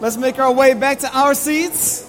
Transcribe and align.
Let's 0.00 0.16
make 0.16 0.38
our 0.38 0.52
way 0.52 0.74
back 0.74 1.00
to 1.00 1.10
our 1.10 1.34
seats. 1.34 2.08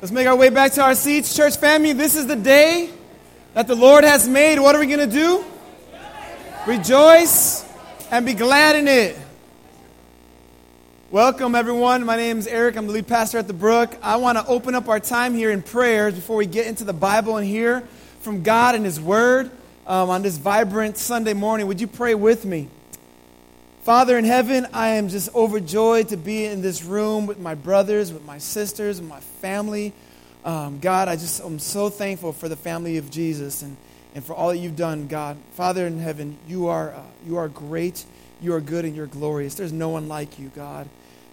Let's 0.00 0.10
make 0.10 0.26
our 0.26 0.34
way 0.34 0.48
back 0.48 0.72
to 0.72 0.82
our 0.82 0.94
seats. 0.94 1.36
Church 1.36 1.58
family, 1.58 1.92
this 1.92 2.16
is 2.16 2.26
the 2.26 2.34
day 2.34 2.88
that 3.52 3.66
the 3.66 3.74
Lord 3.74 4.04
has 4.04 4.26
made. 4.26 4.58
What 4.58 4.74
are 4.74 4.78
we 4.78 4.86
going 4.86 5.06
to 5.06 5.14
do? 5.14 5.44
Rejoice 6.66 7.70
and 8.10 8.24
be 8.24 8.32
glad 8.32 8.74
in 8.76 8.88
it. 8.88 9.18
Welcome, 11.10 11.54
everyone. 11.54 12.06
My 12.06 12.16
name 12.16 12.38
is 12.38 12.46
Eric. 12.46 12.76
I'm 12.76 12.86
the 12.86 12.94
lead 12.94 13.06
pastor 13.06 13.36
at 13.36 13.46
the 13.46 13.52
Brook. 13.52 13.94
I 14.02 14.16
want 14.16 14.38
to 14.38 14.46
open 14.46 14.74
up 14.74 14.88
our 14.88 14.98
time 14.98 15.34
here 15.34 15.50
in 15.50 15.60
prayers 15.60 16.14
before 16.14 16.36
we 16.36 16.46
get 16.46 16.66
into 16.66 16.84
the 16.84 16.94
Bible 16.94 17.36
and 17.36 17.46
hear 17.46 17.82
from 18.20 18.42
God 18.42 18.74
and 18.76 18.86
His 18.86 18.98
Word 18.98 19.50
um, 19.92 20.08
on 20.08 20.22
this 20.22 20.38
vibrant 20.38 20.96
Sunday 20.96 21.34
morning. 21.34 21.66
Would 21.66 21.78
you 21.78 21.86
pray 21.86 22.14
with 22.14 22.46
me? 22.46 22.70
Father 23.82 24.16
in 24.16 24.24
heaven, 24.24 24.66
I 24.72 24.94
am 24.94 25.08
just 25.08 25.34
overjoyed 25.34 26.08
to 26.08 26.16
be 26.16 26.46
in 26.46 26.62
this 26.62 26.82
room 26.82 27.26
with 27.26 27.38
my 27.38 27.54
brothers, 27.54 28.10
with 28.10 28.24
my 28.24 28.38
sisters, 28.38 29.02
with 29.02 29.08
my 29.10 29.20
family. 29.20 29.92
Um, 30.46 30.78
God, 30.78 31.08
I 31.08 31.16
just 31.16 31.42
am 31.42 31.58
so 31.58 31.90
thankful 31.90 32.32
for 32.32 32.48
the 32.48 32.56
family 32.56 32.96
of 32.96 33.10
Jesus 33.10 33.60
and, 33.60 33.76
and 34.14 34.24
for 34.24 34.32
all 34.32 34.48
that 34.48 34.56
you've 34.56 34.76
done, 34.76 35.08
God. 35.08 35.36
Father 35.50 35.86
in 35.86 35.98
heaven, 35.98 36.38
you 36.48 36.68
are, 36.68 36.94
uh, 36.94 37.02
you 37.26 37.36
are 37.36 37.48
great, 37.48 38.06
you 38.40 38.54
are 38.54 38.62
good, 38.62 38.86
and 38.86 38.96
you're 38.96 39.06
glorious. 39.06 39.56
There's 39.56 39.74
no 39.74 39.90
one 39.90 40.08
like 40.08 40.38
you, 40.38 40.50
God. 40.56 40.88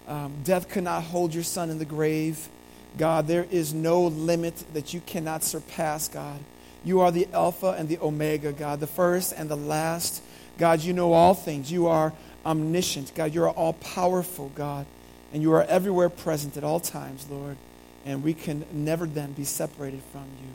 Um, 0.06 0.34
death 0.44 0.68
could 0.68 0.84
not 0.84 1.04
hold 1.04 1.32
your 1.32 1.44
son 1.44 1.70
in 1.70 1.78
the 1.78 1.86
grave. 1.86 2.50
God, 2.98 3.26
there 3.26 3.46
is 3.50 3.72
no 3.72 4.02
limit 4.02 4.64
that 4.74 4.92
you 4.92 5.00
cannot 5.00 5.44
surpass, 5.44 6.08
God. 6.08 6.40
You 6.84 7.00
are 7.00 7.10
the 7.10 7.28
Alpha 7.32 7.74
and 7.78 7.88
the 7.88 7.98
Omega, 7.98 8.52
God, 8.52 8.80
the 8.80 8.86
first 8.86 9.32
and 9.32 9.48
the 9.48 9.56
last. 9.56 10.22
God, 10.58 10.80
you 10.80 10.92
know 10.92 11.12
all 11.12 11.34
things. 11.34 11.70
You 11.70 11.86
are 11.88 12.12
omniscient. 12.44 13.14
God, 13.14 13.34
you 13.34 13.42
are 13.44 13.50
all 13.50 13.74
powerful, 13.74 14.50
God. 14.54 14.86
And 15.32 15.42
you 15.42 15.52
are 15.52 15.62
everywhere 15.64 16.08
present 16.08 16.56
at 16.56 16.64
all 16.64 16.80
times, 16.80 17.26
Lord. 17.30 17.56
And 18.04 18.24
we 18.24 18.34
can 18.34 18.64
never 18.72 19.06
then 19.06 19.32
be 19.32 19.44
separated 19.44 20.02
from 20.10 20.24
you. 20.42 20.48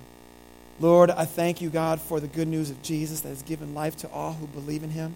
Lord, 0.79 1.09
I 1.09 1.25
thank 1.25 1.61
you, 1.61 1.69
God, 1.69 2.01
for 2.01 2.19
the 2.19 2.27
good 2.27 2.47
news 2.47 2.69
of 2.69 2.81
Jesus 2.81 3.21
that 3.21 3.29
has 3.29 3.43
given 3.43 3.73
life 3.73 3.95
to 3.97 4.09
all 4.09 4.33
who 4.33 4.47
believe 4.47 4.83
in 4.83 4.89
him. 4.89 5.15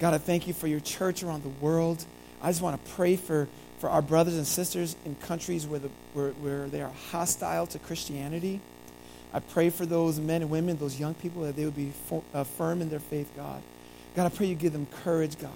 God, 0.00 0.14
I 0.14 0.18
thank 0.18 0.48
you 0.48 0.54
for 0.54 0.66
your 0.66 0.80
church 0.80 1.22
around 1.22 1.42
the 1.42 1.64
world. 1.64 2.04
I 2.42 2.48
just 2.48 2.62
want 2.62 2.82
to 2.82 2.90
pray 2.92 3.16
for, 3.16 3.46
for 3.78 3.90
our 3.90 4.02
brothers 4.02 4.36
and 4.36 4.46
sisters 4.46 4.96
in 5.04 5.14
countries 5.16 5.66
where, 5.66 5.78
the, 5.78 5.90
where, 6.14 6.30
where 6.32 6.66
they 6.66 6.80
are 6.80 6.90
hostile 7.10 7.66
to 7.68 7.78
Christianity. 7.78 8.60
I 9.32 9.40
pray 9.40 9.70
for 9.70 9.86
those 9.86 10.18
men 10.18 10.42
and 10.42 10.50
women, 10.50 10.76
those 10.76 10.98
young 10.98 11.14
people, 11.14 11.42
that 11.42 11.56
they 11.56 11.64
would 11.64 11.76
be 11.76 11.92
uh, 12.34 12.44
firm 12.44 12.82
in 12.82 12.90
their 12.90 13.00
faith, 13.00 13.30
God. 13.36 13.62
God, 14.16 14.26
I 14.26 14.28
pray 14.34 14.46
you 14.46 14.54
give 14.54 14.72
them 14.72 14.86
courage, 15.04 15.38
God. 15.38 15.52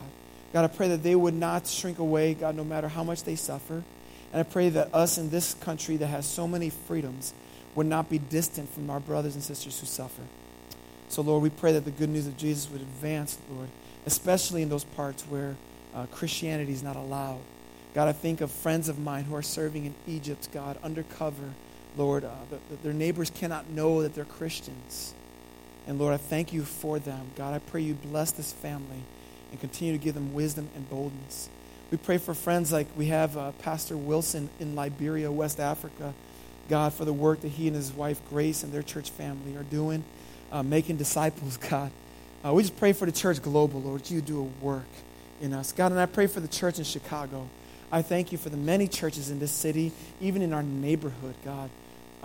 God, 0.53 0.65
I 0.65 0.69
pray 0.69 0.89
that 0.89 1.03
they 1.03 1.17
would 1.17 1.35
not 1.35 1.67
shrink 1.67 1.99
away, 1.99 2.35
God, 2.35 2.55
no 2.55 2.63
matter 2.63 2.87
how 2.87 3.03
much 3.03 3.25
they 3.25 3.35
suffer. 3.35 3.83
And 4.33 4.41
I 4.41 4.45
pray 4.45 4.69
that 4.69 4.95
us 4.95 5.19
in 5.19 5.31
this 5.31 5.55
country 5.55 5.97
that 5.97 6.07
has 6.07 6.27
so 6.27 6.47
many 6.47 6.71
freedoms 6.71 7.35
would 7.75 7.87
not 7.87 8.09
be 8.09 8.19
distant 8.19 8.69
from 8.69 8.89
our 8.91 9.01
brothers 9.01 9.35
and 9.35 9.43
sisters 9.43 9.81
who 9.81 9.87
suffer. 9.87 10.23
So, 11.09 11.23
Lord, 11.23 11.43
we 11.43 11.51
pray 11.51 11.73
that 11.73 11.85
the 11.85 11.91
good 11.91 12.09
news 12.09 12.27
of 12.27 12.37
Jesus 12.37 12.71
would 12.71 12.81
advance, 12.81 13.39
Lord, 13.51 13.69
especially 14.07 14.63
in 14.63 14.69
those 14.69 14.85
parts 14.85 15.25
where 15.25 15.57
uh, 15.95 16.07
Christianity 16.07 16.73
is 16.73 16.83
not 16.83 16.97
allowed. 16.97 17.41
God, 17.95 18.09
I 18.09 18.13
think 18.13 18.41
of 18.41 18.51
friends 18.51 18.89
of 18.89 18.99
mine 18.99 19.25
who 19.25 19.35
are 19.37 19.43
serving 19.43 19.87
in 19.87 19.95
Egypt, 20.07 20.49
God, 20.53 20.79
undercover 20.83 21.55
Lord, 21.97 22.25
uh, 22.25 22.31
that, 22.51 22.83
their 22.83 22.93
neighbors 22.93 23.31
cannot 23.31 23.71
know 23.71 24.03
that 24.03 24.15
they're 24.15 24.25
Christians. 24.25 25.15
And 25.87 25.99
Lord, 25.99 26.15
I 26.15 26.17
thank 26.17 26.53
you 26.53 26.65
for 26.65 26.99
them. 26.99 27.31
God, 27.37 27.55
I 27.55 27.59
pray 27.59 27.83
you 27.83 27.95
bless 27.95 28.33
this 28.33 28.53
family 28.53 29.03
and 29.51 29.61
continue 29.61 29.93
to 29.93 30.03
give 30.03 30.15
them 30.15 30.35
wisdom 30.35 30.69
and 30.75 30.89
boldness. 30.89 31.49
We 31.91 31.99
pray 31.99 32.19
for 32.19 32.35
friends 32.35 32.73
like 32.73 32.89
we 32.97 33.07
have 33.07 33.37
uh, 33.37 33.53
Pastor 33.53 33.97
Wilson 33.97 34.49
in 34.59 34.75
Liberia, 34.75 35.31
West 35.31 35.61
Africa. 35.61 36.15
God, 36.69 36.95
for 36.95 37.05
the 37.05 37.13
work 37.13 37.43
that 37.43 37.49
he 37.49 37.67
and 37.67 37.77
his 37.77 37.93
wife 37.93 38.21
Grace 38.31 38.63
and 38.63 38.73
their 38.73 38.83
church 38.83 39.11
family 39.11 39.55
are 39.57 39.65
doing, 39.65 40.03
uh, 40.51 40.63
making 40.63 40.97
disciples, 40.97 41.57
God. 41.71 41.93
Uh, 42.45 42.53
we 42.55 42.63
just 42.63 42.77
pray 42.77 42.93
for 42.93 43.07
the 43.07 43.13
church 43.13 43.41
global, 43.43 43.81
Lord, 43.81 44.11
you 44.11 44.21
do 44.21 44.41
a 44.41 44.65
work 44.65 44.89
in 45.41 45.53
us. 45.53 45.73
God, 45.73 45.93
and 45.93 46.01
I 46.01 46.07
pray 46.07 46.27
for 46.27 46.41
the 46.41 46.49
church 46.49 46.79
in 46.79 46.85
Chicago. 46.85 47.49
I 47.93 48.03
thank 48.03 48.33
you 48.33 48.39
for 48.39 48.49
the 48.49 48.57
many 48.57 48.89
churches 48.89 49.31
in 49.31 49.39
this 49.39 49.53
city, 49.53 49.93
even 50.21 50.43
in 50.43 50.53
our 50.53 50.63
neighborhood, 50.63 51.35
God 51.45 51.71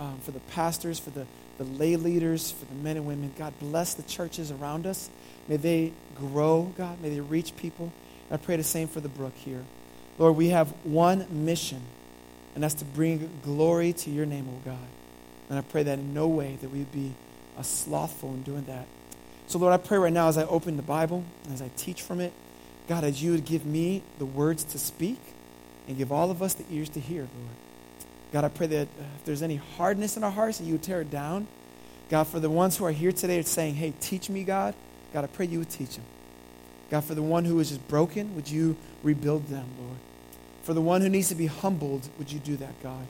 um, 0.00 0.18
for 0.22 0.32
the 0.32 0.40
pastors, 0.40 0.98
for 0.98 1.10
the, 1.10 1.26
the 1.58 1.64
lay 1.64 1.94
leaders, 1.94 2.50
for 2.50 2.64
the 2.64 2.74
men 2.74 2.96
and 2.96 3.06
women. 3.06 3.32
God, 3.38 3.52
bless 3.60 3.94
the 3.94 4.02
churches 4.02 4.50
around 4.50 4.86
us. 4.86 5.10
May 5.46 5.58
they 5.58 5.92
grow, 6.16 6.72
God. 6.76 7.00
May 7.00 7.10
they 7.10 7.20
reach 7.20 7.54
people. 7.56 7.92
And 8.28 8.40
I 8.40 8.42
pray 8.42 8.56
the 8.56 8.64
same 8.64 8.88
for 8.88 9.00
the 9.00 9.10
brook 9.10 9.34
here. 9.36 9.62
Lord, 10.18 10.36
we 10.36 10.48
have 10.48 10.68
one 10.84 11.26
mission, 11.30 11.82
and 12.54 12.64
that's 12.64 12.74
to 12.74 12.84
bring 12.84 13.30
glory 13.44 13.92
to 13.92 14.10
your 14.10 14.26
name, 14.26 14.48
O 14.48 14.68
God. 14.68 14.88
And 15.48 15.58
I 15.58 15.62
pray 15.62 15.82
that 15.82 15.98
in 15.98 16.14
no 16.14 16.28
way 16.28 16.56
that 16.62 16.70
we 16.70 16.84
be 16.84 17.12
a 17.58 17.64
slothful 17.64 18.30
in 18.30 18.42
doing 18.42 18.64
that. 18.64 18.86
So, 19.46 19.58
Lord, 19.58 19.72
I 19.72 19.78
pray 19.78 19.98
right 19.98 20.12
now 20.12 20.28
as 20.28 20.38
I 20.38 20.44
open 20.44 20.76
the 20.76 20.82
Bible, 20.82 21.24
as 21.52 21.60
I 21.60 21.70
teach 21.76 22.02
from 22.02 22.20
it, 22.20 22.32
God, 22.88 23.04
as 23.04 23.22
you 23.22 23.32
would 23.32 23.44
give 23.44 23.66
me 23.66 24.02
the 24.18 24.26
words 24.26 24.64
to 24.64 24.78
speak 24.78 25.18
and 25.88 25.98
give 25.98 26.12
all 26.12 26.30
of 26.30 26.42
us 26.42 26.54
the 26.54 26.64
ears 26.70 26.88
to 26.90 27.00
hear, 27.00 27.22
Lord. 27.22 27.56
God, 28.32 28.44
I 28.44 28.48
pray 28.48 28.66
that 28.68 28.88
uh, 28.88 29.02
if 29.16 29.24
there's 29.24 29.42
any 29.42 29.56
hardness 29.56 30.16
in 30.16 30.24
our 30.24 30.30
hearts, 30.30 30.58
that 30.58 30.64
you 30.64 30.74
would 30.74 30.82
tear 30.82 31.00
it 31.00 31.10
down. 31.10 31.46
God, 32.08 32.24
for 32.24 32.40
the 32.40 32.50
ones 32.50 32.76
who 32.76 32.84
are 32.84 32.92
here 32.92 33.12
today 33.12 33.42
saying, 33.42 33.74
hey, 33.74 33.92
teach 34.00 34.28
me, 34.28 34.44
God, 34.44 34.74
God, 35.12 35.24
I 35.24 35.26
pray 35.28 35.46
you 35.46 35.58
would 35.60 35.70
teach 35.70 35.96
them. 35.96 36.04
God, 36.90 37.04
for 37.04 37.14
the 37.14 37.22
one 37.22 37.44
who 37.44 37.58
is 37.60 37.68
just 37.68 37.86
broken, 37.88 38.34
would 38.34 38.50
you 38.50 38.76
rebuild 39.02 39.46
them, 39.46 39.66
Lord? 39.80 39.98
For 40.62 40.74
the 40.74 40.80
one 40.80 41.00
who 41.00 41.08
needs 41.08 41.28
to 41.28 41.34
be 41.34 41.46
humbled, 41.46 42.08
would 42.18 42.30
you 42.32 42.40
do 42.40 42.56
that, 42.56 42.80
God? 42.82 43.06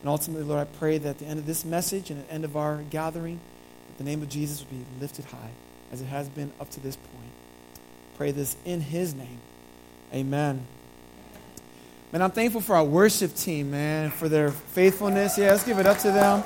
And 0.00 0.08
ultimately, 0.08 0.44
Lord, 0.44 0.60
I 0.60 0.64
pray 0.78 0.98
that 0.98 1.08
at 1.08 1.18
the 1.18 1.26
end 1.26 1.38
of 1.38 1.46
this 1.46 1.64
message 1.64 2.10
and 2.10 2.20
at 2.20 2.28
the 2.28 2.34
end 2.34 2.44
of 2.44 2.56
our 2.56 2.78
gathering, 2.90 3.40
that 3.88 3.98
the 3.98 4.04
name 4.04 4.22
of 4.22 4.30
Jesus 4.30 4.60
would 4.60 4.70
be 4.70 4.84
lifted 5.00 5.26
high, 5.26 5.50
as 5.92 6.00
it 6.00 6.06
has 6.06 6.28
been 6.28 6.50
up 6.58 6.70
to 6.70 6.80
this 6.80 6.96
point. 6.96 7.32
Pray 8.16 8.30
this 8.30 8.56
in 8.64 8.80
his 8.80 9.14
name. 9.14 9.38
Amen. 10.12 10.66
Man, 12.12 12.22
I'm 12.22 12.32
thankful 12.32 12.60
for 12.60 12.74
our 12.74 12.82
worship 12.82 13.36
team, 13.36 13.70
man, 13.70 14.10
for 14.10 14.28
their 14.28 14.50
faithfulness. 14.50 15.38
Yeah, 15.38 15.52
let's 15.52 15.62
give 15.62 15.78
it 15.78 15.86
up 15.86 15.98
to 15.98 16.10
them. 16.10 16.42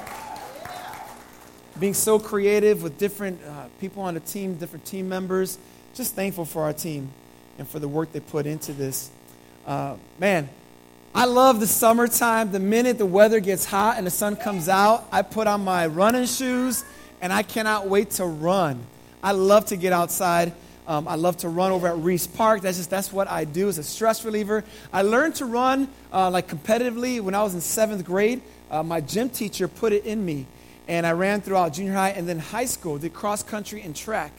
Being 1.81 1.95
so 1.95 2.19
creative 2.19 2.83
with 2.83 2.99
different 2.99 3.41
uh, 3.43 3.69
people 3.81 4.03
on 4.03 4.13
the 4.13 4.21
team, 4.21 4.57
different 4.57 4.85
team 4.85 5.09
members. 5.09 5.57
Just 5.95 6.15
thankful 6.15 6.45
for 6.45 6.65
our 6.65 6.75
team 6.75 7.11
and 7.57 7.67
for 7.67 7.79
the 7.79 7.89
work 7.89 8.13
they 8.13 8.21
put 8.21 8.45
into 8.45 8.75
this. 8.75 9.11
Uh, 9.67 9.97
man, 10.19 10.51
I 11.15 11.25
love 11.25 11.61
the 11.61 11.67
summertime. 11.67 12.53
The 12.53 12.61
minute 12.61 12.99
the 12.99 13.07
weather 13.07 13.41
gets 13.41 13.65
hot 13.65 13.97
and 13.97 14.07
the 14.07 14.11
sun 14.11 14.37
comes 14.37 14.69
out, 14.69 15.09
I 15.11 15.23
put 15.23 15.47
on 15.47 15.65
my 15.65 15.87
running 15.87 16.27
shoes 16.27 16.85
and 17.23 17.33
I 17.33 17.43
cannot 17.43 17.89
wait 17.89 18.11
to 18.11 18.27
run. 18.27 18.85
I 19.23 19.33
love 19.33 19.65
to 19.67 19.77
get 19.77 19.95
outside 19.95 20.53
um, 20.87 21.09
I 21.09 21.15
love 21.15 21.39
to 21.39 21.49
run 21.49 21.73
over 21.73 21.89
at 21.89 21.97
Riis 21.97 22.33
Park. 22.33 22.61
That's 22.61 22.77
just 22.77 22.91
that's 22.91 23.13
what 23.13 23.29
I 23.29 23.45
do 23.45 23.69
as 23.69 23.79
a 23.79 23.83
stress 23.83 24.25
reliever. 24.25 24.65
I 24.93 25.03
learned 25.03 25.37
to 25.37 25.47
run 25.47 25.89
uh, 26.13 26.31
like 26.31 26.49
competitively 26.49 27.21
when 27.21 27.35
I 27.35 27.43
was 27.43 27.55
in 27.55 27.61
seventh 27.61 28.05
grade. 28.05 28.43
Uh, 28.71 28.83
my 28.83 29.01
gym 29.01 29.31
teacher 29.31 29.67
put 29.67 29.93
it 29.93 30.05
in 30.05 30.25
me, 30.25 30.47
and 30.87 31.07
I 31.07 31.13
ran 31.13 31.41
throughout 31.41 31.73
junior 31.73 31.95
high 31.95 32.11
and 32.11 32.29
then 32.29 32.39
high 32.39 32.67
school. 32.67 32.99
Did 32.99 33.15
cross 33.15 33.43
country 33.43 33.81
and 33.81 33.97
track. 33.97 34.33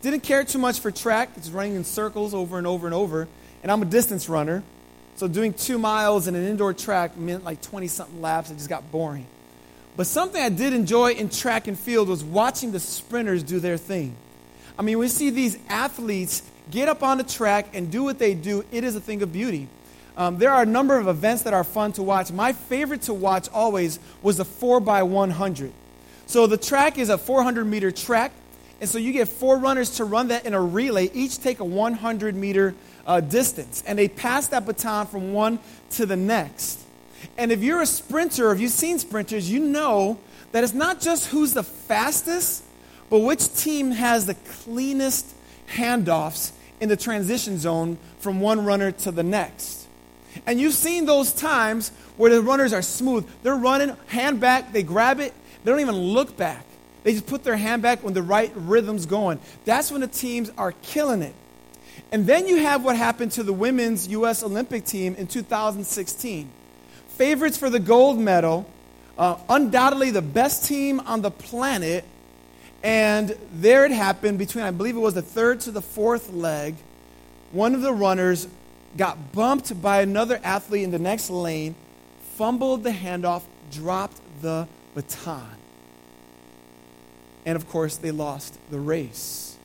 Didn't 0.00 0.20
care 0.20 0.44
too 0.44 0.58
much 0.58 0.78
for 0.78 0.92
track. 0.92 1.30
It's 1.36 1.50
running 1.50 1.74
in 1.74 1.82
circles 1.82 2.32
over 2.32 2.58
and 2.58 2.66
over 2.66 2.86
and 2.86 2.94
over. 2.94 3.26
And 3.64 3.72
I'm 3.72 3.82
a 3.82 3.86
distance 3.86 4.28
runner, 4.28 4.62
so 5.16 5.26
doing 5.26 5.52
two 5.52 5.78
miles 5.78 6.28
in 6.28 6.36
an 6.36 6.46
indoor 6.46 6.72
track 6.74 7.16
meant 7.16 7.42
like 7.42 7.60
20 7.60 7.88
something 7.88 8.22
laps. 8.22 8.52
It 8.52 8.54
just 8.54 8.68
got 8.68 8.92
boring. 8.92 9.26
But 9.96 10.06
something 10.06 10.40
I 10.40 10.48
did 10.48 10.74
enjoy 10.74 11.14
in 11.14 11.28
track 11.28 11.66
and 11.66 11.76
field 11.76 12.08
was 12.08 12.22
watching 12.22 12.70
the 12.70 12.78
sprinters 12.78 13.42
do 13.42 13.58
their 13.58 13.76
thing. 13.76 14.14
I 14.78 14.82
mean, 14.82 14.98
we 14.98 15.08
see 15.08 15.30
these 15.30 15.58
athletes 15.68 16.42
get 16.70 16.88
up 16.88 17.02
on 17.02 17.18
the 17.18 17.24
track 17.24 17.74
and 17.74 17.90
do 17.90 18.04
what 18.04 18.18
they 18.18 18.34
do. 18.34 18.64
It 18.70 18.84
is 18.84 18.94
a 18.94 19.00
thing 19.00 19.22
of 19.22 19.32
beauty. 19.32 19.68
Um, 20.16 20.38
there 20.38 20.50
are 20.50 20.62
a 20.62 20.66
number 20.66 20.98
of 20.98 21.08
events 21.08 21.42
that 21.42 21.54
are 21.54 21.64
fun 21.64 21.92
to 21.92 22.02
watch. 22.02 22.30
My 22.32 22.52
favorite 22.52 23.02
to 23.02 23.14
watch 23.14 23.48
always 23.52 23.98
was 24.22 24.36
the 24.36 24.44
4x100. 24.44 25.70
So 26.26 26.46
the 26.46 26.56
track 26.56 26.98
is 26.98 27.08
a 27.08 27.18
400 27.18 27.64
meter 27.64 27.90
track, 27.90 28.32
and 28.80 28.88
so 28.88 28.98
you 28.98 29.12
get 29.12 29.28
four 29.28 29.58
runners 29.58 29.96
to 29.96 30.04
run 30.04 30.28
that 30.28 30.44
in 30.44 30.54
a 30.54 30.60
relay, 30.60 31.10
each 31.14 31.38
take 31.38 31.60
a 31.60 31.64
100 31.64 32.34
meter 32.34 32.74
uh, 33.06 33.20
distance, 33.20 33.82
and 33.86 33.98
they 33.98 34.08
pass 34.08 34.48
that 34.48 34.66
baton 34.66 35.06
from 35.06 35.32
one 35.32 35.58
to 35.90 36.04
the 36.04 36.16
next. 36.16 36.80
And 37.36 37.50
if 37.50 37.62
you're 37.62 37.80
a 37.80 37.86
sprinter, 37.86 38.52
if 38.52 38.60
you've 38.60 38.70
seen 38.70 38.98
sprinters, 38.98 39.50
you 39.50 39.60
know 39.60 40.18
that 40.52 40.62
it's 40.64 40.74
not 40.74 41.00
just 41.00 41.28
who's 41.28 41.54
the 41.54 41.62
fastest, 41.62 42.62
but 43.10 43.20
which 43.20 43.54
team 43.54 43.90
has 43.92 44.26
the 44.26 44.34
cleanest 44.34 45.34
handoffs 45.72 46.52
in 46.80 46.88
the 46.88 46.96
transition 46.96 47.58
zone 47.58 47.98
from 48.20 48.40
one 48.40 48.64
runner 48.64 48.90
to 48.92 49.10
the 49.10 49.22
next? 49.22 49.86
And 50.46 50.60
you've 50.60 50.74
seen 50.74 51.06
those 51.06 51.32
times 51.32 51.90
where 52.16 52.30
the 52.30 52.42
runners 52.42 52.72
are 52.72 52.82
smooth. 52.82 53.28
They're 53.42 53.56
running, 53.56 53.96
hand 54.08 54.40
back, 54.40 54.72
they 54.72 54.82
grab 54.82 55.20
it, 55.20 55.32
they 55.64 55.70
don't 55.70 55.80
even 55.80 55.96
look 55.96 56.36
back. 56.36 56.64
They 57.04 57.12
just 57.12 57.26
put 57.26 57.44
their 57.44 57.56
hand 57.56 57.82
back 57.82 58.02
when 58.02 58.14
the 58.14 58.22
right 58.22 58.52
rhythm's 58.54 59.06
going. 59.06 59.38
That's 59.64 59.90
when 59.90 60.00
the 60.00 60.08
teams 60.08 60.50
are 60.58 60.72
killing 60.82 61.22
it. 61.22 61.34
And 62.12 62.26
then 62.26 62.46
you 62.46 62.56
have 62.56 62.84
what 62.84 62.96
happened 62.96 63.32
to 63.32 63.42
the 63.42 63.52
women's 63.52 64.08
U.S. 64.08 64.42
Olympic 64.42 64.84
team 64.84 65.14
in 65.14 65.26
2016. 65.26 66.50
Favorites 67.08 67.56
for 67.56 67.70
the 67.70 67.80
gold 67.80 68.18
medal, 68.18 68.70
uh, 69.16 69.36
undoubtedly 69.48 70.10
the 70.10 70.22
best 70.22 70.64
team 70.64 71.00
on 71.00 71.22
the 71.22 71.30
planet. 71.30 72.04
And 72.82 73.36
there 73.52 73.84
it 73.84 73.90
happened 73.90 74.38
between, 74.38 74.64
I 74.64 74.70
believe 74.70 74.96
it 74.96 75.00
was 75.00 75.14
the 75.14 75.22
third 75.22 75.60
to 75.60 75.70
the 75.70 75.82
fourth 75.82 76.32
leg. 76.32 76.76
One 77.50 77.74
of 77.74 77.82
the 77.82 77.92
runners 77.92 78.46
got 78.96 79.32
bumped 79.32 79.80
by 79.82 80.02
another 80.02 80.40
athlete 80.44 80.84
in 80.84 80.90
the 80.90 80.98
next 80.98 81.30
lane, 81.30 81.74
fumbled 82.36 82.84
the 82.84 82.90
handoff, 82.90 83.42
dropped 83.72 84.20
the 84.42 84.68
baton. 84.94 85.56
And 87.44 87.56
of 87.56 87.68
course, 87.68 87.96
they 87.96 88.10
lost 88.10 88.58
the 88.70 88.78
race. 88.78 89.56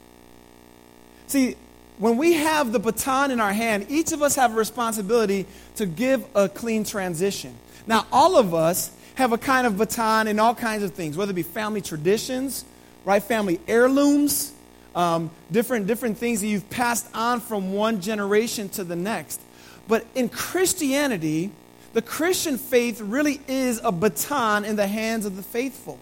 See, 1.28 1.56
when 1.98 2.18
we 2.18 2.34
have 2.34 2.72
the 2.72 2.80
baton 2.80 3.32
in 3.32 3.40
our 3.40 3.54
hand, 3.54 3.88
each 3.90 4.12
of 4.12 4.22
us 4.22 4.36
have 4.36 4.54
a 4.54 4.56
responsibility 4.56 5.46
to 5.76 5.86
give 5.86 6.26
a 6.36 6.50
clean 6.50 6.84
transition. 6.84 7.56
Now, 7.86 8.06
all 8.12 8.38
of 8.38 8.54
us 8.54 8.92
have 9.16 9.32
a 9.32 9.38
kind 9.38 9.68
of 9.68 9.78
baton 9.78 10.28
in 10.28 10.40
all 10.40 10.56
kinds 10.56 10.84
of 10.84 10.94
things, 10.94 11.18
whether 11.18 11.32
it 11.32 11.36
be 11.36 11.44
family 11.44 11.82
traditions, 11.82 12.66
right? 13.06 13.22
Family 13.22 13.60
heirlooms, 13.68 14.54
um, 14.96 15.32
different, 15.52 15.88
different 15.88 16.18
things 16.18 16.42
that 16.42 16.48
you've 16.48 16.70
passed 16.70 17.08
on 17.14 17.42
from 17.42 17.74
one 17.74 18.02
generation 18.02 18.70
to 18.70 18.84
the 18.84 18.96
next. 18.96 19.42
But 19.88 20.06
in 20.16 20.30
Christianity, 20.30 21.52
the 21.94 22.02
Christian 22.02 22.58
faith 22.58 23.02
really 23.02 23.40
is 23.48 23.80
a 23.84 23.92
baton 23.92 24.66
in 24.66 24.76
the 24.76 24.88
hands 24.88 25.26
of 25.26 25.36
the 25.36 25.44
faithful. 25.44 26.00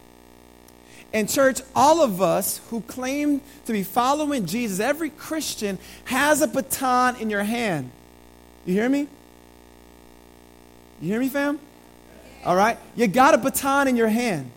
And, 1.13 1.29
church, 1.29 1.61
all 1.75 2.01
of 2.01 2.21
us 2.21 2.61
who 2.69 2.81
claim 2.81 3.41
to 3.65 3.73
be 3.73 3.83
following 3.83 4.45
Jesus, 4.45 4.79
every 4.79 5.09
Christian 5.09 5.77
has 6.05 6.41
a 6.41 6.47
baton 6.47 7.17
in 7.17 7.29
your 7.29 7.43
hand. 7.43 7.91
You 8.65 8.73
hear 8.73 8.87
me? 8.87 9.07
You 11.01 11.09
hear 11.09 11.19
me, 11.19 11.27
fam? 11.27 11.59
All 12.45 12.55
right? 12.55 12.77
You 12.95 13.07
got 13.07 13.33
a 13.33 13.37
baton 13.37 13.87
in 13.87 13.97
your 13.97 14.07
hand. 14.07 14.51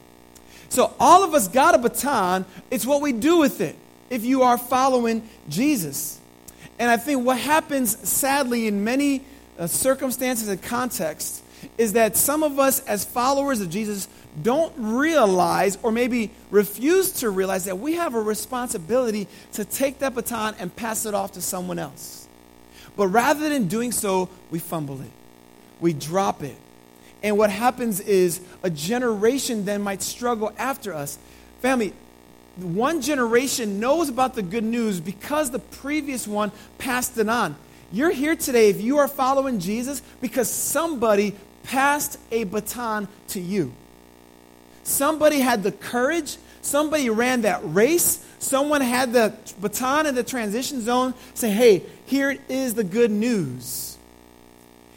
So, 0.69 0.95
all 0.99 1.25
of 1.25 1.35
us 1.35 1.49
got 1.49 1.75
a 1.75 1.79
baton. 1.79 2.45
It's 2.71 2.87
what 2.87 3.01
we 3.01 3.13
do 3.13 3.39
with 3.39 3.61
it 3.61 3.77
if 4.11 4.25
you 4.25 4.43
are 4.43 4.59
following 4.59 5.29
Jesus. 5.49 6.21
And 6.79 6.91
I 6.91 6.97
think 6.97 7.25
what 7.25 7.39
happens, 7.39 7.97
sadly, 8.09 8.67
in 8.67 8.85
many 8.85 9.23
uh, 9.59 9.67
circumstances 9.67 10.49
and 10.49 10.61
contexts, 10.63 11.43
is 11.79 11.93
that 11.95 12.17
some 12.17 12.43
of 12.43 12.59
us, 12.59 12.81
as 12.81 13.05
followers 13.05 13.61
of 13.61 13.71
Jesus, 13.71 14.09
don't 14.43 14.73
realize 14.77 15.79
or 15.83 15.93
maybe 15.93 16.31
refuse 16.51 17.13
to 17.13 17.31
realize 17.31 17.65
that 17.67 17.79
we 17.79 17.95
have 17.95 18.15
a 18.15 18.21
responsibility 18.21 19.29
to 19.53 19.65
take 19.65 20.01
that 20.01 20.15
baton 20.15 20.55
and 20.59 20.75
pass 20.75 21.07
it 21.07 21.15
off 21.15 21.33
to 21.33 21.43
someone 21.43 21.79
else. 21.79 22.27
But 22.97 23.09
rather 23.09 23.49
than 23.49 23.69
doing 23.69 23.93
so, 23.93 24.29
we 24.51 24.59
fumble 24.59 25.01
it, 25.01 25.11
we 25.81 25.93
drop 25.93 26.43
it. 26.43 26.57
And 27.25 27.38
what 27.38 27.49
happens 27.49 28.00
is 28.00 28.41
a 28.62 28.69
generation 28.69 29.65
then 29.65 29.81
might 29.81 30.03
struggle 30.03 30.53
after 30.59 30.93
us. 30.93 31.19
Family, 31.62 31.94
one 32.56 33.00
generation 33.00 33.81
knows 33.81 34.11
about 34.11 34.35
the 34.35 34.43
good 34.43 34.62
news 34.62 35.00
because 35.00 35.50
the 35.50 35.59
previous 35.59 36.29
one 36.29 36.53
passed 36.76 37.17
it 37.17 37.29
on. 37.31 37.56
You're 37.91 38.11
here 38.11 38.37
today 38.37 38.69
if 38.69 38.81
you 38.81 38.99
are 38.99 39.09
following 39.09 39.59
Jesus 39.59 40.03
because 40.21 40.50
somebody 40.50 41.35
passed 41.62 42.19
a 42.31 42.44
baton 42.44 43.09
to 43.29 43.41
you. 43.41 43.73
Somebody 44.82 45.41
had 45.41 45.62
the 45.62 45.73
courage, 45.73 46.37
somebody 46.61 47.09
ran 47.09 47.41
that 47.43 47.62
race, 47.65 48.23
someone 48.38 48.82
had 48.82 49.15
the 49.15 49.32
baton 49.62 50.06
in 50.06 50.15
the 50.15 50.23
transition 50.23 50.82
zone 50.82 51.15
say, 51.32 51.49
hey, 51.49 51.85
here 52.05 52.37
is 52.50 52.75
the 52.75 52.85
good 52.85 53.11
news. 53.11 53.94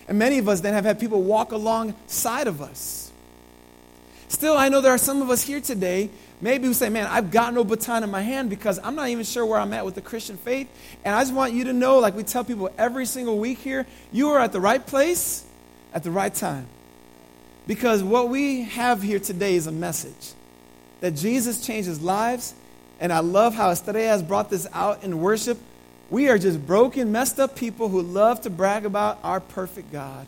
And 0.08 0.18
many 0.18 0.38
of 0.38 0.48
us 0.48 0.62
then 0.62 0.74
have 0.74 0.86
had 0.86 1.00
people 1.00 1.22
walk 1.22 1.52
alongside 1.52 2.48
of 2.48 2.62
us. 2.62 3.12
Still, 4.30 4.58
I 4.58 4.70
know 4.70 4.82
there 4.82 4.94
are 4.94 4.98
some 4.98 5.22
of 5.22 5.30
us 5.30 5.42
here 5.42 5.62
today, 5.62 6.10
maybe 6.42 6.68
who 6.68 6.74
say, 6.74 6.90
man, 6.90 7.08
I've 7.08 7.32
got 7.32 7.54
no 7.54 7.64
baton 7.64 8.04
in 8.04 8.12
my 8.12 8.22
hand 8.22 8.50
because 8.50 8.80
I'm 8.84 8.96
not 8.96 9.10
even 9.10 9.24
sure 9.24 9.46
where 9.46 9.60
I'm 9.60 9.74
at 9.74 9.86
with 9.86 9.96
the 9.96 10.02
Christian 10.02 10.38
faith. 10.38 10.70
And 11.06 11.16
I 11.16 11.22
just 11.22 11.34
want 11.34 11.54
you 11.54 11.66
to 11.66 11.74
know, 11.74 12.00
like 12.00 12.16
we 12.16 12.24
tell 12.24 12.44
people 12.44 12.70
every 12.78 13.06
single 13.06 13.38
week 13.38 13.60
here, 13.60 13.86
you 14.12 14.30
are 14.30 14.40
at 14.40 14.52
the 14.52 14.60
right 14.60 14.86
place 14.86 15.46
at 15.94 16.04
the 16.04 16.12
right 16.12 16.34
time. 16.34 16.68
Because 17.66 18.04
what 18.04 18.30
we 18.30 18.64
have 18.64 19.02
here 19.02 19.20
today 19.20 19.56
is 19.56 19.68
a 19.68 19.72
message 19.72 20.34
that 21.02 21.12
Jesus 21.12 21.66
changes 21.66 22.02
lives. 22.02 22.54
And 23.00 23.14
I 23.14 23.20
love 23.20 23.54
how 23.54 23.72
Estrella 23.72 24.08
has 24.08 24.24
brought 24.24 24.50
this 24.50 24.68
out 24.74 25.04
in 25.04 25.20
worship. 25.20 25.58
We 26.10 26.30
are 26.30 26.38
just 26.38 26.66
broken, 26.66 27.12
messed 27.12 27.40
up 27.40 27.56
people 27.56 27.90
who 27.90 28.02
love 28.02 28.42
to 28.42 28.50
brag 28.50 28.86
about 28.86 29.20
our 29.24 29.40
perfect 29.40 29.92
God. 29.92 30.26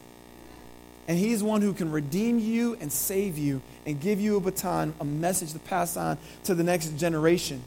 And 1.08 1.18
He's 1.18 1.42
one 1.42 1.62
who 1.62 1.74
can 1.74 1.92
redeem 1.92 2.40
you 2.40 2.78
and 2.80 2.92
save 2.92 3.38
you 3.38 3.62
and 3.86 4.00
give 4.00 4.20
you 4.20 4.38
a 4.38 4.40
baton, 4.40 4.94
a 5.00 5.06
message 5.06 5.54
to 5.54 5.60
pass 5.60 5.98
on 5.98 6.18
to 6.44 6.54
the 6.54 6.64
next 6.64 6.98
generation. 6.98 7.64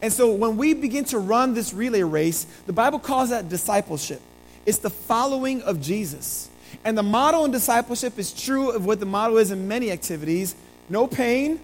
And 0.00 0.12
so 0.12 0.32
when 0.32 0.56
we 0.56 0.74
begin 0.74 1.04
to 1.06 1.18
run 1.18 1.54
this 1.54 1.72
relay 1.74 2.02
race, 2.02 2.46
the 2.66 2.72
Bible 2.72 2.98
calls 2.98 3.30
that 3.30 3.48
discipleship. 3.48 4.20
It's 4.66 4.78
the 4.78 4.90
following 4.90 5.62
of 5.62 5.80
Jesus. 5.80 6.48
And 6.84 6.96
the 6.96 7.02
model 7.02 7.44
in 7.44 7.50
discipleship 7.50 8.18
is 8.18 8.32
true 8.32 8.70
of 8.70 8.86
what 8.86 9.00
the 9.00 9.06
model 9.06 9.38
is 9.38 9.50
in 9.50 9.68
many 9.68 9.90
activities 9.90 10.54
no 10.88 11.06
pain, 11.06 11.60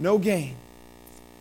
no 0.00 0.18
gain. 0.18 0.56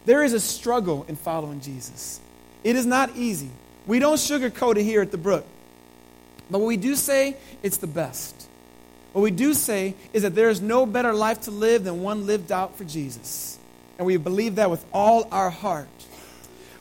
There 0.06 0.24
is 0.24 0.33
a 0.33 0.39
struggle 0.39 1.04
in 1.07 1.15
following 1.15 1.62
Jesus. 1.62 2.21
It 2.63 2.75
is 2.75 2.86
not 2.86 3.15
easy. 3.15 3.50
We 3.86 4.00
don't 4.00 4.18
sugarcoat 4.18 4.77
it 4.77 4.83
here 4.83 5.01
at 5.01 5.12
the 5.12 5.18
Brook. 5.18 5.45
But 6.50 6.59
what 6.59 6.68
we 6.68 6.77
do 6.77 6.95
say, 6.95 7.38
it's 7.63 7.77
the 7.77 7.88
best. 7.88 8.48
What 9.13 9.21
we 9.21 9.31
do 9.31 9.54
say 9.54 9.95
is 10.13 10.24
that 10.24 10.36
there 10.36 10.50
is 10.50 10.62
no 10.62 10.86
better 10.86 11.13
life 11.13 11.42
to 11.42 11.51
live 11.51 11.83
than 11.83 12.01
one 12.01 12.25
lived 12.25 12.51
out 12.51 12.77
for 12.77 12.83
Jesus. 12.83 13.57
And 13.98 14.06
we 14.06 14.18
believe 14.18 14.56
that 14.56 14.69
with 14.69 14.86
all 14.94 15.27
our 15.31 15.50
heart. 15.50 15.88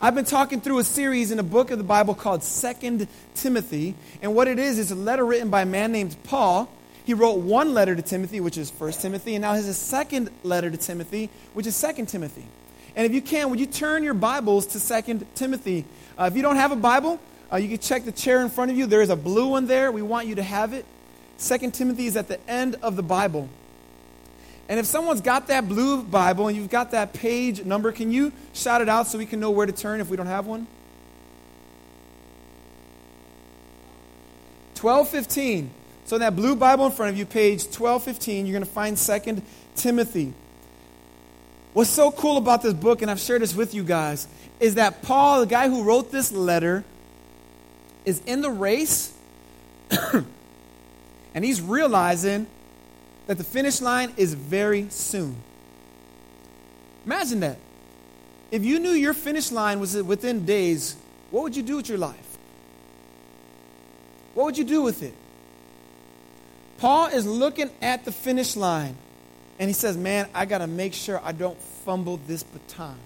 I've 0.01 0.15
been 0.15 0.27
talking 0.27 0.61
through 0.61 0.79
a 0.79 0.85
series 0.85 1.31
in 1.31 1.39
a 1.39 1.43
book 1.43 1.71
of 1.71 1.79
the 1.79 1.85
Bible 1.85 2.15
called 2.15 2.43
Second 2.43 3.09
Timothy. 3.35 3.95
And 4.21 4.35
what 4.35 4.49
it 4.49 4.59
is, 4.59 4.79
is 4.79 4.91
a 4.91 4.95
letter 4.95 5.25
written 5.25 5.49
by 5.49 5.63
a 5.63 5.67
man 5.67 5.93
named 5.93 6.17
Paul. 6.25 6.69
He 7.05 7.15
wrote 7.15 7.39
one 7.39 7.73
letter 7.73 7.95
to 7.95 8.03
Timothy, 8.03 8.41
which 8.41 8.59
is 8.59 8.71
First 8.71 9.01
Timothy, 9.01 9.35
and 9.35 9.43
now 9.43 9.55
has 9.55 9.69
a 9.69 9.75
second 9.75 10.29
letter 10.43 10.71
to 10.71 10.77
Timothy, 10.77 11.31
which 11.55 11.67
is 11.67 11.75
Second 11.75 12.07
Timothy. 12.07 12.45
And 12.97 13.05
if 13.05 13.13
you 13.13 13.21
can, 13.21 13.51
would 13.51 13.61
you 13.61 13.67
turn 13.67 14.03
your 14.03 14.15
Bibles 14.15 14.69
to 14.69 14.81
Second 14.81 15.27
Timothy? 15.35 15.85
Uh, 16.19 16.31
if 16.33 16.35
you 16.35 16.41
don't 16.41 16.57
have 16.57 16.73
a 16.73 16.77
Bible, 16.77 17.21
uh, 17.53 17.57
you 17.57 17.69
can 17.69 17.79
check 17.79 18.07
the 18.07 18.13
chair 18.13 18.41
in 18.41 18.49
front 18.49 18.71
of 18.71 18.79
you. 18.79 18.87
There 18.87 19.03
is 19.03 19.11
a 19.11 19.17
blue 19.17 19.49
one 19.49 19.67
there. 19.67 19.93
We 19.93 20.01
want 20.01 20.27
you 20.27 20.37
to 20.37 20.43
have 20.43 20.73
it. 20.73 20.87
Second 21.37 21.75
Timothy 21.75 22.07
is 22.07 22.17
at 22.17 22.27
the 22.27 22.41
end 22.49 22.77
of 22.83 22.97
the 22.97 23.03
Bible. 23.03 23.51
And 24.71 24.81
if 24.81 24.87
someone's 24.87 25.21
got 25.21 25.49
that 25.49 25.69
blue 25.69 26.03
Bible 26.03 26.49
and 26.49 26.57
you've 26.57 26.71
got 26.71 26.93
that 26.93 27.13
page 27.13 27.63
number, 27.63 27.93
can 27.93 28.11
you 28.11 28.33
shout 28.55 28.81
it 28.81 28.89
out 28.89 29.07
so 29.07 29.19
we 29.19 29.27
can 29.27 29.41
know 29.41 29.51
where 29.51 29.67
to 29.67 29.73
turn 29.73 30.01
if 30.01 30.09
we 30.09 30.17
don't 30.17 30.27
have 30.27 30.47
one? 30.47 30.67
1215. 34.81 35.71
So 36.07 36.17
in 36.17 36.21
that 36.21 36.35
blue 36.35 36.57
Bible 36.57 36.87
in 36.87 36.93
front 36.93 37.13
of 37.13 37.19
you, 37.19 37.27
page 37.27 37.65
1215, 37.65 38.47
you're 38.47 38.53
going 38.53 38.65
to 38.65 38.71
find 38.71 38.99
Second 38.99 39.43
Timothy. 39.75 40.33
What's 41.77 41.91
so 41.91 42.11
cool 42.11 42.39
about 42.39 42.63
this 42.63 42.73
book, 42.73 43.03
and 43.03 43.11
I've 43.11 43.21
shared 43.21 43.43
this 43.43 43.55
with 43.55 43.75
you 43.75 43.85
guys, 43.85 44.27
is 44.61 44.77
that 44.77 45.03
Paul, 45.03 45.41
the 45.41 45.47
guy 45.47 45.69
who 45.69 45.83
wrote 45.83 46.11
this 46.11 46.33
letter, 46.33 46.85
is 48.07 48.23
in 48.25 48.41
the 48.41 48.49
race, 48.49 49.13
and 51.35 51.45
he's 51.45 51.61
realizing 51.61 52.47
that 53.27 53.37
the 53.37 53.45
finish 53.45 53.83
line 53.83 54.15
is 54.17 54.33
very 54.33 54.89
soon. 54.89 55.37
Imagine 57.05 57.41
that. 57.41 57.59
If 58.51 58.65
you 58.65 58.79
knew 58.79 58.93
your 58.93 59.13
finish 59.13 59.53
line 59.53 59.79
was 59.79 60.03
within 60.03 60.47
days, 60.47 60.97
what 61.31 61.43
would 61.43 61.57
you 61.57 61.63
do 61.63 61.77
with 61.77 61.91
your 61.91 61.99
life? 61.99 62.39
What 64.33 64.45
would 64.45 64.57
you 64.57 64.65
do 64.65 64.81
with 64.81 65.03
it? 65.03 65.13
Paul 66.79 67.09
is 67.09 67.27
looking 67.27 67.69
at 67.83 68.07
the 68.07 68.13
finish 68.13 68.57
line 68.57 68.97
and 69.59 69.69
he 69.69 69.75
says, 69.75 69.97
Man, 69.97 70.29
I 70.35 70.45
got 70.45 70.59
to 70.59 70.67
make 70.67 70.95
sure 70.95 71.21
I 71.23 71.33
don't 71.33 71.59
fumble 71.61 72.19
this 72.27 72.43
baton. 72.43 72.97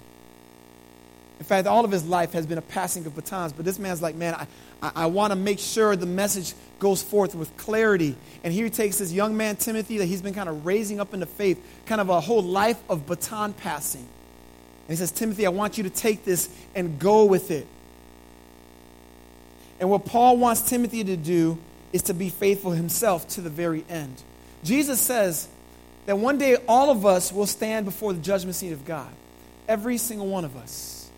In 1.39 1.45
fact, 1.47 1.67
all 1.67 1.85
of 1.85 1.91
his 1.91 2.05
life 2.05 2.33
has 2.33 2.47
been 2.47 2.59
a 2.59 2.63
passing 2.63 3.07
of 3.07 3.15
batons, 3.15 3.53
but 3.53 3.65
this 3.65 3.79
man's 3.79 4.03
like, 4.03 4.15
Man, 4.15 4.35
I, 4.35 4.47
I, 4.83 4.93
I 4.97 5.07
want 5.07 5.33
to 5.33 5.37
make 5.37 5.59
sure 5.59 5.97
the 5.97 6.07
message 6.07 6.55
goes 6.79 7.03
forth 7.03 7.35
with 7.35 7.57
clarity. 7.57 8.17
And 8.43 8.53
here 8.53 8.65
he 8.65 8.71
takes 8.71 8.99
this 8.99 9.13
young 9.13 9.37
man, 9.37 9.57
Timothy, 9.57 9.99
that 9.99 10.07
he's 10.07 10.23
been 10.23 10.35
kind 10.35 10.49
of 10.49 10.67
raising 10.67 11.01
up 11.01 11.15
in 11.15 11.21
the 11.21 11.27
faith, 11.27 11.63
kind 11.87 12.01
of 12.01 12.09
a 12.09 12.21
whole 12.21 12.43
life 12.43 12.81
of 12.89 13.07
baton 13.07 13.53
passing. 13.53 14.01
And 14.01 14.89
he 14.89 14.97
says, 14.97 15.13
Timothy, 15.13 15.47
I 15.47 15.51
want 15.51 15.79
you 15.79 15.85
to 15.85 15.91
take 15.91 16.25
this 16.25 16.49
and 16.75 16.99
go 16.99 17.25
with 17.25 17.51
it. 17.51 17.67
And 19.79 19.89
what 19.89 20.05
Paul 20.05 20.37
wants 20.37 20.63
Timothy 20.63 21.05
to 21.05 21.17
do 21.17 21.59
is 21.93 22.03
to 22.03 22.15
be 22.15 22.29
faithful 22.29 22.73
himself 22.73 23.27
to 23.29 23.41
the 23.41 23.51
very 23.51 23.85
end. 23.89 24.23
Jesus 24.63 25.01
says 25.01 25.49
that 26.11 26.17
one 26.17 26.39
day 26.39 26.57
all 26.67 26.91
of 26.91 27.07
us 27.07 27.33
will 27.33 27.47
stand 27.47 27.85
before 27.85 28.13
the 28.13 28.19
judgment 28.19 28.57
seat 28.57 28.73
of 28.73 28.85
God. 28.85 29.13
Every 29.69 29.97
single 29.97 30.27
one 30.27 30.45
of 30.45 30.57
us. 30.57 31.09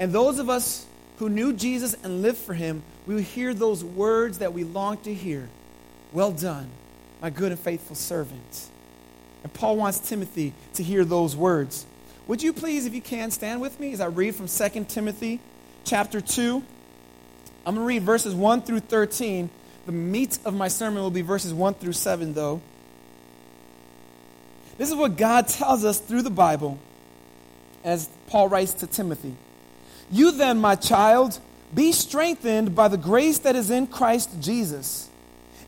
And 0.00 0.12
those 0.12 0.40
of 0.40 0.50
us 0.50 0.84
who 1.18 1.28
knew 1.28 1.52
Jesus 1.52 1.94
and 2.02 2.20
lived 2.20 2.38
for 2.38 2.52
him, 2.52 2.82
we 3.06 3.14
will 3.14 3.22
hear 3.22 3.54
those 3.54 3.84
words 3.84 4.38
that 4.38 4.52
we 4.52 4.64
long 4.64 4.96
to 5.02 5.14
hear. 5.14 5.48
Well 6.12 6.32
done, 6.32 6.68
my 7.22 7.30
good 7.30 7.52
and 7.52 7.60
faithful 7.60 7.94
servant. 7.94 8.70
And 9.44 9.52
Paul 9.52 9.76
wants 9.76 10.00
Timothy 10.00 10.54
to 10.74 10.82
hear 10.82 11.04
those 11.04 11.36
words. 11.36 11.86
Would 12.26 12.42
you 12.42 12.52
please, 12.52 12.86
if 12.86 12.94
you 12.94 13.02
can, 13.02 13.30
stand 13.30 13.60
with 13.60 13.78
me 13.78 13.92
as 13.92 14.00
I 14.00 14.06
read 14.06 14.34
from 14.34 14.48
2 14.48 14.86
Timothy 14.88 15.38
chapter 15.84 16.20
2. 16.20 16.56
I'm 17.64 17.74
going 17.76 17.76
to 17.76 17.88
read 17.88 18.02
verses 18.02 18.34
1 18.34 18.62
through 18.62 18.80
13. 18.80 19.50
The 19.86 19.92
meat 19.92 20.40
of 20.44 20.52
my 20.52 20.66
sermon 20.66 21.00
will 21.00 21.12
be 21.12 21.22
verses 21.22 21.54
1 21.54 21.74
through 21.74 21.92
7, 21.92 22.34
though. 22.34 22.60
This 24.80 24.88
is 24.88 24.96
what 24.96 25.18
God 25.18 25.46
tells 25.46 25.84
us 25.84 25.98
through 25.98 26.22
the 26.22 26.30
Bible 26.30 26.78
as 27.84 28.08
Paul 28.28 28.48
writes 28.48 28.72
to 28.72 28.86
Timothy. 28.86 29.36
You 30.10 30.32
then, 30.32 30.56
my 30.56 30.74
child, 30.74 31.38
be 31.74 31.92
strengthened 31.92 32.74
by 32.74 32.88
the 32.88 32.96
grace 32.96 33.40
that 33.40 33.56
is 33.56 33.70
in 33.70 33.88
Christ 33.88 34.30
Jesus. 34.40 35.10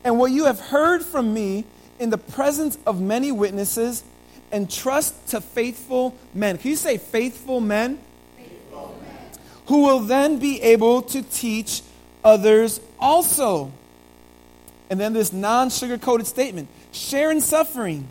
And 0.03 0.17
what 0.17 0.31
you 0.31 0.45
have 0.45 0.59
heard 0.59 1.03
from 1.03 1.31
me 1.31 1.63
in 1.99 2.09
the 2.09 2.17
presence 2.17 2.75
of 2.87 3.01
many 3.01 3.31
witnesses, 3.31 4.03
and 4.51 4.67
trust 4.67 5.27
to 5.27 5.41
faithful 5.41 6.17
men. 6.33 6.57
Can 6.57 6.71
you 6.71 6.75
say 6.75 6.97
faithful 6.97 7.59
men? 7.59 7.99
Faithful 8.35 8.99
men. 8.99 9.29
Who 9.67 9.83
will 9.83 9.99
then 9.99 10.39
be 10.39 10.59
able 10.63 11.03
to 11.03 11.21
teach 11.21 11.83
others 12.23 12.81
also. 12.99 13.71
And 14.89 14.99
then 14.99 15.13
this 15.13 15.31
non 15.31 15.69
sugar 15.69 15.99
coated 15.99 16.25
statement 16.25 16.67
share 16.91 17.29
in 17.29 17.41
suffering 17.41 18.07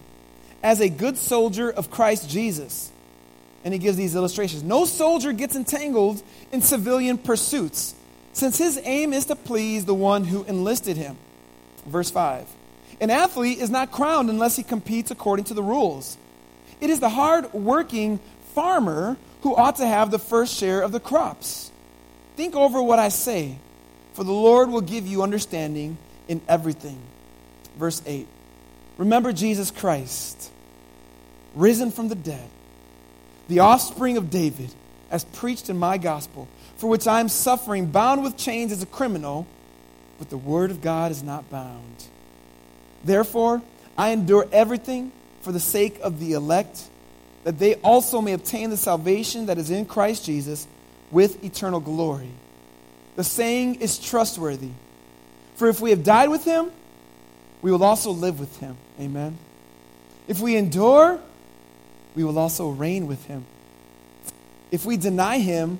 as 0.62 0.80
a 0.80 0.88
good 0.88 1.16
soldier 1.16 1.70
of 1.70 1.90
Christ 1.90 2.28
Jesus. 2.28 2.90
And 3.64 3.72
he 3.72 3.78
gives 3.78 3.96
these 3.96 4.16
illustrations. 4.16 4.62
No 4.62 4.84
soldier 4.84 5.32
gets 5.32 5.56
entangled 5.56 6.22
in 6.50 6.62
civilian 6.62 7.18
pursuits, 7.18 7.94
since 8.32 8.58
his 8.58 8.80
aim 8.84 9.12
is 9.12 9.26
to 9.26 9.36
please 9.36 9.84
the 9.84 9.94
one 9.94 10.24
who 10.24 10.44
enlisted 10.44 10.96
him. 10.96 11.16
Verse 11.86 12.10
5 12.10 12.46
An 13.00 13.10
athlete 13.10 13.58
is 13.58 13.70
not 13.70 13.92
crowned 13.92 14.30
unless 14.30 14.56
he 14.56 14.62
competes 14.62 15.10
according 15.10 15.44
to 15.46 15.54
the 15.54 15.62
rules. 15.62 16.16
It 16.80 16.90
is 16.90 17.00
the 17.00 17.08
hard 17.08 17.52
working 17.52 18.18
farmer 18.54 19.16
who 19.42 19.54
ought 19.54 19.76
to 19.76 19.86
have 19.86 20.10
the 20.10 20.18
first 20.18 20.56
share 20.56 20.82
of 20.82 20.92
the 20.92 21.00
crops. 21.00 21.70
Think 22.36 22.56
over 22.56 22.82
what 22.82 22.98
I 22.98 23.08
say, 23.08 23.56
for 24.14 24.24
the 24.24 24.32
Lord 24.32 24.70
will 24.70 24.80
give 24.80 25.06
you 25.06 25.22
understanding 25.22 25.98
in 26.28 26.40
everything. 26.48 26.98
Verse 27.76 28.02
8 28.06 28.26
Remember 28.98 29.32
Jesus 29.32 29.70
Christ, 29.70 30.50
risen 31.54 31.90
from 31.90 32.08
the 32.08 32.14
dead, 32.14 32.48
the 33.48 33.60
offspring 33.60 34.16
of 34.16 34.30
David, 34.30 34.72
as 35.10 35.24
preached 35.24 35.68
in 35.68 35.78
my 35.78 35.98
gospel, 35.98 36.48
for 36.76 36.88
which 36.88 37.06
I 37.06 37.20
am 37.20 37.28
suffering, 37.28 37.86
bound 37.86 38.22
with 38.22 38.36
chains 38.36 38.72
as 38.72 38.82
a 38.82 38.86
criminal, 38.86 39.46
but 40.18 40.30
the 40.30 40.38
word 40.38 40.70
of 40.70 40.80
God 40.80 41.10
is 41.10 41.22
not 41.22 41.50
bound. 41.50 42.04
Therefore, 43.04 43.62
I 43.96 44.10
endure 44.10 44.48
everything 44.52 45.12
for 45.42 45.52
the 45.52 45.60
sake 45.60 45.98
of 46.02 46.20
the 46.20 46.32
elect, 46.32 46.88
that 47.44 47.58
they 47.58 47.74
also 47.76 48.20
may 48.20 48.32
obtain 48.32 48.70
the 48.70 48.76
salvation 48.76 49.46
that 49.46 49.58
is 49.58 49.70
in 49.70 49.84
Christ 49.84 50.24
Jesus 50.24 50.66
with 51.10 51.44
eternal 51.44 51.80
glory. 51.80 52.30
The 53.16 53.24
saying 53.24 53.76
is 53.76 53.98
trustworthy. 53.98 54.70
For 55.56 55.68
if 55.68 55.80
we 55.80 55.90
have 55.90 56.04
died 56.04 56.30
with 56.30 56.44
him, 56.44 56.70
we 57.60 57.70
will 57.70 57.84
also 57.84 58.10
live 58.12 58.40
with 58.40 58.56
him. 58.58 58.76
Amen. 58.98 59.36
If 60.26 60.40
we 60.40 60.56
endure, 60.56 61.20
we 62.14 62.24
will 62.24 62.38
also 62.38 62.70
reign 62.70 63.06
with 63.06 63.24
him. 63.26 63.46
If 64.70 64.84
we 64.84 64.96
deny 64.96 65.38
him, 65.38 65.78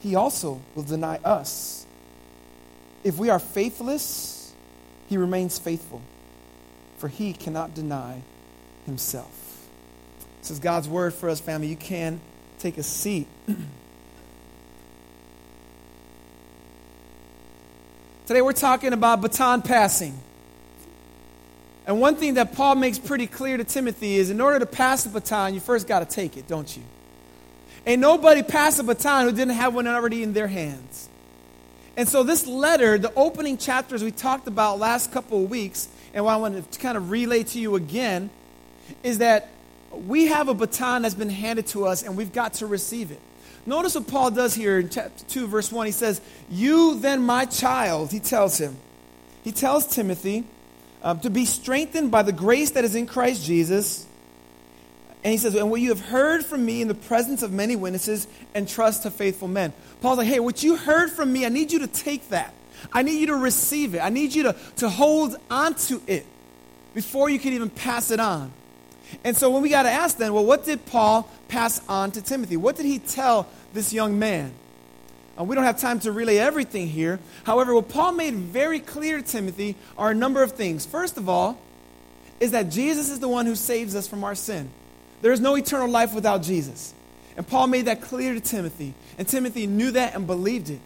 he 0.00 0.14
also 0.14 0.60
will 0.74 0.82
deny 0.82 1.16
us. 1.18 1.86
If 3.04 3.18
we 3.18 3.30
are 3.30 3.38
faithless, 3.38 4.52
he 5.08 5.16
remains 5.16 5.58
faithful, 5.58 6.02
for 6.98 7.08
he 7.08 7.32
cannot 7.32 7.74
deny 7.74 8.22
himself. 8.84 9.68
This 10.40 10.50
is 10.50 10.58
God's 10.58 10.88
word 10.88 11.14
for 11.14 11.28
us, 11.28 11.40
family. 11.40 11.68
You 11.68 11.76
can 11.76 12.20
take 12.58 12.78
a 12.78 12.82
seat. 12.82 13.26
Today 18.26 18.42
we're 18.42 18.52
talking 18.52 18.92
about 18.92 19.20
baton 19.20 19.62
passing. 19.62 20.18
And 21.86 22.00
one 22.00 22.16
thing 22.16 22.34
that 22.34 22.52
Paul 22.52 22.74
makes 22.74 22.98
pretty 22.98 23.28
clear 23.28 23.56
to 23.56 23.64
Timothy 23.64 24.16
is 24.16 24.30
in 24.30 24.40
order 24.40 24.58
to 24.58 24.66
pass 24.66 25.04
the 25.04 25.10
baton, 25.10 25.54
you 25.54 25.60
first 25.60 25.86
got 25.86 26.00
to 26.00 26.06
take 26.06 26.36
it, 26.36 26.48
don't 26.48 26.76
you? 26.76 26.82
Ain't 27.86 28.00
nobody 28.00 28.42
pass 28.42 28.78
a 28.80 28.82
baton 28.82 29.26
who 29.26 29.32
didn't 29.32 29.54
have 29.54 29.72
one 29.72 29.86
already 29.86 30.24
in 30.24 30.32
their 30.32 30.48
hands. 30.48 31.08
And 31.96 32.08
so, 32.08 32.24
this 32.24 32.46
letter, 32.46 32.98
the 32.98 33.14
opening 33.14 33.56
chapters 33.56 34.02
we 34.02 34.10
talked 34.10 34.48
about 34.48 34.78
last 34.80 35.12
couple 35.12 35.44
of 35.44 35.48
weeks, 35.48 35.88
and 36.12 36.24
what 36.24 36.32
I 36.32 36.36
want 36.36 36.72
to 36.72 36.78
kind 36.80 36.96
of 36.96 37.10
relay 37.10 37.44
to 37.44 37.60
you 37.60 37.76
again, 37.76 38.28
is 39.02 39.18
that 39.18 39.48
we 39.92 40.26
have 40.26 40.48
a 40.48 40.54
baton 40.54 41.02
that's 41.02 41.14
been 41.14 41.30
handed 41.30 41.68
to 41.68 41.86
us 41.86 42.02
and 42.02 42.16
we've 42.16 42.32
got 42.32 42.54
to 42.54 42.66
receive 42.66 43.12
it. 43.12 43.20
Notice 43.64 43.94
what 43.94 44.06
Paul 44.06 44.30
does 44.30 44.54
here 44.54 44.78
in 44.78 44.90
chapter 44.90 45.24
2, 45.24 45.46
verse 45.46 45.72
1. 45.72 45.86
He 45.86 45.92
says, 45.92 46.20
You 46.50 46.98
then, 46.98 47.22
my 47.22 47.46
child, 47.46 48.12
he 48.12 48.20
tells 48.20 48.58
him. 48.58 48.76
He 49.42 49.52
tells 49.52 49.86
Timothy 49.86 50.44
um, 51.06 51.20
to 51.20 51.30
be 51.30 51.44
strengthened 51.44 52.10
by 52.10 52.24
the 52.24 52.32
grace 52.32 52.72
that 52.72 52.84
is 52.84 52.96
in 52.96 53.06
Christ 53.06 53.44
Jesus. 53.44 54.04
And 55.22 55.30
he 55.30 55.38
says, 55.38 55.54
And 55.54 55.70
what 55.70 55.80
you 55.80 55.90
have 55.90 56.00
heard 56.00 56.44
from 56.44 56.66
me 56.66 56.82
in 56.82 56.88
the 56.88 56.96
presence 56.96 57.44
of 57.44 57.52
many 57.52 57.76
witnesses, 57.76 58.26
and 58.54 58.68
trust 58.68 59.04
to 59.04 59.12
faithful 59.12 59.46
men. 59.46 59.72
Paul's 60.00 60.18
like, 60.18 60.26
Hey, 60.26 60.40
what 60.40 60.64
you 60.64 60.74
heard 60.74 61.12
from 61.12 61.32
me, 61.32 61.46
I 61.46 61.48
need 61.48 61.70
you 61.70 61.78
to 61.78 61.86
take 61.86 62.30
that. 62.30 62.52
I 62.92 63.02
need 63.02 63.20
you 63.20 63.28
to 63.28 63.36
receive 63.36 63.94
it. 63.94 64.00
I 64.00 64.08
need 64.08 64.34
you 64.34 64.42
to, 64.44 64.56
to 64.78 64.88
hold 64.88 65.36
onto 65.48 66.00
it 66.08 66.26
before 66.92 67.30
you 67.30 67.38
can 67.38 67.52
even 67.52 67.70
pass 67.70 68.10
it 68.10 68.18
on. 68.18 68.52
And 69.22 69.36
so 69.36 69.48
when 69.50 69.62
we 69.62 69.68
got 69.68 69.84
to 69.84 69.90
ask 69.90 70.16
then, 70.16 70.34
well, 70.34 70.44
what 70.44 70.64
did 70.64 70.86
Paul 70.86 71.30
pass 71.46 71.80
on 71.88 72.10
to 72.12 72.20
Timothy? 72.20 72.56
What 72.56 72.74
did 72.74 72.86
he 72.86 72.98
tell 72.98 73.46
this 73.72 73.92
young 73.92 74.18
man? 74.18 74.52
Uh, 75.38 75.44
we 75.44 75.54
don't 75.54 75.64
have 75.64 75.78
time 75.78 76.00
to 76.00 76.12
relay 76.12 76.38
everything 76.38 76.88
here. 76.88 77.18
However, 77.44 77.74
what 77.74 77.88
Paul 77.88 78.12
made 78.12 78.34
very 78.34 78.80
clear 78.80 79.18
to 79.18 79.22
Timothy 79.22 79.76
are 79.98 80.10
a 80.10 80.14
number 80.14 80.42
of 80.42 80.52
things. 80.52 80.86
First 80.86 81.16
of 81.16 81.28
all, 81.28 81.58
is 82.40 82.50
that 82.52 82.70
Jesus 82.70 83.10
is 83.10 83.20
the 83.20 83.28
one 83.28 83.46
who 83.46 83.54
saves 83.54 83.94
us 83.94 84.06
from 84.06 84.24
our 84.24 84.34
sin. 84.34 84.70
There 85.22 85.32
is 85.32 85.40
no 85.40 85.56
eternal 85.56 85.88
life 85.88 86.14
without 86.14 86.42
Jesus. 86.42 86.92
And 87.36 87.46
Paul 87.46 87.66
made 87.66 87.86
that 87.86 88.00
clear 88.00 88.34
to 88.34 88.40
Timothy. 88.40 88.94
And 89.18 89.26
Timothy 89.26 89.66
knew 89.66 89.90
that 89.92 90.14
and 90.14 90.26
believed 90.26 90.70
it. 90.70 90.80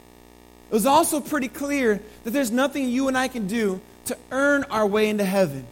It 0.71 0.75
was 0.75 0.87
also 0.87 1.21
pretty 1.21 1.49
clear 1.49 2.01
that 2.25 2.31
there's 2.31 2.51
nothing 2.51 2.89
you 2.89 3.09
and 3.09 3.19
I 3.19 3.29
can 3.29 3.47
do 3.47 3.81
to 4.07 4.17
earn 4.31 4.65
our 4.65 4.87
way 4.87 5.09
into 5.09 5.25
heaven. 5.25 5.67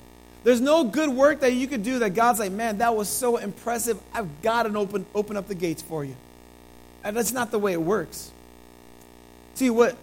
There's 0.44 0.60
no 0.60 0.84
good 0.84 1.10
work 1.10 1.40
that 1.40 1.52
you 1.52 1.66
could 1.66 1.82
do 1.82 2.00
that 2.00 2.10
God's 2.10 2.38
like, 2.38 2.52
man, 2.52 2.78
that 2.78 2.96
was 2.96 3.08
so 3.08 3.36
impressive. 3.36 4.00
I've 4.12 4.42
got 4.42 4.64
to 4.64 4.76
open, 4.76 5.06
open 5.14 5.36
up 5.36 5.48
the 5.48 5.54
gates 5.54 5.82
for 5.82 6.04
you. 6.04 6.16
And 7.04 7.16
that's 7.16 7.32
not 7.32 7.50
the 7.50 7.58
way 7.58 7.72
it 7.72 7.82
works. 7.82 8.30
See, 9.58 9.70
what 9.70 9.96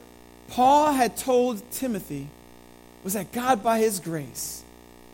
Paul 0.50 0.92
had 0.92 1.16
told 1.16 1.72
Timothy 1.72 2.28
was 3.06 3.14
that 3.14 3.32
God, 3.32 3.64
by 3.64 3.80
his 3.80 4.02
grace, 4.02 4.62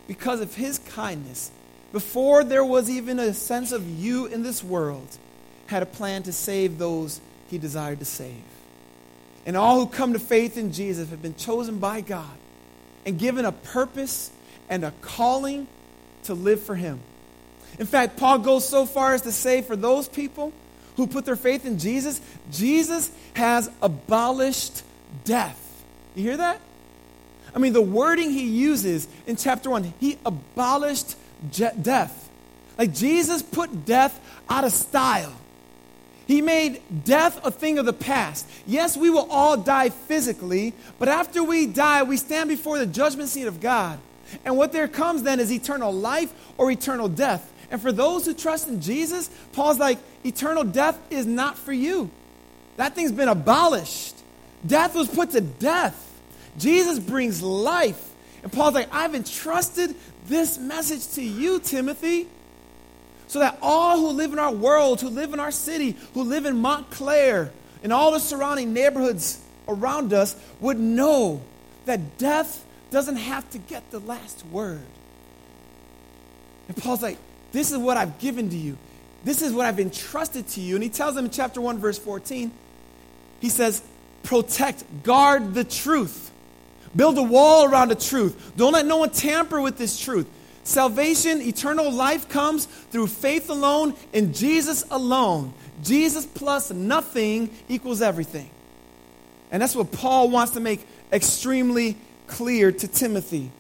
because 0.08 0.42
of 0.42 0.56
his 0.56 0.80
kindness, 0.80 1.52
before 1.92 2.44
there 2.44 2.66
was 2.66 2.90
even 2.90 3.20
a 3.20 3.36
sense 3.36 3.72
of 3.72 3.88
you 3.88 4.26
in 4.26 4.42
this 4.42 4.64
world, 4.64 5.08
had 5.68 5.84
a 5.84 5.86
plan 5.86 6.24
to 6.24 6.34
save 6.34 6.80
those 6.80 7.22
he 7.52 7.60
desired 7.60 8.00
to 8.00 8.06
save. 8.06 8.42
And 9.46 9.56
all 9.56 9.80
who 9.80 9.86
come 9.86 10.14
to 10.14 10.20
faith 10.20 10.58
in 10.58 10.72
Jesus 10.72 11.12
have 11.12 11.22
been 11.22 11.36
chosen 11.36 11.78
by 11.78 12.02
God 12.02 12.36
and 13.06 13.20
given 13.20 13.46
a 13.46 13.52
purpose 13.52 14.32
and 14.72 14.84
a 14.84 14.92
calling 15.02 15.68
to 16.24 16.34
live 16.34 16.64
for 16.64 16.74
Him. 16.74 17.00
In 17.78 17.86
fact, 17.86 18.18
Paul 18.18 18.40
goes 18.40 18.68
so 18.68 18.88
far 18.88 19.14
as 19.14 19.22
to 19.22 19.32
say 19.32 19.62
for 19.62 19.76
those 19.76 20.10
people 20.10 20.52
who 20.96 21.08
put 21.08 21.26
their 21.26 21.36
faith 21.36 21.66
in 21.66 21.80
Jesus, 21.80 22.22
Jesus 22.52 23.12
has 23.36 23.70
abolished 23.82 24.84
death. 25.24 25.84
You 26.16 26.24
hear 26.24 26.38
that? 26.38 26.60
I 27.56 27.60
mean, 27.60 27.74
the 27.74 27.82
wording 27.82 28.32
he 28.32 28.46
uses 28.46 29.08
in 29.28 29.36
chapter 29.36 29.70
1, 29.70 29.94
he 30.00 30.18
abolished 30.26 31.16
death. 31.50 32.30
Like 32.78 32.94
Jesus 32.94 33.42
put 33.42 33.86
death 33.86 34.20
out 34.50 34.64
of 34.64 34.72
style. 34.72 35.34
He 36.28 36.42
made 36.42 36.82
death 37.04 37.46
a 37.46 37.52
thing 37.52 37.78
of 37.78 37.86
the 37.86 37.94
past. 37.94 38.48
Yes, 38.66 38.96
we 38.96 39.10
will 39.10 39.28
all 39.30 39.58
die 39.58 39.90
physically, 39.90 40.74
but 40.98 41.10
after 41.10 41.44
we 41.44 41.68
die, 41.68 42.04
we 42.04 42.16
stand 42.16 42.48
before 42.48 42.78
the 42.78 42.86
judgment 42.86 43.28
seat 43.28 43.48
of 43.48 43.60
God. 43.60 44.00
And 44.46 44.56
what 44.56 44.72
there 44.72 44.88
comes 44.88 45.24
then 45.24 45.42
is 45.42 45.52
eternal 45.52 45.92
life 45.92 46.34
or 46.58 46.72
eternal 46.72 47.10
death. 47.10 47.51
And 47.72 47.82
for 47.82 47.92
those 47.92 48.26
who 48.26 48.34
trust 48.34 48.68
in 48.68 48.82
Jesus, 48.82 49.30
Paul's 49.54 49.80
like, 49.80 49.98
eternal 50.26 50.66
death 50.66 51.00
is 51.10 51.26
not 51.26 51.58
for 51.58 51.72
you. 51.72 52.12
That 52.78 52.96
thing's 52.96 53.14
been 53.14 53.30
abolished. 53.30 54.16
Death 54.68 54.94
was 54.94 55.08
put 55.08 55.32
to 55.32 55.42
death. 55.42 55.98
Jesus 56.58 57.00
brings 57.00 57.42
life. 57.42 58.10
And 58.44 58.52
Paul's 58.52 58.74
like, 58.74 58.94
I've 58.94 59.16
entrusted 59.16 59.96
this 60.28 60.58
message 60.58 61.16
to 61.16 61.24
you, 61.24 61.60
Timothy, 61.60 62.28
so 63.28 63.40
that 63.40 63.58
all 63.62 63.98
who 63.98 64.10
live 64.10 64.34
in 64.34 64.40
our 64.40 64.52
world, 64.52 65.00
who 65.00 65.10
live 65.10 65.34
in 65.34 65.40
our 65.40 65.52
city, 65.52 65.96
who 66.14 66.24
live 66.24 66.46
in 66.46 66.58
Montclare, 66.58 67.52
and 67.84 67.94
all 67.94 68.12
the 68.12 68.20
surrounding 68.20 68.74
neighborhoods 68.74 69.40
around 69.68 70.12
us 70.12 70.36
would 70.60 70.80
know 70.80 71.42
that 71.86 72.18
death 72.18 72.66
doesn't 72.92 73.16
have 73.16 73.50
to 73.52 73.58
get 73.58 73.90
the 73.92 74.00
last 74.00 74.46
word. 74.48 74.82
And 76.68 76.76
Paul's 76.76 77.02
like, 77.02 77.18
This 77.52 77.72
is 77.72 77.78
what 77.78 77.98
I've 77.98 78.20
given 78.20 78.50
to 78.50 78.58
you. 78.58 78.78
This 79.24 79.42
is 79.42 79.54
what 79.54 79.66
I've 79.66 79.80
entrusted 79.80 80.48
to 80.50 80.62
you. 80.62 80.76
And 80.76 80.84
he 80.84 80.90
tells 80.90 81.16
them 81.16 81.26
in 81.26 81.32
chapter 81.32 81.62
1, 81.62 81.78
verse 81.80 81.98
14, 81.98 82.52
he 83.40 83.50
says, 83.50 83.82
Protect, 84.24 85.04
guard 85.04 85.54
the 85.54 85.64
truth. 85.64 86.32
Build 86.96 87.18
a 87.18 87.24
wall 87.24 87.66
around 87.66 87.90
the 87.90 87.96
truth. 87.96 88.54
Don't 88.58 88.74
let 88.74 88.86
no 88.86 88.98
one 88.98 89.10
tamper 89.10 89.62
with 89.62 89.78
this 89.78 90.00
truth. 90.00 90.28
Salvation, 90.64 91.42
eternal 91.42 91.92
life 91.92 92.30
comes 92.30 92.66
through 92.66 93.08
faith 93.08 93.50
alone 93.50 93.96
in 94.14 94.34
Jesus 94.34 94.84
alone. 94.92 95.54
Jesus 95.84 96.26
plus 96.26 96.72
nothing 96.72 97.50
equals 97.68 98.02
everything. 98.02 98.50
And 99.52 99.62
that's 99.62 99.76
what 99.76 99.92
Paul 99.92 100.30
wants 100.30 100.54
to 100.54 100.60
make 100.60 100.86
extremely 101.12 101.98
clear 102.28 102.72
to 102.72 102.88
Timothy. 102.88 103.52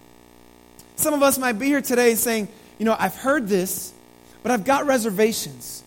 Some 0.95 1.13
of 1.13 1.23
us 1.23 1.37
might 1.37 1.53
be 1.53 1.65
here 1.65 1.81
today 1.81 2.15
saying, 2.15 2.47
you 2.81 2.85
know, 2.85 2.95
I've 2.97 3.15
heard 3.15 3.47
this, 3.47 3.93
but 4.41 4.51
I've 4.51 4.65
got 4.65 4.87
reservations. 4.87 5.83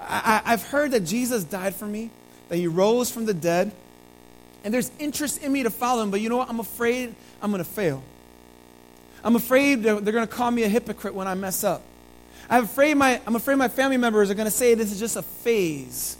I, 0.00 0.42
have 0.44 0.64
heard 0.64 0.90
that 0.90 1.04
Jesus 1.04 1.44
died 1.44 1.76
for 1.76 1.86
me, 1.86 2.10
that 2.48 2.56
he 2.56 2.66
rose 2.66 3.12
from 3.12 3.26
the 3.26 3.32
dead, 3.32 3.70
and 4.64 4.74
there's 4.74 4.90
interest 4.98 5.40
in 5.40 5.52
me 5.52 5.62
to 5.62 5.70
follow 5.70 6.02
him, 6.02 6.10
but 6.10 6.20
you 6.20 6.28
know 6.28 6.38
what? 6.38 6.48
I'm 6.48 6.58
afraid 6.58 7.14
I'm 7.40 7.52
going 7.52 7.62
to 7.62 7.70
fail. 7.70 8.02
I'm 9.22 9.36
afraid 9.36 9.84
they're, 9.84 10.00
they're 10.00 10.12
going 10.12 10.26
to 10.26 10.34
call 10.34 10.50
me 10.50 10.64
a 10.64 10.68
hypocrite 10.68 11.14
when 11.14 11.28
I 11.28 11.36
mess 11.36 11.62
up. 11.62 11.82
I'm 12.50 12.64
afraid 12.64 12.94
my, 12.94 13.20
I'm 13.24 13.36
afraid 13.36 13.54
my 13.54 13.68
family 13.68 13.96
members 13.96 14.28
are 14.28 14.34
going 14.34 14.46
to 14.46 14.50
say 14.50 14.74
this 14.74 14.90
is 14.90 14.98
just 14.98 15.14
a 15.14 15.22
phase. 15.22 16.16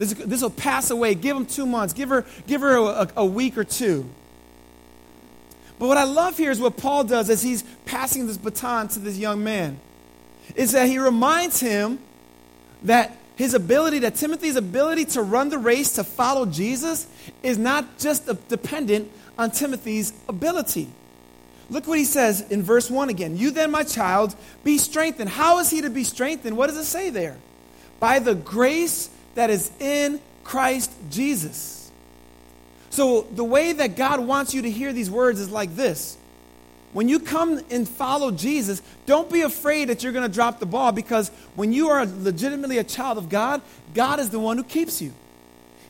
This, 0.00 0.14
this 0.14 0.42
will 0.42 0.50
pass 0.50 0.90
away. 0.90 1.14
Give 1.14 1.36
them 1.36 1.46
two 1.46 1.64
months. 1.64 1.94
Give 1.94 2.08
her, 2.08 2.26
give 2.48 2.60
her 2.62 2.76
a, 2.76 3.08
a 3.14 3.24
week 3.24 3.56
or 3.56 3.62
two. 3.62 4.10
But 5.78 5.86
what 5.86 5.96
I 5.96 6.04
love 6.04 6.36
here 6.36 6.50
is 6.50 6.60
what 6.60 6.76
Paul 6.76 7.04
does 7.04 7.30
as 7.30 7.42
he's 7.42 7.62
passing 7.84 8.26
this 8.26 8.36
baton 8.36 8.88
to 8.88 8.98
this 8.98 9.16
young 9.16 9.44
man, 9.44 9.78
is 10.56 10.72
that 10.72 10.88
he 10.88 10.98
reminds 10.98 11.60
him 11.60 11.98
that 12.82 13.16
his 13.36 13.54
ability, 13.54 14.00
that 14.00 14.16
Timothy's 14.16 14.56
ability 14.56 15.04
to 15.04 15.22
run 15.22 15.48
the 15.48 15.58
race, 15.58 15.92
to 15.92 16.04
follow 16.04 16.46
Jesus, 16.46 17.06
is 17.42 17.56
not 17.58 17.98
just 17.98 18.26
dependent 18.48 19.10
on 19.38 19.52
Timothy's 19.52 20.12
ability. 20.28 20.88
Look 21.70 21.86
what 21.86 21.98
he 21.98 22.04
says 22.04 22.40
in 22.50 22.62
verse 22.62 22.90
1 22.90 23.10
again. 23.10 23.36
You 23.36 23.52
then, 23.52 23.70
my 23.70 23.84
child, 23.84 24.34
be 24.64 24.78
strengthened. 24.78 25.30
How 25.30 25.60
is 25.60 25.70
he 25.70 25.82
to 25.82 25.90
be 25.90 26.02
strengthened? 26.02 26.56
What 26.56 26.68
does 26.68 26.78
it 26.78 26.84
say 26.84 27.10
there? 27.10 27.36
By 28.00 28.18
the 28.18 28.34
grace 28.34 29.10
that 29.34 29.50
is 29.50 29.70
in 29.78 30.20
Christ 30.42 30.90
Jesus. 31.10 31.77
So, 32.98 33.20
the 33.30 33.44
way 33.44 33.72
that 33.74 33.94
God 33.94 34.18
wants 34.18 34.54
you 34.54 34.62
to 34.62 34.68
hear 34.68 34.92
these 34.92 35.08
words 35.08 35.38
is 35.38 35.48
like 35.48 35.76
this. 35.76 36.18
When 36.92 37.08
you 37.08 37.20
come 37.20 37.60
and 37.70 37.88
follow 37.88 38.32
Jesus, 38.32 38.82
don't 39.06 39.30
be 39.30 39.42
afraid 39.42 39.88
that 39.88 40.02
you're 40.02 40.10
going 40.10 40.28
to 40.28 40.34
drop 40.34 40.58
the 40.58 40.66
ball 40.66 40.90
because 40.90 41.28
when 41.54 41.72
you 41.72 41.90
are 41.90 42.04
legitimately 42.04 42.78
a 42.78 42.82
child 42.82 43.16
of 43.16 43.28
God, 43.28 43.62
God 43.94 44.18
is 44.18 44.30
the 44.30 44.40
one 44.40 44.56
who 44.56 44.64
keeps 44.64 45.00
you. 45.00 45.12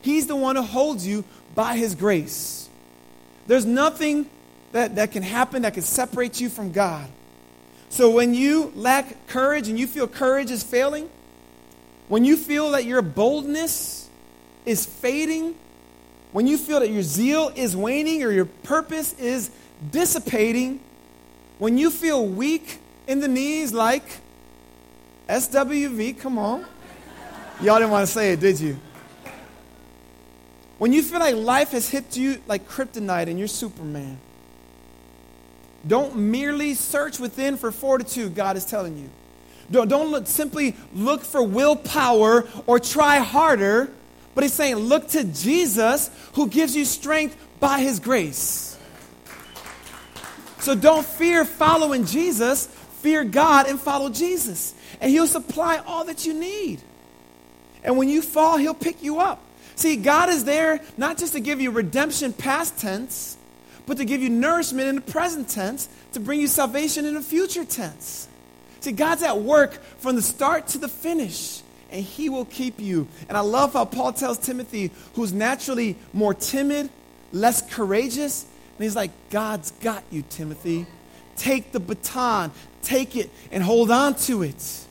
He's 0.03 0.27
the 0.27 0.35
one 0.35 0.55
who 0.55 0.61
holds 0.61 1.07
you 1.07 1.23
by 1.55 1.77
His 1.77 1.95
grace. 1.95 2.69
There's 3.47 3.65
nothing 3.65 4.29
that, 4.73 4.97
that 4.97 5.11
can 5.11 5.23
happen 5.23 5.63
that 5.63 5.73
can 5.73 5.81
separate 5.81 6.39
you 6.39 6.47
from 6.47 6.71
God. 6.71 7.09
So 7.89 8.11
when 8.11 8.35
you 8.35 8.71
lack 8.75 9.25
courage 9.25 9.67
and 9.67 9.79
you 9.79 9.87
feel 9.87 10.07
courage 10.07 10.51
is 10.51 10.61
failing, 10.61 11.09
when 12.07 12.23
you 12.23 12.37
feel 12.37 12.69
that 12.73 12.85
your 12.85 13.01
boldness 13.01 14.07
is 14.67 14.85
fading, 14.85 15.55
when 16.31 16.47
you 16.47 16.57
feel 16.57 16.79
that 16.79 16.89
your 16.89 17.01
zeal 17.01 17.51
is 17.55 17.75
waning 17.75 18.23
or 18.23 18.31
your 18.31 18.45
purpose 18.45 19.13
is 19.13 19.49
dissipating, 19.91 20.79
when 21.57 21.77
you 21.77 21.89
feel 21.89 22.25
weak 22.25 22.79
in 23.07 23.19
the 23.19 23.27
knees 23.27 23.73
like 23.73 24.03
SWV, 25.27 26.17
come 26.19 26.37
on. 26.37 26.65
Y'all 27.61 27.77
didn't 27.77 27.91
want 27.91 28.07
to 28.07 28.11
say 28.11 28.33
it, 28.33 28.39
did 28.39 28.59
you? 28.59 28.79
When 30.77 30.93
you 30.93 31.03
feel 31.03 31.19
like 31.19 31.35
life 31.35 31.71
has 31.71 31.89
hit 31.89 32.15
you 32.15 32.41
like 32.47 32.67
kryptonite 32.67 33.27
and 33.27 33.37
you're 33.37 33.49
Superman, 33.49 34.17
don't 35.85 36.15
merely 36.15 36.73
search 36.73 37.19
within 37.19 37.57
for 37.57 37.71
fortitude, 37.71 38.35
God 38.35 38.55
is 38.55 38.65
telling 38.65 38.97
you. 38.97 39.09
Don't, 39.71 39.87
don't 39.87 40.09
look, 40.09 40.25
simply 40.25 40.75
look 40.93 41.21
for 41.21 41.43
willpower 41.43 42.47
or 42.65 42.79
try 42.79 43.17
harder. 43.19 43.91
But 44.35 44.43
he's 44.43 44.53
saying, 44.53 44.75
look 44.75 45.09
to 45.09 45.23
Jesus 45.23 46.09
who 46.33 46.47
gives 46.47 46.75
you 46.75 46.85
strength 46.85 47.35
by 47.59 47.79
his 47.79 47.99
grace. 47.99 48.77
So 50.59 50.75
don't 50.75 51.05
fear 51.05 51.45
following 51.45 52.05
Jesus, 52.05 52.67
fear 53.01 53.23
God 53.23 53.67
and 53.67 53.79
follow 53.79 54.09
Jesus. 54.09 54.73
And 55.01 55.09
he'll 55.09 55.27
supply 55.27 55.77
all 55.77 56.05
that 56.05 56.25
you 56.25 56.33
need. 56.33 56.81
And 57.83 57.97
when 57.97 58.09
you 58.09 58.21
fall, 58.21 58.57
he'll 58.57 58.73
pick 58.73 59.01
you 59.01 59.19
up. 59.19 59.41
See, 59.75 59.95
God 59.95 60.29
is 60.29 60.43
there 60.43 60.81
not 60.97 61.17
just 61.17 61.33
to 61.33 61.39
give 61.39 61.61
you 61.61 61.71
redemption 61.71 62.33
past 62.33 62.77
tense, 62.77 63.37
but 63.85 63.97
to 63.97 64.05
give 64.05 64.21
you 64.21 64.29
nourishment 64.29 64.89
in 64.89 64.95
the 64.95 65.01
present 65.01 65.47
tense, 65.47 65.87
to 66.11 66.19
bring 66.19 66.41
you 66.41 66.47
salvation 66.47 67.05
in 67.05 67.13
the 67.13 67.21
future 67.21 67.63
tense. 67.63 68.27
See, 68.81 68.91
God's 68.91 69.23
at 69.23 69.41
work 69.41 69.81
from 69.99 70.15
the 70.15 70.21
start 70.21 70.67
to 70.69 70.77
the 70.77 70.89
finish 70.89 71.61
and 71.91 72.03
he 72.03 72.29
will 72.29 72.45
keep 72.45 72.79
you. 72.79 73.07
And 73.27 73.37
I 73.37 73.41
love 73.41 73.73
how 73.73 73.85
Paul 73.85 74.13
tells 74.13 74.37
Timothy, 74.37 74.91
who's 75.15 75.33
naturally 75.33 75.95
more 76.13 76.33
timid, 76.33 76.89
less 77.31 77.61
courageous, 77.73 78.43
and 78.43 78.83
he's 78.83 78.95
like, 78.95 79.11
God's 79.29 79.71
got 79.71 80.03
you, 80.09 80.23
Timothy. 80.29 80.85
Take 81.35 81.71
the 81.73 81.79
baton, 81.79 82.51
take 82.81 83.15
it, 83.15 83.29
and 83.51 83.61
hold 83.61 83.91
on 83.91 84.15
to 84.15 84.43
it. 84.43 84.85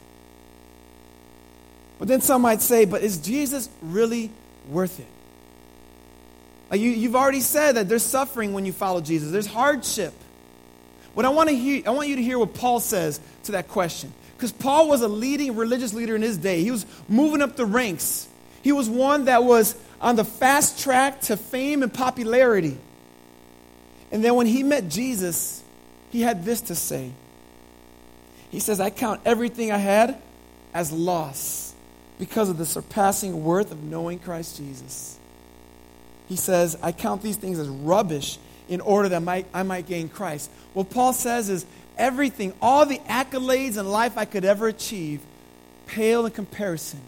But 1.99 2.09
then 2.09 2.21
some 2.21 2.43
might 2.43 2.61
say, 2.61 2.85
but 2.85 3.03
is 3.03 3.19
Jesus 3.19 3.69
really 3.83 4.31
worth 4.69 5.01
it? 5.01 5.07
Like 6.71 6.81
you, 6.81 6.91
you've 6.91 7.17
already 7.17 7.41
said 7.41 7.73
that 7.77 7.89
there's 7.89 8.03
suffering 8.03 8.53
when 8.53 8.67
you 8.67 8.73
follow 8.73 9.01
Jesus, 9.01 9.31
there's 9.31 9.47
hardship. 9.47 10.13
What 11.15 11.25
I 11.25 11.31
want 11.31 11.49
to 11.49 11.57
hear, 11.57 11.83
I 11.87 11.91
want 11.91 12.09
you 12.09 12.17
to 12.17 12.23
hear 12.23 12.39
what 12.39 12.55
Paul 12.55 12.81
says 12.81 13.21
to 13.45 13.53
that 13.53 13.69
question. 13.69 14.13
Because 14.39 14.53
Paul 14.53 14.89
was 14.89 15.03
a 15.03 15.09
leading 15.09 15.57
religious 15.57 15.93
leader 15.93 16.15
in 16.15 16.23
his 16.23 16.39
day. 16.39 16.63
He 16.63 16.71
was 16.71 16.87
moving 17.09 17.43
up 17.43 17.57
the 17.57 17.67
ranks. 17.67 18.29
He 18.63 18.71
was 18.71 18.89
one 18.89 19.25
that 19.25 19.43
was 19.43 19.75
on 20.01 20.15
the 20.15 20.25
fast 20.25 20.79
track 20.79 21.23
to 21.23 21.37
fame 21.37 21.83
and 21.83 21.93
popularity. 21.93 22.79
And 24.13 24.23
then 24.23 24.37
when 24.37 24.47
he 24.47 24.63
met 24.63 24.89
Jesus, 24.89 25.61
he 26.11 26.21
had 26.21 26.45
this 26.45 26.61
to 26.63 26.77
say. 26.77 27.11
He 28.51 28.61
says, 28.61 28.79
I 28.79 28.91
count 28.91 29.23
everything 29.25 29.73
I 29.73 29.79
had 29.79 30.23
as 30.73 30.93
loss 30.93 31.75
because 32.21 32.49
of 32.49 32.59
the 32.59 32.67
surpassing 32.67 33.43
worth 33.43 33.73
of 33.73 33.83
knowing 33.83 34.21
Christ 34.21 34.57
Jesus. 34.57 35.19
He 36.29 36.37
says, 36.37 36.79
I 36.81 36.93
count 36.93 37.23
these 37.23 37.37
things 37.37 37.59
as 37.59 37.67
rubbish 37.67 38.39
in 38.69 38.81
order 38.83 39.09
that 39.09 39.47
I 39.53 39.63
might, 39.65 39.87
gain 39.87 40.09
Christ. 40.09 40.49
What 40.75 40.91
Paul 40.91 41.13
says 41.13 41.49
is, 41.49 41.67
everything, 41.99 42.55
all 42.63 42.87
the 42.87 42.99
accolades 43.01 43.77
in 43.77 43.89
life 43.89 44.17
I 44.17 44.25
could 44.25 44.45
ever 44.45 44.69
achieve, 44.69 45.21
pale 45.87 46.25
in 46.25 46.33
comparison 46.33 47.01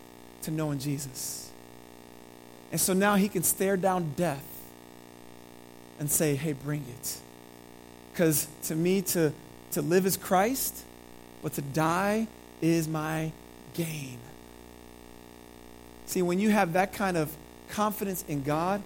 to 0.42 0.50
knowing 0.50 0.78
Jesus. 0.78 1.50
And 2.72 2.80
so 2.80 2.92
now 2.92 3.16
he 3.16 3.28
can 3.28 3.42
stare 3.42 3.76
down 3.76 4.12
death 4.16 4.44
and 5.98 6.10
say, 6.10 6.34
hey, 6.34 6.52
bring 6.52 6.84
it. 6.88 7.18
Because 8.12 8.48
to 8.64 8.74
me, 8.74 9.02
to, 9.02 9.32
to 9.72 9.82
live 9.82 10.06
is 10.06 10.16
Christ, 10.16 10.84
but 11.42 11.52
to 11.54 11.62
die 11.62 12.26
is 12.60 12.88
my 12.88 13.32
gain. 13.74 14.18
See, 16.06 16.22
when 16.22 16.40
you 16.40 16.50
have 16.50 16.72
that 16.72 16.92
kind 16.92 17.16
of 17.16 17.34
confidence 17.70 18.24
in 18.26 18.42
God, 18.42 18.82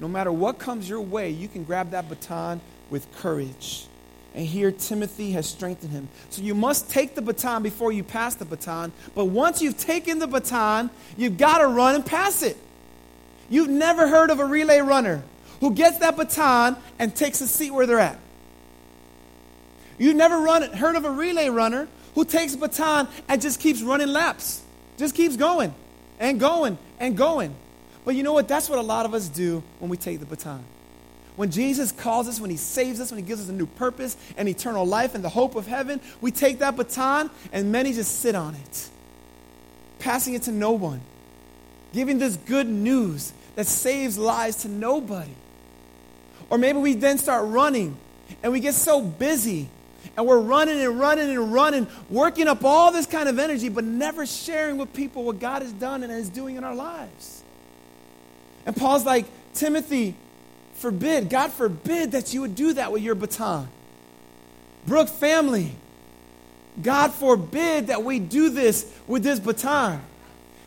no 0.00 0.08
matter 0.08 0.32
what 0.32 0.58
comes 0.58 0.88
your 0.88 1.00
way, 1.00 1.30
you 1.30 1.48
can 1.48 1.64
grab 1.64 1.90
that 1.90 2.08
baton 2.08 2.60
with 2.90 3.10
courage 3.16 3.86
and 4.34 4.46
here 4.46 4.72
Timothy 4.72 5.32
has 5.32 5.48
strengthened 5.48 5.92
him. 5.92 6.08
So 6.30 6.42
you 6.42 6.54
must 6.54 6.90
take 6.90 7.14
the 7.14 7.22
baton 7.22 7.62
before 7.62 7.92
you 7.92 8.02
pass 8.02 8.34
the 8.34 8.44
baton. 8.44 8.92
But 9.14 9.26
once 9.26 9.60
you've 9.60 9.78
taken 9.78 10.18
the 10.18 10.26
baton, 10.26 10.90
you've 11.16 11.36
got 11.36 11.58
to 11.58 11.66
run 11.66 11.94
and 11.94 12.06
pass 12.06 12.42
it. 12.42 12.56
You've 13.50 13.68
never 13.68 14.08
heard 14.08 14.30
of 14.30 14.40
a 14.40 14.44
relay 14.44 14.80
runner 14.80 15.22
who 15.60 15.74
gets 15.74 15.98
that 15.98 16.16
baton 16.16 16.76
and 16.98 17.14
takes 17.14 17.40
a 17.40 17.46
seat 17.46 17.70
where 17.70 17.86
they're 17.86 18.00
at. 18.00 18.18
You've 19.98 20.16
never 20.16 20.38
run, 20.38 20.62
heard 20.72 20.96
of 20.96 21.04
a 21.04 21.10
relay 21.10 21.48
runner 21.48 21.86
who 22.14 22.24
takes 22.24 22.54
a 22.54 22.58
baton 22.58 23.08
and 23.28 23.40
just 23.42 23.60
keeps 23.60 23.82
running 23.82 24.08
laps, 24.08 24.62
just 24.96 25.14
keeps 25.14 25.36
going 25.36 25.74
and 26.18 26.40
going 26.40 26.78
and 26.98 27.16
going. 27.16 27.54
But 28.04 28.14
you 28.14 28.22
know 28.22 28.32
what? 28.32 28.48
That's 28.48 28.68
what 28.68 28.78
a 28.78 28.82
lot 28.82 29.06
of 29.06 29.14
us 29.14 29.28
do 29.28 29.62
when 29.78 29.90
we 29.90 29.96
take 29.96 30.20
the 30.20 30.26
baton. 30.26 30.64
When 31.36 31.50
Jesus 31.50 31.92
calls 31.92 32.28
us, 32.28 32.40
when 32.40 32.50
he 32.50 32.56
saves 32.56 33.00
us, 33.00 33.10
when 33.10 33.18
he 33.18 33.24
gives 33.24 33.42
us 33.42 33.48
a 33.48 33.52
new 33.52 33.66
purpose 33.66 34.16
and 34.36 34.48
eternal 34.48 34.84
life 34.84 35.14
and 35.14 35.24
the 35.24 35.30
hope 35.30 35.54
of 35.56 35.66
heaven, 35.66 36.00
we 36.20 36.30
take 36.30 36.58
that 36.58 36.76
baton 36.76 37.30
and 37.52 37.72
many 37.72 37.92
just 37.92 38.20
sit 38.20 38.34
on 38.34 38.54
it, 38.54 38.90
passing 39.98 40.34
it 40.34 40.42
to 40.42 40.52
no 40.52 40.72
one, 40.72 41.00
giving 41.92 42.18
this 42.18 42.36
good 42.36 42.68
news 42.68 43.32
that 43.54 43.66
saves 43.66 44.18
lives 44.18 44.56
to 44.62 44.68
nobody. 44.68 45.34
Or 46.50 46.58
maybe 46.58 46.78
we 46.78 46.94
then 46.94 47.16
start 47.16 47.48
running 47.48 47.96
and 48.42 48.52
we 48.52 48.60
get 48.60 48.74
so 48.74 49.00
busy 49.00 49.68
and 50.16 50.26
we're 50.26 50.40
running 50.40 50.80
and 50.82 50.98
running 50.98 51.30
and 51.30 51.52
running, 51.52 51.86
working 52.10 52.46
up 52.46 52.62
all 52.64 52.92
this 52.92 53.06
kind 53.06 53.28
of 53.28 53.38
energy, 53.38 53.70
but 53.70 53.84
never 53.84 54.26
sharing 54.26 54.76
with 54.76 54.92
people 54.92 55.24
what 55.24 55.38
God 55.38 55.62
has 55.62 55.72
done 55.72 56.02
and 56.02 56.12
is 56.12 56.28
doing 56.28 56.56
in 56.56 56.64
our 56.64 56.74
lives. 56.74 57.42
And 58.66 58.76
Paul's 58.76 59.06
like, 59.06 59.24
Timothy, 59.54 60.14
forbid, 60.82 61.30
God 61.30 61.52
forbid 61.52 62.12
that 62.12 62.34
you 62.34 62.42
would 62.42 62.56
do 62.56 62.74
that 62.74 62.92
with 62.92 63.02
your 63.02 63.14
baton. 63.14 63.68
Brook 64.86 65.08
family, 65.08 65.72
God 66.82 67.14
forbid 67.14 67.86
that 67.86 68.02
we 68.02 68.18
do 68.18 68.50
this 68.50 68.92
with 69.06 69.22
this 69.22 69.38
baton. 69.38 70.02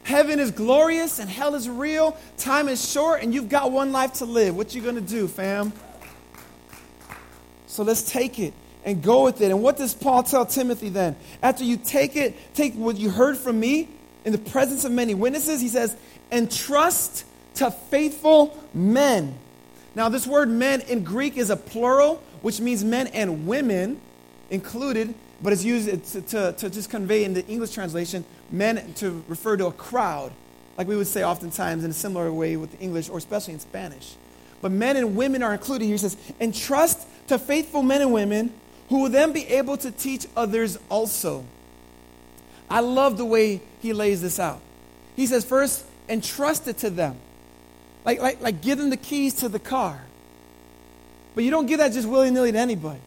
Heaven 0.03 0.39
is 0.39 0.51
glorious 0.51 1.19
and 1.19 1.29
hell 1.29 1.53
is 1.53 1.67
real. 1.67 2.17
Time 2.37 2.69
is 2.69 2.89
short 2.89 3.21
and 3.21 3.33
you've 3.33 3.49
got 3.49 3.71
one 3.71 3.91
life 3.91 4.13
to 4.13 4.25
live. 4.25 4.55
What 4.55 4.73
you 4.73 4.81
going 4.81 4.95
to 4.95 5.01
do, 5.01 5.27
fam? 5.27 5.73
So 7.67 7.83
let's 7.83 8.09
take 8.09 8.39
it 8.39 8.53
and 8.85 9.03
go 9.03 9.25
with 9.25 9.41
it. 9.41 9.51
And 9.51 9.61
what 9.61 9.77
does 9.77 9.93
Paul 9.93 10.23
tell 10.23 10.45
Timothy 10.45 10.89
then? 10.89 11.17
After 11.41 11.63
you 11.63 11.75
take 11.75 12.15
it, 12.15 12.35
take 12.53 12.73
what 12.75 12.97
you 12.97 13.09
heard 13.09 13.37
from 13.37 13.59
me 13.59 13.89
in 14.23 14.31
the 14.31 14.37
presence 14.37 14.85
of 14.85 14.91
many 14.91 15.13
witnesses, 15.13 15.59
he 15.59 15.67
says, 15.67 15.95
entrust 16.31 17.25
to 17.55 17.69
faithful 17.69 18.57
men. 18.73 19.37
Now, 19.95 20.09
this 20.09 20.27
word 20.27 20.49
men 20.49 20.81
in 20.81 21.03
Greek 21.03 21.37
is 21.37 21.49
a 21.49 21.55
plural, 21.55 22.21
which 22.41 22.59
means 22.59 22.83
men 22.83 23.07
and 23.07 23.47
women 23.47 24.01
included, 24.49 25.15
but 25.41 25.53
it's 25.53 25.63
used 25.63 26.11
to, 26.11 26.21
to, 26.21 26.51
to 26.51 26.69
just 26.69 26.89
convey 26.89 27.23
in 27.23 27.33
the 27.33 27.45
English 27.47 27.71
translation 27.71 28.25
men 28.51 28.93
to 28.95 29.23
refer 29.27 29.57
to 29.57 29.67
a 29.67 29.71
crowd, 29.71 30.31
like 30.77 30.87
we 30.87 30.95
would 30.95 31.07
say 31.07 31.23
oftentimes 31.23 31.83
in 31.83 31.91
a 31.91 31.93
similar 31.93 32.31
way 32.31 32.57
with 32.57 32.79
English 32.81 33.09
or 33.09 33.17
especially 33.17 33.53
in 33.53 33.59
Spanish. 33.59 34.15
But 34.61 34.71
men 34.71 34.97
and 34.97 35.15
women 35.15 35.43
are 35.43 35.53
included 35.53 35.85
here. 35.85 35.93
He 35.93 35.97
says, 35.97 36.17
entrust 36.39 37.07
to 37.27 37.39
faithful 37.39 37.81
men 37.81 38.01
and 38.01 38.11
women 38.11 38.53
who 38.89 39.03
will 39.03 39.09
then 39.09 39.31
be 39.31 39.47
able 39.47 39.77
to 39.77 39.91
teach 39.91 40.27
others 40.35 40.77
also. 40.89 41.45
I 42.69 42.81
love 42.81 43.17
the 43.17 43.25
way 43.25 43.61
he 43.81 43.93
lays 43.93 44.21
this 44.21 44.39
out. 44.39 44.59
He 45.15 45.25
says, 45.27 45.45
first, 45.45 45.85
entrust 46.09 46.67
it 46.67 46.77
to 46.79 46.89
them. 46.89 47.17
Like, 48.05 48.21
like, 48.21 48.41
like 48.41 48.61
give 48.61 48.77
them 48.77 48.91
the 48.91 48.97
keys 48.97 49.33
to 49.35 49.49
the 49.49 49.59
car. 49.59 49.99
But 51.33 51.43
you 51.43 51.51
don't 51.51 51.65
give 51.65 51.79
that 51.79 51.91
just 51.91 52.07
willy 52.07 52.31
nilly 52.31 52.51
to 52.51 52.57
anybody. 52.57 53.01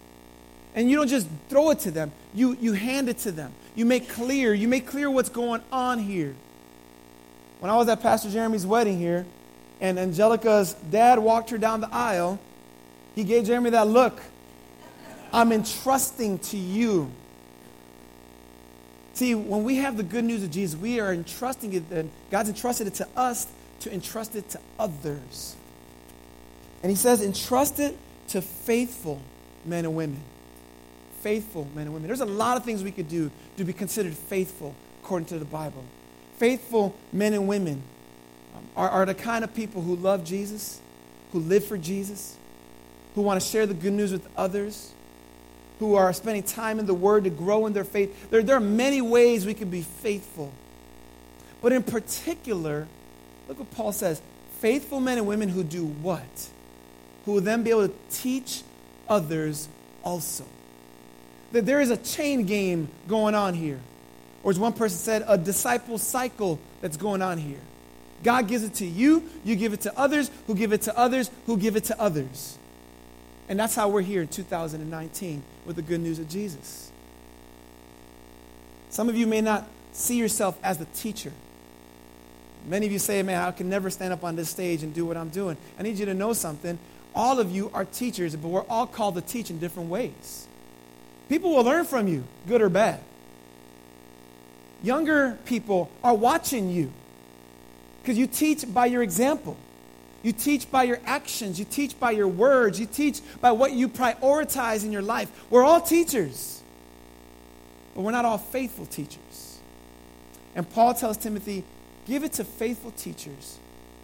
And 0.75 0.91
you 0.91 0.97
don't 0.97 1.09
just 1.09 1.27
throw 1.49 1.71
it 1.71 1.81
to 1.81 1.91
them, 1.91 2.13
you, 2.35 2.57
you 2.61 2.73
hand 2.75 3.09
it 3.09 3.19
to 3.19 3.33
them. 3.33 3.53
You 3.75 3.85
make 3.87 4.09
clear, 4.09 4.53
you 4.53 4.69
make 4.69 4.87
clear 4.87 5.11
what's 5.11 5.29
going 5.29 5.63
on 5.73 5.99
here. 5.99 6.35
When 7.61 7.71
I 7.71 7.77
was 7.77 7.89
at 7.89 8.03
Pastor 8.03 8.31
Jeremy's 8.31 8.67
wedding 8.67 8.99
here, 8.99 9.25
and 9.81 9.99
Angelica's 9.99 10.75
dad 10.91 11.19
walked 11.19 11.51
her 11.51 11.59
down 11.59 11.81
the 11.81 11.93
aisle, 11.93 12.39
he 13.15 13.25
gave 13.25 13.47
Jeremy 13.47 13.71
that 13.71 13.87
look. 13.87 14.21
I'm 15.33 15.53
entrusting 15.53 16.39
to 16.39 16.57
you. 16.57 17.11
See, 19.15 19.35
when 19.35 19.65
we 19.65 19.77
have 19.77 19.97
the 19.97 20.03
good 20.03 20.25
news 20.25 20.45
of 20.45 20.51
Jesus, 20.51 20.79
we 20.79 21.01
are 21.01 21.13
entrusting 21.13 21.73
it, 21.73 21.83
and 21.91 22.11
God's 22.31 22.51
entrusted 22.51 22.87
it 22.87 22.95
to 22.95 23.09
us 23.17 23.47
to 23.81 23.93
entrust 23.93 24.35
it 24.37 24.49
to 24.51 24.61
others. 24.79 25.57
And 26.83 26.91
he 26.91 26.97
says, 26.97 27.23
entrust 27.23 27.79
it 27.81 27.97
to 28.29 28.43
faithful 28.43 29.21
men 29.65 29.85
and 29.85 29.95
women. 29.95 30.21
Faithful 31.21 31.67
men 31.75 31.85
and 31.85 31.95
women. 31.95 32.07
There's 32.07 32.21
a 32.21 32.27
lot 32.27 32.57
of 32.57 32.65
things 32.65 32.83
we 32.83 32.93
could 32.93 33.09
do 33.09 33.31
to 33.57 33.65
be 33.65 33.73
considered 33.73 34.15
faithful 34.15 34.75
according 35.03 35.27
to 35.27 35.39
the 35.39 35.45
Bible. 35.45 35.85
Faithful 36.37 36.95
men 37.13 37.35
and 37.35 37.49
women 37.49 37.83
um, 38.57 38.65
are, 38.77 38.89
are 38.89 39.07
the 39.07 39.15
kind 39.15 39.43
of 39.43 39.55
people 39.55 39.83
who 39.83 39.97
love 39.97 40.25
Jesus, 40.25 40.81
who 41.33 41.41
live 41.41 41.65
for 41.65 41.77
Jesus, 41.77 42.37
who 43.15 43.23
want 43.23 43.41
to 43.41 43.47
share 43.47 43.67
the 43.67 43.75
good 43.75 43.93
news 43.93 44.13
with 44.13 44.27
others, 44.37 44.93
who 45.81 45.95
are 45.97 46.13
spending 46.13 46.43
time 46.43 46.79
in 46.79 46.87
the 46.87 46.95
Word 46.95 47.25
to 47.25 47.31
grow 47.31 47.67
in 47.67 47.73
their 47.73 47.85
faith. 47.85 48.31
There, 48.31 48.43
there 48.43 48.57
are 48.57 48.61
many 48.61 49.01
ways 49.01 49.45
we 49.47 49.55
can 49.55 49.71
be 49.71 49.83
faithful. 49.83 50.53
But 51.61 51.73
in 51.73 51.83
particular, 51.83 52.87
look 53.49 53.59
what 53.59 53.71
Paul 53.73 53.93
says 53.93 54.23
faithful 54.61 55.01
men 55.01 55.19
and 55.19 55.27
women 55.27 55.49
who 55.49 55.65
do 55.65 55.85
what? 55.85 56.49
Who 57.25 57.33
will 57.33 57.41
then 57.41 57.63
be 57.63 57.71
able 57.71 57.89
to 57.89 57.95
teach 58.11 58.63
others 59.09 59.69
also. 60.03 60.45
That 61.53 61.65
there 61.65 61.81
is 61.81 61.91
a 61.91 61.97
chain 61.97 62.45
game 62.45 62.89
going 63.07 63.35
on 63.35 63.55
here. 63.55 63.81
Or 64.43 64.51
as 64.51 64.59
one 64.59 64.73
person 64.73 64.99
said, 64.99 65.25
a 65.27 65.39
disciple 65.39 65.99
cycle 65.99 66.59
that's 66.81 66.97
going 66.97 67.23
on 67.23 67.39
here. 67.39 67.61
God 68.23 68.49
gives 68.49 68.65
it 68.65 68.75
to 68.75 68.87
you, 68.87 69.29
you 69.45 69.57
give 69.57 69.73
it 69.73 69.83
to 69.83 69.99
others, 69.99 70.31
who 70.47 70.55
give 70.55 70.73
it 70.73 70.83
to 70.83 70.99
others, 70.99 71.31
who 71.47 71.57
give 71.57 71.77
it 71.77 71.85
to 71.85 72.01
others. 72.01 72.59
And 73.49 73.59
that's 73.59 73.75
how 73.75 73.89
we're 73.89 74.03
here 74.03 74.23
in 74.23 74.29
2019 74.29 75.43
with 75.65 75.77
the 75.77 75.83
good 75.83 76.01
news 76.01 76.19
of 76.19 76.29
Jesus. 76.29 76.91
Some 78.91 79.09
of 79.09 79.17
you 79.17 79.27
may 79.27 79.41
not 79.41 79.67
see 79.93 80.17
yourself 80.17 80.59
as 80.63 80.79
the 80.79 80.85
teacher. 80.87 81.33
Many 82.69 82.87
of 82.87 82.93
you 82.93 82.99
say, 82.99 83.23
man, 83.23 83.43
I 83.43 83.51
can 83.51 83.69
never 83.69 83.91
stand 83.91 84.13
up 84.13 84.25
on 84.25 84.37
this 84.37 84.51
stage 84.51 84.83
and 84.83 84.95
do 84.95 85.07
what 85.07 85.17
I'm 85.17 85.31
doing. 85.31 85.57
I 85.79 85.83
need 85.83 85.99
you 85.99 86.07
to 86.07 86.15
know 86.15 86.33
something. 86.33 86.79
All 87.15 87.41
of 87.41 87.51
you 87.51 87.71
are 87.73 87.85
teachers, 87.85 88.37
but 88.37 88.49
we're 88.49 88.67
all 88.69 88.87
called 88.87 89.15
to 89.15 89.21
teach 89.21 89.51
in 89.51 89.59
different 89.59 89.89
ways. 89.89 90.47
People 91.29 91.55
will 91.55 91.65
learn 91.65 91.85
from 91.85 92.09
you, 92.09 92.25
good 92.47 92.63
or 92.63 92.69
bad. 92.69 93.01
Younger 94.83 95.39
people 95.45 95.91
are 96.05 96.15
watching 96.15 96.71
you 96.71 96.93
because 98.03 98.17
you 98.19 98.27
teach 98.27 98.73
by 98.73 98.87
your 98.87 99.03
example. 99.03 99.57
You 100.23 100.33
teach 100.33 100.71
by 100.71 100.85
your 100.85 101.01
actions. 101.05 101.59
You 101.59 101.65
teach 101.65 101.99
by 101.99 102.11
your 102.13 102.29
words. 102.29 102.79
You 102.79 102.87
teach 102.87 103.21
by 103.41 103.53
what 103.53 103.73
you 103.73 103.89
prioritize 103.89 104.85
in 104.85 104.93
your 104.93 105.03
life. 105.03 105.31
We're 105.51 105.65
all 105.65 105.81
teachers, 105.81 106.63
but 107.95 108.03
we're 108.03 108.13
not 108.13 108.25
all 108.25 108.39
faithful 108.39 108.87
teachers. 108.87 109.59
And 110.55 110.69
Paul 110.69 110.95
tells 110.95 111.17
Timothy, 111.17 111.65
give 112.09 112.25
it 112.25 112.33
to 112.35 112.45
faithful 112.45 112.91
teachers 112.93 113.59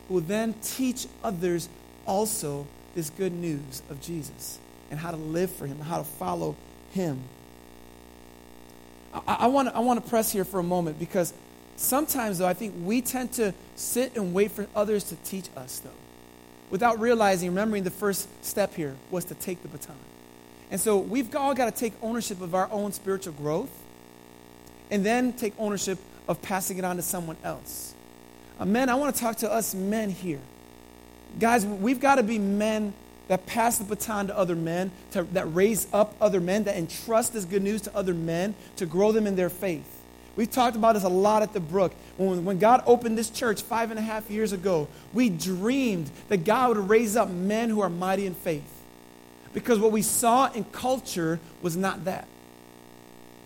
who 0.07 0.14
will 0.14 0.21
then 0.21 0.55
teach 0.62 1.07
others 1.23 1.69
also 2.07 2.67
this 2.95 3.11
good 3.11 3.33
news 3.33 3.83
of 3.90 4.01
Jesus 4.01 4.59
and 4.90 5.01
how 5.01 5.11
to 5.11 5.17
live 5.17 5.51
for 5.51 5.67
him, 5.67 5.81
how 5.81 5.99
to 5.99 6.05
follow 6.05 6.55
him. 6.93 7.21
I, 9.12 9.21
I 9.40 9.47
want 9.49 9.69
I 9.75 9.81
want 9.81 10.03
to 10.03 10.09
press 10.09 10.31
here 10.31 10.45
for 10.45 10.61
a 10.61 10.64
moment 10.64 10.99
because 10.99 11.33
sometimes, 11.77 12.38
though, 12.38 12.47
I 12.47 12.55
think 12.55 12.75
we 12.85 13.01
tend 13.01 13.33
to 13.33 13.55
sit 13.75 14.17
and 14.17 14.33
wait 14.35 14.53
for 14.53 14.67
others 14.77 15.05
to 15.05 15.17
teach 15.17 15.47
us, 15.57 15.81
though 15.81 15.90
without 16.75 16.99
realizing, 16.99 17.51
remembering 17.51 17.85
the 17.85 17.90
first 17.90 18.29
step 18.45 18.75
here 18.75 18.97
was 19.12 19.27
to 19.27 19.35
take 19.37 19.62
the 19.62 19.69
baton. 19.69 19.95
And 20.73 20.81
so 20.81 20.99
we've 20.99 21.35
all 21.37 21.55
got 21.55 21.67
to 21.67 21.71
take 21.71 21.93
ownership 22.03 22.40
of 22.40 22.53
our 22.53 22.69
own 22.73 22.93
spiritual 22.93 23.33
growth 23.35 23.71
and 24.90 25.07
then 25.07 25.33
take 25.33 25.55
ownership 25.59 26.01
of 26.27 26.43
passing 26.43 26.79
it 26.79 26.85
on 26.85 26.97
to 26.97 27.03
someone 27.03 27.37
else. 27.45 27.94
Uh, 28.59 28.64
men, 28.64 28.88
I 28.88 28.95
want 28.95 29.14
to 29.14 29.21
talk 29.21 29.37
to 29.38 29.53
us 29.53 29.75
men 29.75 30.11
here. 30.11 30.40
Guys, 31.40 31.67
we've 31.67 32.01
got 32.01 32.17
to 32.17 32.23
be 32.23 32.38
men 32.38 32.95
that 33.29 33.47
pass 33.47 33.79
the 33.79 33.85
baton 33.85 34.29
to 34.29 34.37
other 34.37 34.55
men, 34.55 34.90
to, 35.12 35.25
that 35.33 35.47
raise 35.55 35.88
up 35.93 36.14
other 36.21 36.40
men, 36.40 36.64
that 36.64 36.77
entrust 36.77 37.33
this 37.33 37.45
good 37.45 37.62
news 37.62 37.81
to 37.83 37.97
other 37.97 38.14
men, 38.14 38.55
to 38.77 38.87
grow 38.87 39.12
them 39.12 39.27
in 39.27 39.35
their 39.35 39.51
faith. 39.51 40.03
We've 40.37 40.51
talked 40.51 40.77
about 40.77 40.95
this 40.95 41.05
a 41.05 41.09
lot 41.09 41.43
at 41.43 41.53
the 41.53 41.61
Brook. 41.61 41.95
When, 42.17 42.45
when 42.45 42.59
God 42.59 42.83
opened 42.87 43.17
this 43.17 43.31
church 43.31 43.62
five 43.62 43.90
and 43.90 43.99
a 43.99 44.03
half 44.03 44.31
years 44.31 44.53
ago, 44.53 44.88
we 45.12 45.31
dreamed 45.31 46.11
that 46.29 46.45
God 46.45 46.77
would 46.77 46.88
raise 46.88 47.17
up 47.17 47.31
men 47.31 47.71
who 47.71 47.81
are 47.81 47.88
mighty 47.88 48.27
in 48.27 48.35
faith. 48.35 48.62
Because 49.53 49.79
what 49.79 49.93
we 49.93 50.03
saw 50.03 50.51
in 50.53 50.64
culture 50.64 51.38
was 51.62 51.77
not 51.77 52.05
that. 52.05 52.27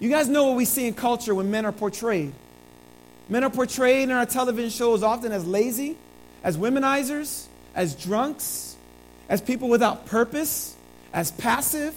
You 0.00 0.08
guys 0.08 0.28
know 0.28 0.44
what 0.44 0.56
we 0.56 0.64
see 0.64 0.86
in 0.86 0.94
culture 0.94 1.34
when 1.34 1.50
men 1.50 1.66
are 1.66 1.72
portrayed. 1.72 2.32
Men 3.28 3.44
are 3.44 3.50
portrayed 3.50 4.04
in 4.04 4.10
our 4.10 4.26
television 4.26 4.70
shows 4.70 5.02
often 5.02 5.32
as 5.32 5.46
lazy, 5.46 5.96
as 6.42 6.56
womenizers, 6.56 7.46
as 7.74 7.94
drunks, 7.94 8.76
as 9.28 9.40
people 9.40 9.68
without 9.68 10.06
purpose, 10.06 10.74
as 11.12 11.30
passive. 11.30 11.94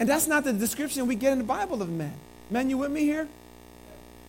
And 0.00 0.08
that's 0.08 0.26
not 0.26 0.44
the 0.44 0.52
description 0.52 1.06
we 1.06 1.14
get 1.14 1.32
in 1.32 1.38
the 1.38 1.44
Bible 1.44 1.80
of 1.80 1.88
men. 1.88 2.14
Men, 2.50 2.68
you 2.68 2.78
with 2.78 2.90
me 2.90 3.02
here? 3.02 3.28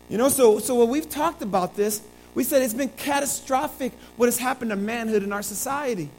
You 0.10 0.18
know, 0.18 0.30
so, 0.30 0.60
so 0.60 0.76
when 0.76 0.90
we've 0.90 1.10
talked 1.10 1.42
about 1.42 1.76
this, 1.76 2.02
we 2.36 2.44
said 2.44 2.62
it's 2.62 2.74
been 2.74 2.90
catastrophic 2.90 3.94
what 4.18 4.28
has 4.28 4.38
happened 4.38 4.72
to 4.72 4.76
manhood 4.76 5.24
in 5.24 5.32
our 5.32 5.42
society. 5.42 6.10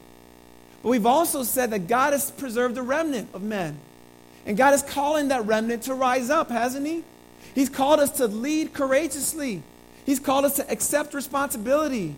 But 0.82 0.88
we've 0.88 1.06
also 1.06 1.42
said 1.44 1.70
that 1.70 1.86
God 1.86 2.12
has 2.12 2.30
preserved 2.30 2.74
the 2.74 2.82
remnant 2.82 3.28
of 3.34 3.42
men. 3.42 3.78
And 4.44 4.56
God 4.56 4.74
is 4.74 4.82
calling 4.82 5.28
that 5.28 5.46
remnant 5.46 5.84
to 5.84 5.94
rise 5.94 6.30
up, 6.30 6.50
hasn't 6.50 6.86
He? 6.86 7.04
He's 7.54 7.68
called 7.68 8.00
us 8.00 8.10
to 8.12 8.26
lead 8.26 8.72
courageously. 8.72 9.62
He's 10.06 10.20
called 10.20 10.44
us 10.44 10.56
to 10.56 10.70
accept 10.70 11.12
responsibility. 11.12 12.14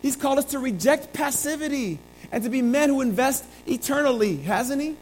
He's 0.00 0.16
called 0.16 0.38
us 0.38 0.46
to 0.46 0.58
reject 0.58 1.12
passivity 1.12 1.98
and 2.30 2.42
to 2.44 2.48
be 2.48 2.62
men 2.62 2.88
who 2.88 3.00
invest 3.00 3.44
eternally, 3.66 4.36
hasn't 4.38 4.80
He? 4.80 4.96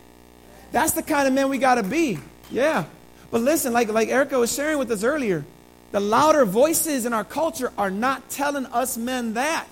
That's 0.72 0.92
the 0.92 1.02
kind 1.02 1.28
of 1.28 1.34
men 1.34 1.48
we 1.48 1.58
got 1.58 1.76
to 1.76 1.82
be. 1.82 2.18
Yeah. 2.50 2.84
But 3.30 3.42
listen, 3.42 3.72
like, 3.72 3.92
like 3.92 4.08
Erica 4.08 4.38
was 4.38 4.52
sharing 4.52 4.78
with 4.78 4.90
us 4.90 5.04
earlier, 5.04 5.44
the 5.92 6.00
louder 6.00 6.44
voices 6.44 7.06
in 7.06 7.12
our 7.12 7.24
culture 7.24 7.72
are 7.76 7.90
not 7.90 8.30
telling 8.30 8.66
us 8.66 8.96
men 8.96 9.34
that. 9.34 9.68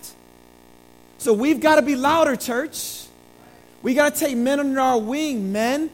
So 1.18 1.32
we've 1.32 1.60
got 1.60 1.76
to 1.76 1.82
be 1.82 1.96
louder, 1.96 2.36
church. 2.36 3.06
We 3.82 3.94
got 3.94 4.14
to 4.14 4.20
take 4.20 4.36
men 4.36 4.60
under 4.60 4.80
our 4.80 4.98
wing, 4.98 5.52
men, 5.52 5.90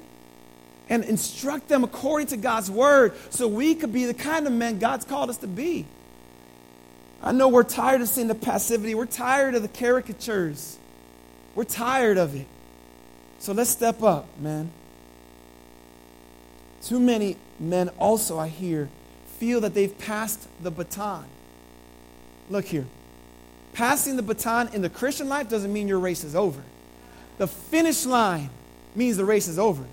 and 0.89 1.05
instruct 1.05 1.69
them 1.69 1.85
according 1.85 2.29
to 2.29 2.37
God's 2.37 2.71
word 2.71 3.15
so 3.31 3.49
we 3.49 3.75
could 3.75 3.93
be 3.93 4.07
the 4.07 4.15
kind 4.15 4.47
of 4.47 4.53
men 4.53 4.79
God's 4.79 5.05
called 5.05 5.31
us 5.31 5.39
to 5.39 5.47
be. 5.47 5.87
I 7.25 7.33
know 7.33 7.49
we're 7.49 7.63
tired 7.63 8.03
of 8.03 8.09
seeing 8.09 8.29
the 8.29 8.35
passivity, 8.35 8.95
we're 8.95 9.07
tired 9.07 9.55
of 9.55 9.63
the 9.63 9.69
caricatures, 9.69 10.79
we're 11.55 11.65
tired 11.65 12.19
of 12.19 12.37
it. 12.37 12.47
So 13.39 13.55
let's 13.55 13.71
step 13.71 14.03
up, 14.03 14.27
man. 14.39 14.71
Too 16.83 17.01
many 17.01 17.39
men 17.59 17.89
also, 17.99 18.39
I 18.39 18.49
hear, 18.49 18.91
feel 19.39 19.63
that 19.63 19.73
they've 19.73 19.99
passed 19.99 20.47
the 20.63 20.71
baton. 20.71 21.25
Look 22.51 22.67
here. 22.67 22.85
Passing 23.73 24.17
the 24.17 24.23
baton 24.23 24.69
in 24.75 24.83
the 24.83 24.91
Christian 24.91 25.27
life 25.31 25.49
doesn't 25.49 25.73
mean 25.73 25.89
your 25.89 25.99
race 25.99 26.25
is 26.25 26.37
over. 26.37 26.63
The 27.39 27.47
finish 27.47 28.05
line 28.05 28.51
means 28.95 29.17
the 29.17 29.25
race 29.25 29.49
is 29.49 29.59
over. 29.59 29.85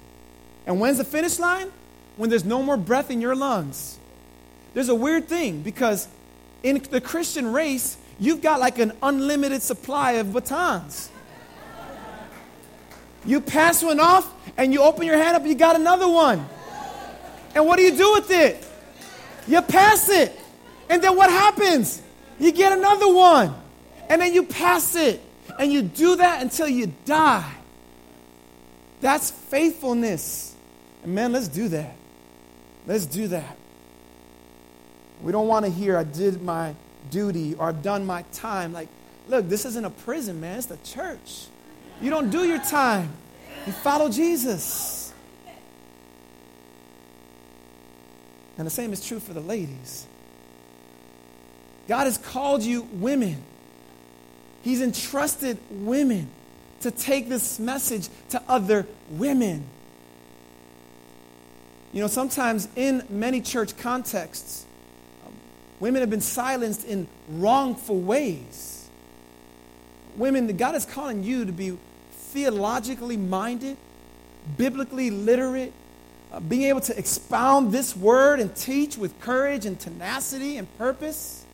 And 0.68 0.82
when's 0.82 0.98
the 0.98 1.06
finish 1.06 1.40
line? 1.40 1.72
When 2.18 2.30
there's 2.30 2.44
no 2.44 2.62
more 2.62 2.76
breath 2.76 3.10
in 3.10 3.22
your 3.22 3.36
lungs. 3.36 3.98
There's 4.74 4.90
a 4.90 4.96
weird 4.96 5.30
thing 5.30 5.62
because 5.62 6.10
in 6.64 6.82
the 6.92 7.02
Christian 7.02 7.52
race, 7.52 7.98
you've 8.20 8.42
got 8.42 8.60
like 8.60 8.80
an 8.80 8.94
unlimited 9.02 9.62
supply 9.62 10.14
of 10.14 10.34
batons. 10.34 11.10
You 13.26 13.42
pass 13.42 13.84
one 13.84 14.00
off 14.00 14.32
and 14.58 14.74
you 14.74 14.82
open 14.82 15.06
your 15.06 15.18
hand 15.18 15.36
up, 15.36 15.46
you 15.46 15.56
got 15.56 15.76
another 15.76 16.08
one. 16.08 16.48
And 17.54 17.66
what 17.68 17.78
do 17.78 17.84
you 17.84 17.96
do 17.96 18.14
with 18.14 18.32
it? 18.32 18.66
You 19.48 19.62
pass 19.62 20.10
it. 20.10 20.38
And 20.90 21.02
then 21.02 21.16
what 21.16 21.30
happens? 21.30 22.02
You 22.40 22.52
get 22.52 22.72
another 22.72 23.14
one. 23.14 23.54
And 24.10 24.22
then 24.22 24.34
you 24.34 24.44
pass 24.44 24.96
it. 24.96 25.22
And 25.60 25.72
you 25.72 25.82
do 25.82 26.16
that 26.16 26.42
until 26.42 26.68
you 26.68 26.94
die. 27.06 27.52
That's 29.02 29.32
faithfulness. 29.32 30.56
And 31.04 31.14
man, 31.14 31.32
let's 31.32 31.48
do 31.48 31.68
that. 31.70 31.96
Let's 32.88 33.06
do 33.06 33.28
that. 33.30 33.58
We 35.22 35.32
don't 35.32 35.48
want 35.48 35.66
to 35.66 35.72
hear, 35.72 35.98
I 35.98 36.04
did 36.04 36.42
my 36.42 36.76
duty 37.10 37.56
or 37.56 37.68
I've 37.68 37.84
done 37.84 38.06
my 38.06 38.24
time. 38.34 38.74
Like, 38.74 38.88
look, 39.28 39.48
this 39.48 39.66
isn't 39.66 39.86
a 39.86 39.90
prison, 39.90 40.42
man. 40.42 40.58
It's 40.58 40.68
the 40.68 40.78
church. 40.78 41.48
You 42.02 42.10
don't 42.10 42.30
do 42.32 42.46
your 42.46 42.60
time, 42.60 43.12
you 43.68 43.74
follow 43.74 44.10
Jesus. 44.10 45.14
And 48.58 48.66
the 48.66 48.72
same 48.72 48.94
is 48.94 49.06
true 49.06 49.20
for 49.20 49.34
the 49.34 49.40
ladies. 49.42 50.06
God 51.88 52.06
has 52.06 52.18
called 52.18 52.64
you 52.64 52.84
women, 52.94 53.44
He's 54.64 54.82
entrusted 54.82 55.58
women 55.70 56.30
to 56.82 56.92
take 56.92 57.30
this 57.30 57.60
message 57.60 58.10
to 58.30 58.42
other 58.48 58.88
women. 59.10 59.66
You 61.94 62.02
know, 62.02 62.08
sometimes 62.08 62.68
in 62.76 63.04
many 63.10 63.42
church 63.42 63.76
contexts, 63.78 64.66
women 65.82 66.02
have 66.02 66.10
been 66.10 66.22
silenced 66.22 66.86
in 66.86 67.08
wrongful 67.28 68.00
ways. 68.00 68.88
Women, 70.16 70.56
God 70.56 70.76
is 70.76 70.86
calling 70.86 71.24
you 71.24 71.44
to 71.46 71.52
be 71.52 71.78
theologically 72.12 73.18
minded, 73.18 73.76
biblically 74.58 75.10
literate, 75.10 75.74
uh, 76.32 76.40
being 76.40 76.64
able 76.64 76.82
to 76.82 76.98
expound 76.98 77.72
this 77.72 77.98
word 77.98 78.40
and 78.40 78.56
teach 78.56 78.98
with 78.98 79.20
courage 79.20 79.66
and 79.66 79.78
tenacity 79.78 80.58
and 80.58 80.78
purpose. 80.78 81.46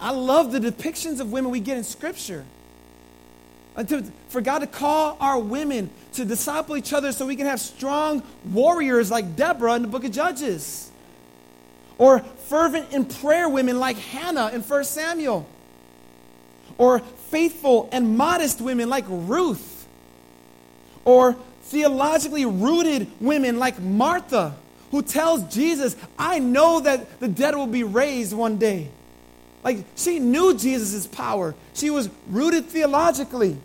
I 0.00 0.12
love 0.12 0.52
the 0.52 0.60
depictions 0.60 1.20
of 1.20 1.32
women 1.32 1.50
we 1.50 1.60
get 1.60 1.76
in 1.76 1.84
Scripture. 1.84 2.44
To, 3.88 4.04
for 4.28 4.40
God 4.40 4.60
to 4.60 4.68
call 4.68 5.16
our 5.18 5.36
women 5.36 5.90
to 6.12 6.24
disciple 6.24 6.76
each 6.76 6.92
other 6.92 7.10
so 7.10 7.26
we 7.26 7.34
can 7.34 7.46
have 7.46 7.58
strong 7.58 8.22
warriors 8.52 9.10
like 9.10 9.34
Deborah 9.34 9.74
in 9.74 9.82
the 9.82 9.88
book 9.88 10.04
of 10.04 10.12
Judges. 10.12 10.92
Or 11.98 12.20
fervent 12.20 12.92
in 12.92 13.04
prayer 13.04 13.48
women 13.48 13.78
like 13.78 13.96
Hannah 13.96 14.48
in 14.48 14.62
1 14.62 14.84
Samuel. 14.84 15.46
Or 16.76 17.00
faithful 17.30 17.88
and 17.92 18.16
modest 18.16 18.60
women 18.60 18.88
like 18.88 19.04
Ruth. 19.08 19.86
Or 21.04 21.36
theologically 21.62 22.44
rooted 22.44 23.10
women 23.20 23.58
like 23.58 23.80
Martha, 23.80 24.54
who 24.90 25.02
tells 25.02 25.42
Jesus, 25.54 25.96
I 26.18 26.38
know 26.38 26.80
that 26.80 27.20
the 27.20 27.28
dead 27.28 27.54
will 27.54 27.66
be 27.66 27.82
raised 27.82 28.32
one 28.32 28.58
day. 28.58 28.90
Like 29.62 29.84
she 29.96 30.18
knew 30.18 30.56
Jesus' 30.56 31.06
power. 31.06 31.54
She 31.72 31.90
was 31.90 32.10
rooted 32.28 32.66
theologically. 32.66 33.56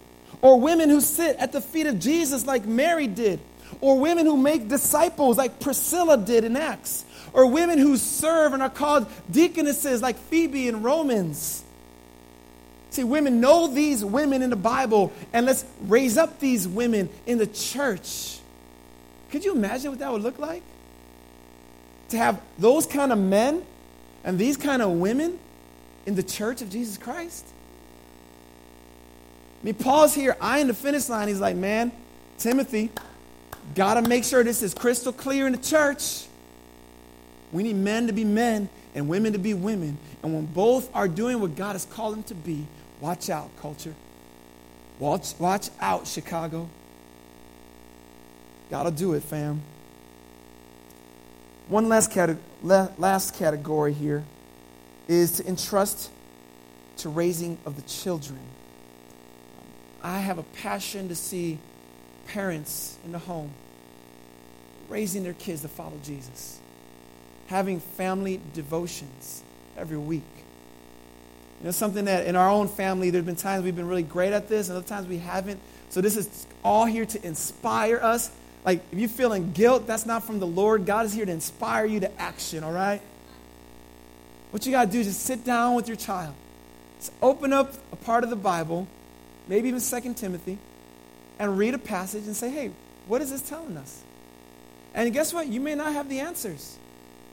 Or 0.42 0.60
women 0.60 0.90
who 0.90 1.02
sit 1.02 1.36
at 1.36 1.52
the 1.52 1.62
feet 1.62 1.86
of 1.88 2.00
Jesus 2.00 2.46
like 2.46 2.66
Mary 2.66 3.08
did. 3.08 3.40
Or 3.82 4.00
women 4.00 4.26
who 4.26 4.38
make 4.38 4.70
disciples 4.70 5.38
like 5.38 5.60
Priscilla 5.60 6.18
did 6.18 6.46
in 6.46 6.56
Acts. 6.56 7.06
Or 7.34 7.46
women 7.46 7.78
who 7.78 7.98
serve 7.98 8.54
and 8.54 8.62
are 8.62 8.70
called 8.70 9.08
deaconesses 9.30 10.02
like 10.02 10.18
Phoebe 10.18 10.68
in 10.68 10.82
Romans. 10.82 11.64
See, 12.92 13.04
women 13.04 13.40
know 13.40 13.68
these 13.68 14.04
women 14.04 14.42
in 14.42 14.50
the 14.50 14.56
Bible, 14.56 15.14
and 15.32 15.46
let's 15.46 15.64
raise 15.82 16.18
up 16.18 16.40
these 16.40 16.68
women 16.68 17.10
in 17.28 17.38
the 17.38 17.48
church. 17.48 18.40
Could 19.30 19.46
you 19.46 19.54
imagine 19.54 19.92
what 19.92 20.00
that 20.00 20.12
would 20.12 20.24
look 20.24 20.40
like? 20.40 20.64
To 22.10 22.18
have 22.18 22.42
those 22.58 22.88
kind 22.88 23.12
of 23.12 23.20
men 23.20 23.64
and 24.24 24.40
these 24.40 24.58
kind 24.58 24.82
of 24.82 24.92
women 24.92 25.38
in 26.08 26.16
the 26.16 26.24
church 26.24 26.64
of 26.64 26.72
Jesus 26.72 26.98
Christ? 26.98 27.46
I 29.62 29.66
mean, 29.66 29.76
Paul's 29.76 30.16
here, 30.16 30.36
eyeing 30.42 30.68
the 30.68 30.74
finish 30.74 31.10
line. 31.10 31.28
He's 31.28 31.40
like, 31.40 31.56
man, 31.56 31.92
Timothy, 32.40 32.90
got 33.76 33.96
to 33.96 34.02
make 34.02 34.24
sure 34.24 34.44
this 34.44 34.64
is 34.64 34.74
crystal 34.74 35.14
clear 35.14 35.46
in 35.46 35.52
the 35.52 35.60
church. 35.60 36.26
We 37.52 37.64
need 37.64 37.76
men 37.76 38.08
to 38.08 38.14
be 38.14 38.24
men 38.24 38.70
and 38.94 39.08
women 39.08 39.34
to 39.34 39.40
be 39.40 39.54
women. 39.54 39.98
And 40.24 40.34
when 40.34 40.46
both 40.46 40.94
are 40.96 41.08
doing 41.08 41.40
what 41.40 41.56
God 41.56 41.74
has 41.74 41.86
called 41.86 42.14
them 42.14 42.24
to 42.24 42.36
be, 42.36 42.68
watch 43.00 43.30
out, 43.30 43.50
culture. 43.62 43.96
Watch, 45.00 45.34
watch 45.40 45.70
out, 45.80 46.08
Chicago. 46.08 46.70
Gotta 48.70 48.92
do 48.92 49.14
it, 49.14 49.24
fam. 49.24 49.62
One 51.70 51.88
last, 51.88 52.12
cate- 52.12 52.38
last 52.64 53.36
category 53.36 53.94
here 53.94 54.24
is 55.08 55.34
to 55.34 55.48
entrust 55.48 56.12
to 56.98 57.10
raising 57.10 57.58
of 57.66 57.76
the 57.76 57.82
children. 57.84 58.40
I 60.04 60.20
have 60.20 60.38
a 60.38 60.44
passion 60.44 61.10
to 61.10 61.16
see 61.16 61.60
parents 62.28 62.98
in 63.06 63.12
the 63.12 63.20
home 63.20 63.52
raising 64.88 65.24
their 65.24 65.34
kids 65.34 65.62
to 65.62 65.68
follow 65.68 66.00
Jesus, 66.04 66.60
having 67.50 67.80
family 67.80 68.40
devotions 68.54 69.44
every 69.76 69.98
week. 69.98 70.24
You 71.60 71.66
know, 71.66 71.72
something 71.72 72.06
that 72.06 72.28
in 72.28 72.36
our 72.36 72.50
own 72.50 72.68
family, 72.68 73.10
there 73.10 73.20
have 73.20 73.26
been 73.26 73.36
times 73.36 73.64
we've 73.64 73.76
been 73.76 73.88
really 73.88 74.04
great 74.04 74.34
at 74.34 74.48
this, 74.48 74.70
and 74.70 74.78
other 74.78 74.88
times 74.88 75.08
we 75.08 75.18
haven't. 75.18 75.60
So, 75.90 76.00
this 76.00 76.16
is 76.16 76.48
all 76.64 76.86
here 76.86 77.06
to 77.06 77.26
inspire 77.26 77.98
us. 77.98 78.30
Like, 78.64 78.82
if 78.92 79.00
you're 79.00 79.10
feeling 79.10 79.52
guilt, 79.52 79.88
that's 79.88 80.06
not 80.06 80.24
from 80.24 80.40
the 80.40 80.48
Lord. 80.48 80.86
God 80.86 81.08
is 81.08 81.14
here 81.14 81.26
to 81.26 81.32
inspire 81.32 81.86
you 81.86 82.00
to 82.02 82.22
action, 82.22 82.64
all 82.64 82.72
right? 82.72 83.02
What 84.52 84.66
you 84.66 84.72
got 84.72 84.86
to 84.86 84.92
do 84.92 85.00
is 85.00 85.08
just 85.08 85.22
sit 85.22 85.44
down 85.44 85.76
with 85.76 85.88
your 85.88 85.98
child. 85.98 86.36
Just 87.00 87.12
open 87.22 87.52
up 87.52 87.74
a 87.92 87.96
part 87.96 88.24
of 88.24 88.30
the 88.30 88.36
Bible, 88.36 88.88
maybe 89.48 89.70
even 89.70 89.80
Second 89.80 90.16
Timothy, 90.16 90.60
and 91.40 91.58
read 91.58 91.74
a 91.74 91.78
passage 91.80 92.26
and 92.26 92.36
say, 92.36 92.50
hey, 92.50 92.72
what 93.08 93.22
is 93.22 93.32
this 93.32 93.42
telling 93.42 93.76
us? 93.78 94.04
And 94.94 95.12
guess 95.14 95.34
what? 95.34 95.48
You 95.48 95.60
may 95.60 95.76
not 95.76 95.94
have 95.94 96.10
the 96.10 96.20
answers. 96.20 96.79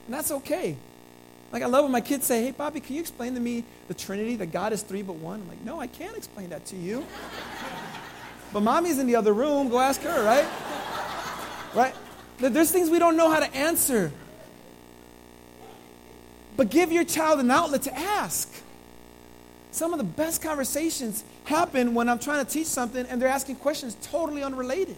And 0.06 0.14
that's 0.14 0.30
okay. 0.30 0.76
Like, 1.52 1.62
I 1.62 1.66
love 1.66 1.84
when 1.84 1.92
my 1.92 2.00
kids 2.00 2.26
say, 2.26 2.44
hey, 2.44 2.50
Bobby, 2.50 2.80
can 2.80 2.94
you 2.96 3.00
explain 3.00 3.34
to 3.34 3.40
me 3.40 3.64
the 3.88 3.94
Trinity, 3.94 4.36
that 4.36 4.46
God 4.46 4.72
is 4.72 4.82
three 4.82 5.02
but 5.02 5.16
one? 5.16 5.42
I'm 5.42 5.48
like, 5.48 5.64
no, 5.64 5.80
I 5.80 5.86
can't 5.86 6.16
explain 6.16 6.50
that 6.50 6.66
to 6.66 6.76
you. 6.76 7.04
but 8.52 8.60
mommy's 8.60 8.98
in 8.98 9.06
the 9.06 9.16
other 9.16 9.32
room. 9.32 9.68
Go 9.68 9.78
ask 9.78 10.00
her, 10.02 10.24
right? 10.24 10.46
Right? 11.74 11.94
There's 12.38 12.70
things 12.70 12.90
we 12.90 12.98
don't 12.98 13.16
know 13.16 13.30
how 13.30 13.40
to 13.40 13.54
answer. 13.54 14.12
But 16.56 16.70
give 16.70 16.90
your 16.90 17.04
child 17.04 17.40
an 17.40 17.50
outlet 17.50 17.82
to 17.82 17.96
ask. 17.96 18.52
Some 19.70 19.92
of 19.92 19.98
the 19.98 20.04
best 20.04 20.42
conversations 20.42 21.22
happen 21.44 21.94
when 21.94 22.08
I'm 22.08 22.18
trying 22.18 22.44
to 22.44 22.50
teach 22.50 22.66
something 22.66 23.04
and 23.06 23.20
they're 23.20 23.28
asking 23.28 23.56
questions 23.56 23.96
totally 24.02 24.42
unrelated. 24.42 24.96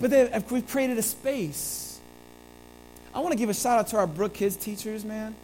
But 0.00 0.10
then 0.10 0.44
we've 0.50 0.68
created 0.68 0.98
a 0.98 1.02
space. 1.02 1.89
I 3.14 3.20
want 3.20 3.32
to 3.32 3.38
give 3.38 3.48
a 3.48 3.54
shout 3.54 3.78
out 3.78 3.88
to 3.88 3.96
our 3.96 4.06
Brook 4.06 4.34
Kids 4.34 4.56
teachers, 4.56 5.04
man. 5.04 5.34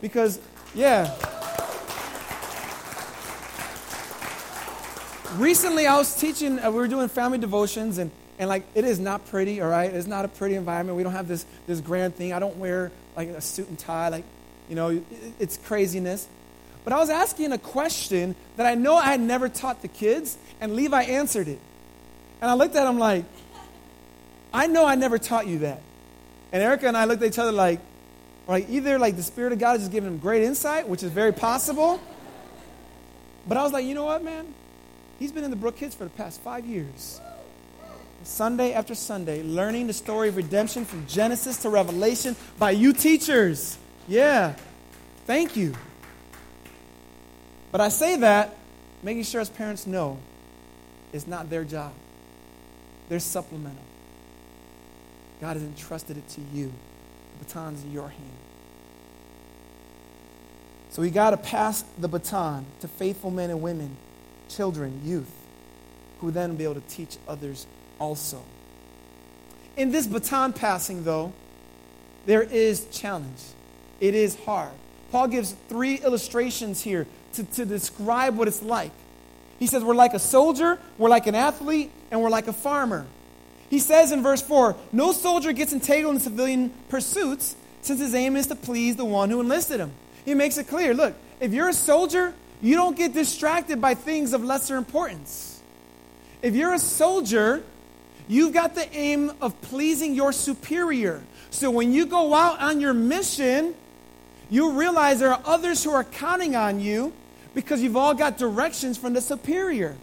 Because, 0.00 0.40
yeah. 0.74 1.14
recently 5.36 5.86
I 5.86 5.96
was 5.96 6.14
teaching, 6.14 6.58
uh, 6.58 6.70
we 6.70 6.76
were 6.76 6.88
doing 6.88 7.08
family 7.08 7.38
devotions, 7.38 7.98
and, 7.98 8.10
and 8.38 8.48
like, 8.48 8.64
it 8.74 8.84
is 8.84 8.98
not 8.98 9.26
pretty, 9.26 9.60
all 9.60 9.68
right? 9.68 9.92
It's 9.92 10.06
not 10.06 10.24
a 10.24 10.28
pretty 10.28 10.54
environment. 10.54 10.96
We 10.96 11.02
don't 11.02 11.12
have 11.12 11.28
this, 11.28 11.44
this 11.66 11.80
grand 11.80 12.14
thing. 12.14 12.32
I 12.32 12.38
don't 12.38 12.56
wear 12.56 12.90
like 13.16 13.28
a 13.28 13.40
suit 13.40 13.68
and 13.68 13.78
tie, 13.78 14.08
like, 14.08 14.24
you 14.68 14.76
know, 14.76 14.88
it, 14.88 15.04
it's 15.38 15.56
craziness. 15.56 16.28
But 16.84 16.92
I 16.92 16.98
was 16.98 17.10
asking 17.10 17.52
a 17.52 17.58
question 17.58 18.34
that 18.56 18.66
I 18.66 18.74
know 18.74 18.94
I 18.96 19.06
had 19.06 19.20
never 19.20 19.48
taught 19.48 19.82
the 19.82 19.88
kids, 19.88 20.38
and 20.60 20.74
Levi 20.74 21.02
answered 21.02 21.48
it. 21.48 21.58
And 22.40 22.50
I 22.50 22.54
looked 22.54 22.76
at 22.76 22.86
him 22.86 22.98
like, 22.98 23.24
I 24.52 24.66
know 24.66 24.86
I 24.86 24.94
never 24.94 25.18
taught 25.18 25.46
you 25.46 25.58
that. 25.60 25.82
And 26.52 26.62
Erica 26.62 26.88
and 26.88 26.96
I 26.96 27.04
looked 27.04 27.22
at 27.22 27.28
each 27.28 27.38
other 27.38 27.52
like, 27.52 27.80
like 28.46 28.68
either 28.70 28.98
like 28.98 29.16
the 29.16 29.22
Spirit 29.22 29.52
of 29.52 29.58
God 29.58 29.76
is 29.76 29.82
just 29.82 29.92
giving 29.92 30.08
him 30.08 30.18
great 30.18 30.42
insight, 30.42 30.88
which 30.88 31.02
is 31.02 31.10
very 31.10 31.32
possible. 31.32 32.00
But 33.46 33.58
I 33.58 33.62
was 33.62 33.72
like, 33.72 33.84
you 33.84 33.94
know 33.94 34.04
what, 34.04 34.22
man? 34.24 34.54
He's 35.18 35.32
been 35.32 35.44
in 35.44 35.50
the 35.50 35.56
Brook 35.56 35.76
Kids 35.76 35.94
for 35.94 36.04
the 36.04 36.10
past 36.10 36.40
five 36.40 36.64
years. 36.64 37.20
Sunday 38.24 38.72
after 38.72 38.94
Sunday, 38.94 39.42
learning 39.42 39.86
the 39.86 39.92
story 39.92 40.28
of 40.28 40.36
redemption 40.36 40.84
from 40.84 41.06
Genesis 41.06 41.62
to 41.62 41.70
Revelation 41.70 42.36
by 42.58 42.72
you 42.72 42.92
teachers. 42.92 43.78
Yeah. 44.06 44.54
Thank 45.26 45.56
you. 45.56 45.74
But 47.70 47.80
I 47.80 47.88
say 47.88 48.16
that 48.16 48.56
making 49.02 49.24
sure 49.24 49.40
as 49.40 49.50
parents 49.50 49.86
know 49.86 50.18
it's 51.12 51.26
not 51.26 51.48
their 51.48 51.64
job. 51.64 51.92
They're 53.08 53.20
supplemental. 53.20 53.87
God 55.40 55.54
has 55.54 55.62
entrusted 55.62 56.16
it 56.16 56.28
to 56.30 56.40
you. 56.52 56.72
The 57.38 57.44
baton's 57.44 57.84
in 57.84 57.92
your 57.92 58.08
hand. 58.08 58.38
So 60.90 61.02
we 61.02 61.10
got 61.10 61.30
to 61.30 61.36
pass 61.36 61.84
the 61.98 62.08
baton 62.08 62.66
to 62.80 62.88
faithful 62.88 63.30
men 63.30 63.50
and 63.50 63.62
women, 63.62 63.96
children, 64.48 65.00
youth, 65.04 65.30
who 66.20 66.30
then 66.30 66.56
be 66.56 66.64
able 66.64 66.74
to 66.74 66.80
teach 66.88 67.16
others 67.28 67.66
also. 67.98 68.42
In 69.76 69.92
this 69.92 70.06
baton 70.06 70.52
passing, 70.52 71.04
though, 71.04 71.32
there 72.26 72.42
is 72.42 72.86
challenge. 72.86 73.40
It 74.00 74.14
is 74.14 74.36
hard. 74.44 74.72
Paul 75.12 75.28
gives 75.28 75.54
three 75.68 75.96
illustrations 75.96 76.82
here 76.82 77.06
to, 77.34 77.44
to 77.44 77.64
describe 77.64 78.36
what 78.36 78.48
it's 78.48 78.62
like. 78.62 78.92
He 79.58 79.66
says, 79.66 79.82
We're 79.84 79.94
like 79.94 80.14
a 80.14 80.18
soldier, 80.18 80.78
we're 80.98 81.08
like 81.08 81.26
an 81.26 81.34
athlete, 81.34 81.90
and 82.10 82.20
we're 82.20 82.30
like 82.30 82.48
a 82.48 82.52
farmer. 82.52 83.06
He 83.70 83.78
says 83.78 84.12
in 84.12 84.22
verse 84.22 84.42
4 84.42 84.76
No 84.92 85.12
soldier 85.12 85.52
gets 85.52 85.72
entangled 85.72 86.16
in 86.16 86.20
civilian 86.20 86.70
pursuits 86.88 87.56
since 87.82 88.00
his 88.00 88.14
aim 88.14 88.36
is 88.36 88.46
to 88.48 88.54
please 88.54 88.96
the 88.96 89.04
one 89.04 89.30
who 89.30 89.40
enlisted 89.40 89.80
him. 89.80 89.92
He 90.24 90.34
makes 90.34 90.58
it 90.58 90.68
clear 90.68 90.94
look, 90.94 91.14
if 91.40 91.52
you're 91.52 91.68
a 91.68 91.74
soldier, 91.74 92.34
you 92.60 92.74
don't 92.74 92.96
get 92.96 93.12
distracted 93.12 93.80
by 93.80 93.94
things 93.94 94.32
of 94.32 94.44
lesser 94.44 94.76
importance. 94.76 95.62
If 96.42 96.54
you're 96.54 96.74
a 96.74 96.78
soldier, 96.78 97.62
you've 98.26 98.52
got 98.52 98.74
the 98.74 98.92
aim 98.94 99.32
of 99.40 99.60
pleasing 99.62 100.14
your 100.14 100.32
superior. 100.32 101.22
So 101.50 101.70
when 101.70 101.92
you 101.92 102.06
go 102.06 102.34
out 102.34 102.60
on 102.60 102.80
your 102.80 102.94
mission, 102.94 103.74
you 104.50 104.72
realize 104.72 105.20
there 105.20 105.32
are 105.32 105.42
others 105.44 105.84
who 105.84 105.90
are 105.90 106.04
counting 106.04 106.56
on 106.56 106.80
you 106.80 107.12
because 107.54 107.82
you've 107.82 107.96
all 107.96 108.14
got 108.14 108.38
directions 108.38 108.98
from 108.98 109.14
the 109.14 109.20
superior. 109.20 109.96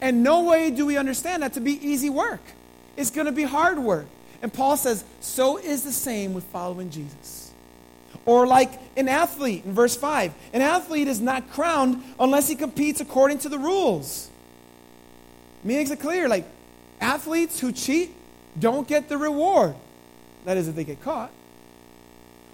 And 0.00 0.22
no 0.22 0.44
way 0.44 0.70
do 0.70 0.86
we 0.86 0.96
understand 0.96 1.42
that 1.42 1.54
to 1.54 1.60
be 1.60 1.72
easy 1.72 2.10
work. 2.10 2.40
It's 2.96 3.10
going 3.10 3.26
to 3.26 3.32
be 3.32 3.44
hard 3.44 3.78
work. 3.78 4.06
And 4.42 4.52
Paul 4.52 4.76
says, 4.76 5.04
so 5.20 5.56
is 5.56 5.82
the 5.82 5.92
same 5.92 6.34
with 6.34 6.44
following 6.44 6.90
Jesus. 6.90 7.52
Or 8.24 8.46
like 8.46 8.72
an 8.96 9.08
athlete 9.08 9.64
in 9.64 9.72
verse 9.72 9.96
5 9.96 10.32
an 10.52 10.62
athlete 10.62 11.08
is 11.08 11.20
not 11.20 11.50
crowned 11.50 12.02
unless 12.20 12.48
he 12.48 12.54
competes 12.54 13.00
according 13.00 13.38
to 13.38 13.48
the 13.48 13.58
rules. 13.58 14.30
Makes 15.64 15.90
it 15.90 16.00
clear 16.00 16.28
like 16.28 16.44
athletes 17.00 17.58
who 17.58 17.72
cheat 17.72 18.14
don't 18.58 18.86
get 18.86 19.08
the 19.08 19.16
reward. 19.16 19.74
That 20.44 20.56
is, 20.56 20.68
if 20.68 20.74
they 20.74 20.84
get 20.84 21.00
caught. 21.00 21.30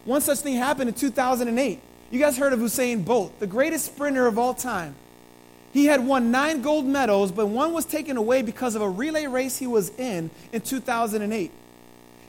One 0.04 0.20
such 0.20 0.38
thing 0.38 0.54
happened 0.54 0.88
in 0.88 0.94
2008. 0.94 1.80
You 2.10 2.18
guys 2.18 2.36
heard 2.36 2.52
of 2.52 2.60
Usain 2.60 3.04
Bolt, 3.04 3.38
the 3.40 3.46
greatest 3.46 3.86
sprinter 3.86 4.26
of 4.26 4.38
all 4.38 4.54
time. 4.54 4.94
He 5.74 5.86
had 5.86 6.06
won 6.06 6.30
nine 6.30 6.62
gold 6.62 6.86
medals, 6.86 7.32
but 7.32 7.46
one 7.46 7.72
was 7.72 7.84
taken 7.84 8.16
away 8.16 8.42
because 8.42 8.76
of 8.76 8.82
a 8.82 8.88
relay 8.88 9.26
race 9.26 9.58
he 9.58 9.66
was 9.66 9.90
in 9.98 10.30
in 10.52 10.60
2008. 10.60 11.50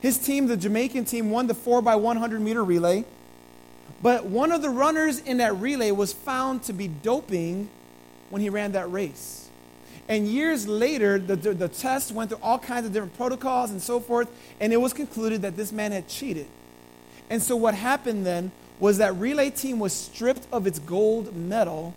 His 0.01 0.17
team, 0.17 0.47
the 0.47 0.57
Jamaican 0.57 1.05
team, 1.05 1.29
won 1.29 1.45
the 1.45 1.53
4x100 1.53 2.41
meter 2.41 2.63
relay, 2.63 3.05
but 4.01 4.25
one 4.25 4.51
of 4.51 4.63
the 4.63 4.71
runners 4.71 5.19
in 5.19 5.37
that 5.37 5.55
relay 5.57 5.91
was 5.91 6.11
found 6.11 6.63
to 6.63 6.73
be 6.73 6.87
doping 6.87 7.69
when 8.31 8.41
he 8.41 8.49
ran 8.49 8.71
that 8.71 8.91
race. 8.91 9.47
And 10.09 10.27
years 10.27 10.67
later, 10.67 11.19
the, 11.19 11.35
the, 11.35 11.53
the 11.53 11.67
test 11.67 12.11
went 12.11 12.31
through 12.31 12.39
all 12.41 12.57
kinds 12.57 12.87
of 12.87 12.93
different 12.93 13.15
protocols 13.15 13.69
and 13.69 13.79
so 13.79 13.99
forth, 13.99 14.27
and 14.59 14.73
it 14.73 14.77
was 14.77 14.91
concluded 14.91 15.43
that 15.43 15.55
this 15.55 15.71
man 15.71 15.91
had 15.91 16.07
cheated. 16.07 16.47
And 17.29 17.43
so 17.43 17.55
what 17.55 17.75
happened 17.75 18.25
then 18.25 18.51
was 18.79 18.97
that 18.97 19.15
relay 19.17 19.51
team 19.51 19.77
was 19.77 19.93
stripped 19.93 20.47
of 20.51 20.65
its 20.65 20.79
gold 20.79 21.35
medal 21.35 21.93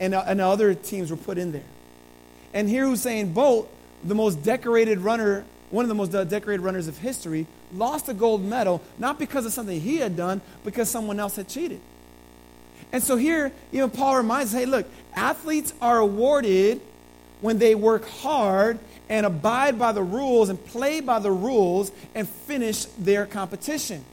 and, 0.00 0.14
uh, 0.14 0.24
and 0.26 0.40
other 0.40 0.74
teams 0.74 1.10
were 1.10 1.16
put 1.16 1.38
in 1.38 1.52
there. 1.52 1.62
And 2.54 2.68
here 2.68 2.86
Usain 2.86 3.34
Bolt, 3.34 3.70
the 4.04 4.14
most 4.14 4.42
decorated 4.42 4.98
runner, 4.98 5.44
one 5.70 5.84
of 5.84 5.88
the 5.88 5.94
most 5.94 6.12
decorated 6.12 6.62
runners 6.62 6.88
of 6.88 6.98
history, 6.98 7.46
lost 7.74 8.08
a 8.08 8.14
gold 8.14 8.44
medal 8.44 8.80
not 8.98 9.18
because 9.18 9.46
of 9.46 9.52
something 9.52 9.80
he 9.80 9.96
had 9.96 10.16
done, 10.16 10.40
because 10.64 10.88
someone 10.88 11.18
else 11.18 11.36
had 11.36 11.48
cheated. 11.48 11.80
And 12.92 13.02
so 13.02 13.16
here, 13.16 13.52
even 13.72 13.90
Paul 13.90 14.16
reminds 14.16 14.54
us, 14.54 14.60
hey, 14.60 14.66
look, 14.66 14.86
athletes 15.14 15.74
are 15.80 15.98
awarded 15.98 16.80
when 17.40 17.58
they 17.58 17.74
work 17.74 18.06
hard 18.08 18.78
and 19.08 19.26
abide 19.26 19.78
by 19.78 19.92
the 19.92 20.02
rules 20.02 20.48
and 20.48 20.64
play 20.66 21.00
by 21.00 21.18
the 21.18 21.30
rules 21.30 21.92
and 22.14 22.28
finish 22.28 22.84
their 22.98 23.26
competition. 23.26 24.04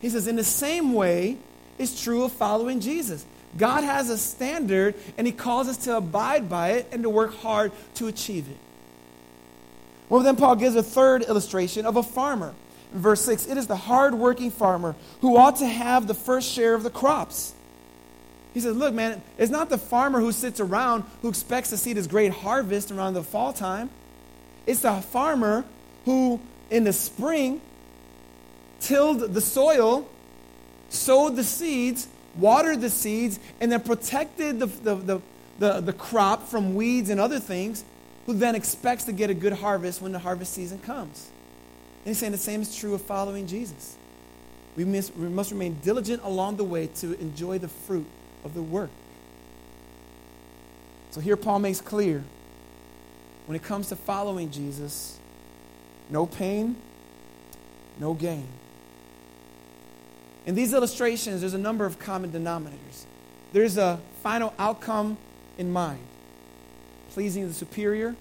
He 0.00 0.08
says, 0.08 0.26
in 0.26 0.36
the 0.36 0.44
same 0.44 0.94
way, 0.94 1.36
it's 1.78 2.02
true 2.02 2.24
of 2.24 2.32
following 2.32 2.80
Jesus. 2.80 3.24
God 3.56 3.84
has 3.84 4.10
a 4.10 4.18
standard, 4.18 4.94
and 5.18 5.26
He 5.26 5.32
calls 5.32 5.68
us 5.68 5.76
to 5.78 5.96
abide 5.96 6.48
by 6.48 6.70
it 6.70 6.88
and 6.92 7.02
to 7.02 7.10
work 7.10 7.34
hard 7.36 7.72
to 7.94 8.06
achieve 8.06 8.48
it. 8.48 8.56
Well, 10.08 10.22
then 10.22 10.36
Paul 10.36 10.56
gives 10.56 10.76
a 10.76 10.82
third 10.82 11.22
illustration 11.22 11.86
of 11.86 11.96
a 11.96 12.02
farmer. 12.02 12.54
In 12.92 13.00
verse 13.00 13.22
6, 13.22 13.46
it 13.46 13.56
is 13.56 13.66
the 13.66 13.76
hardworking 13.76 14.50
farmer 14.50 14.96
who 15.20 15.36
ought 15.36 15.56
to 15.56 15.66
have 15.66 16.06
the 16.06 16.14
first 16.14 16.50
share 16.50 16.74
of 16.74 16.82
the 16.82 16.90
crops. 16.90 17.54
He 18.52 18.60
says, 18.60 18.76
Look, 18.76 18.92
man, 18.92 19.22
it's 19.38 19.50
not 19.50 19.68
the 19.68 19.78
farmer 19.78 20.20
who 20.20 20.32
sits 20.32 20.58
around 20.58 21.04
who 21.22 21.28
expects 21.28 21.70
to 21.70 21.76
see 21.76 21.92
this 21.92 22.08
great 22.08 22.32
harvest 22.32 22.90
around 22.90 23.14
the 23.14 23.22
fall 23.22 23.52
time. 23.52 23.90
It's 24.66 24.80
the 24.80 24.94
farmer 24.94 25.64
who, 26.04 26.40
in 26.70 26.84
the 26.84 26.92
spring, 26.92 27.60
tilled 28.80 29.20
the 29.20 29.40
soil, 29.40 30.08
sowed 30.88 31.36
the 31.36 31.44
seeds, 31.44 32.08
watered 32.36 32.80
the 32.80 32.90
seeds, 32.90 33.38
and 33.60 33.70
then 33.70 33.80
protected 33.80 34.60
the, 34.60 34.66
the, 34.66 34.94
the, 34.94 35.20
the, 35.58 35.80
the 35.80 35.92
crop 35.92 36.48
from 36.48 36.74
weeds 36.74 37.10
and 37.10 37.20
other 37.20 37.40
things, 37.40 37.84
who 38.26 38.34
then 38.34 38.54
expects 38.54 39.04
to 39.04 39.12
get 39.12 39.30
a 39.30 39.34
good 39.34 39.52
harvest 39.52 40.00
when 40.00 40.12
the 40.12 40.18
harvest 40.18 40.52
season 40.52 40.78
comes. 40.78 41.30
And 42.04 42.10
he's 42.10 42.18
saying 42.18 42.32
the 42.32 42.38
same 42.38 42.62
is 42.62 42.74
true 42.74 42.94
of 42.94 43.02
following 43.02 43.46
Jesus. 43.46 43.96
We 44.76 44.84
must, 44.84 45.16
we 45.16 45.28
must 45.28 45.50
remain 45.50 45.78
diligent 45.82 46.22
along 46.22 46.56
the 46.56 46.64
way 46.64 46.86
to 46.96 47.18
enjoy 47.20 47.58
the 47.58 47.68
fruit 47.68 48.06
of 48.44 48.54
the 48.54 48.62
work. 48.62 48.90
So 51.10 51.20
here 51.20 51.36
Paul 51.36 51.58
makes 51.58 51.80
clear 51.80 52.22
when 53.46 53.56
it 53.56 53.62
comes 53.62 53.88
to 53.88 53.96
following 53.96 54.50
Jesus, 54.50 55.18
no 56.08 56.24
pain, 56.24 56.76
no 57.98 58.14
gain. 58.14 58.46
In 60.46 60.54
these 60.54 60.72
illustrations, 60.72 61.40
there's 61.40 61.54
a 61.54 61.58
number 61.58 61.84
of 61.86 61.98
common 61.98 62.30
denominators. 62.30 63.04
There's 63.52 63.76
a 63.76 64.00
final 64.22 64.54
outcome 64.58 65.18
in 65.58 65.72
mind 65.72 66.00
pleasing 67.10 67.46
the 67.46 67.54
superior, 67.54 68.14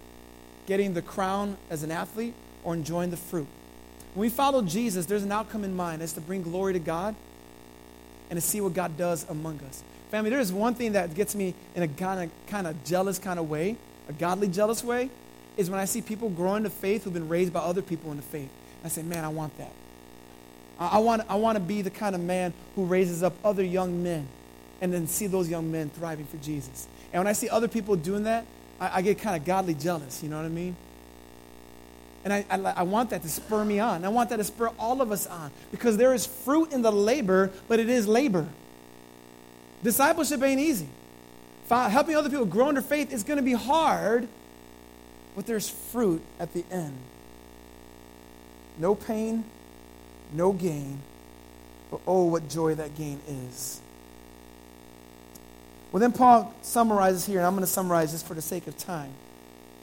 getting 0.65 0.93
the 0.93 1.01
crown 1.01 1.57
as 1.69 1.83
an 1.83 1.91
athlete, 1.91 2.33
or 2.63 2.73
enjoying 2.73 3.11
the 3.11 3.17
fruit. 3.17 3.47
When 4.13 4.21
we 4.21 4.29
follow 4.29 4.61
Jesus, 4.61 5.05
there's 5.05 5.23
an 5.23 5.31
outcome 5.31 5.63
in 5.63 5.75
mind. 5.75 6.01
It's 6.01 6.13
to 6.13 6.21
bring 6.21 6.41
glory 6.41 6.73
to 6.73 6.79
God 6.79 7.15
and 8.29 8.37
to 8.37 8.41
see 8.41 8.59
what 8.59 8.73
God 8.73 8.97
does 8.97 9.25
among 9.29 9.59
us. 9.61 9.83
Family, 10.11 10.29
there 10.29 10.39
is 10.39 10.51
one 10.51 10.73
thing 10.73 10.93
that 10.93 11.13
gets 11.13 11.35
me 11.35 11.53
in 11.75 11.83
a 11.83 11.87
kind 11.87 12.23
of, 12.23 12.47
kind 12.47 12.67
of 12.67 12.83
jealous 12.83 13.19
kind 13.19 13.39
of 13.39 13.49
way, 13.49 13.77
a 14.09 14.13
godly 14.13 14.47
jealous 14.47 14.83
way, 14.83 15.09
is 15.55 15.69
when 15.69 15.79
I 15.79 15.85
see 15.85 16.01
people 16.01 16.29
grow 16.29 16.55
into 16.55 16.69
faith 16.69 17.03
who've 17.03 17.13
been 17.13 17.29
raised 17.29 17.53
by 17.53 17.59
other 17.59 17.81
people 17.81 18.11
in 18.11 18.17
the 18.17 18.23
faith. 18.23 18.49
I 18.83 18.87
say, 18.87 19.03
man, 19.03 19.23
I 19.23 19.29
want 19.29 19.57
that. 19.59 19.71
I, 20.79 20.99
want, 20.99 21.23
I 21.29 21.35
want 21.35 21.57
to 21.57 21.59
be 21.59 21.81
the 21.81 21.89
kind 21.89 22.15
of 22.15 22.21
man 22.21 22.53
who 22.75 22.85
raises 22.85 23.21
up 23.21 23.33
other 23.43 23.63
young 23.63 24.01
men 24.01 24.27
and 24.81 24.93
then 24.93 25.07
see 25.07 25.27
those 25.27 25.49
young 25.49 25.71
men 25.71 25.89
thriving 25.89 26.25
for 26.25 26.37
Jesus. 26.37 26.87
And 27.11 27.19
when 27.19 27.27
I 27.27 27.33
see 27.33 27.49
other 27.49 27.67
people 27.67 27.97
doing 27.97 28.23
that, 28.23 28.45
I, 28.79 28.97
I 28.97 29.01
get 29.01 29.19
kind 29.19 29.35
of 29.35 29.45
godly 29.45 29.73
jealous. 29.73 30.23
You 30.23 30.29
know 30.29 30.37
what 30.37 30.45
I 30.45 30.49
mean? 30.49 30.75
And 32.23 32.33
I, 32.33 32.45
I, 32.49 32.59
I, 32.59 32.83
want 32.83 33.09
that 33.11 33.21
to 33.23 33.29
spur 33.29 33.63
me 33.63 33.79
on. 33.79 34.03
I 34.03 34.09
want 34.09 34.29
that 34.29 34.37
to 34.37 34.43
spur 34.43 34.69
all 34.77 35.01
of 35.01 35.11
us 35.11 35.25
on 35.27 35.51
because 35.71 35.97
there 35.97 36.13
is 36.13 36.25
fruit 36.25 36.71
in 36.71 36.81
the 36.81 36.91
labor, 36.91 37.51
but 37.67 37.79
it 37.79 37.89
is 37.89 38.07
labor. 38.07 38.47
Discipleship 39.83 40.41
ain't 40.43 40.59
easy. 40.59 40.87
helping 41.69 42.15
other 42.15 42.29
people 42.29 42.45
grow 42.45 42.69
in 42.69 42.75
their 42.75 42.81
faith 42.81 43.13
is 43.13 43.23
going 43.23 43.37
to 43.37 43.43
be 43.43 43.53
hard, 43.53 44.27
but 45.35 45.45
there's 45.45 45.69
fruit 45.69 46.21
at 46.39 46.53
the 46.53 46.65
end. 46.69 46.97
No 48.77 48.95
pain, 48.95 49.45
no 50.33 50.51
gain, 50.53 51.01
but 51.91 52.01
oh, 52.07 52.25
what 52.25 52.49
joy 52.49 52.75
that 52.75 52.95
gain 52.95 53.19
is. 53.27 53.81
Well, 55.91 55.99
then 55.99 56.11
Paul 56.11 56.53
summarizes 56.61 57.25
here, 57.25 57.39
and 57.39 57.47
I'm 57.47 57.53
going 57.53 57.61
to 57.65 57.67
summarize 57.67 58.11
this 58.11 58.21
for 58.21 58.35
the 58.35 58.41
sake 58.41 58.67
of 58.67 58.77
time. 58.77 59.11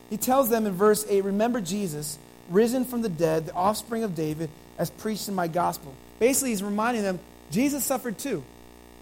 He 0.08 0.16
tells 0.16 0.48
them 0.48 0.66
in 0.66 0.72
verse 0.72 1.04
8 1.08 1.24
Remember 1.24 1.60
Jesus, 1.60 2.18
risen 2.48 2.84
from 2.84 3.02
the 3.02 3.08
dead, 3.08 3.46
the 3.46 3.54
offspring 3.54 4.04
of 4.04 4.14
David, 4.14 4.50
as 4.78 4.90
preached 4.90 5.28
in 5.28 5.34
my 5.34 5.48
gospel. 5.48 5.94
Basically, 6.18 6.50
he's 6.50 6.62
reminding 6.62 7.02
them 7.02 7.18
Jesus 7.50 7.84
suffered 7.84 8.18
too. 8.18 8.44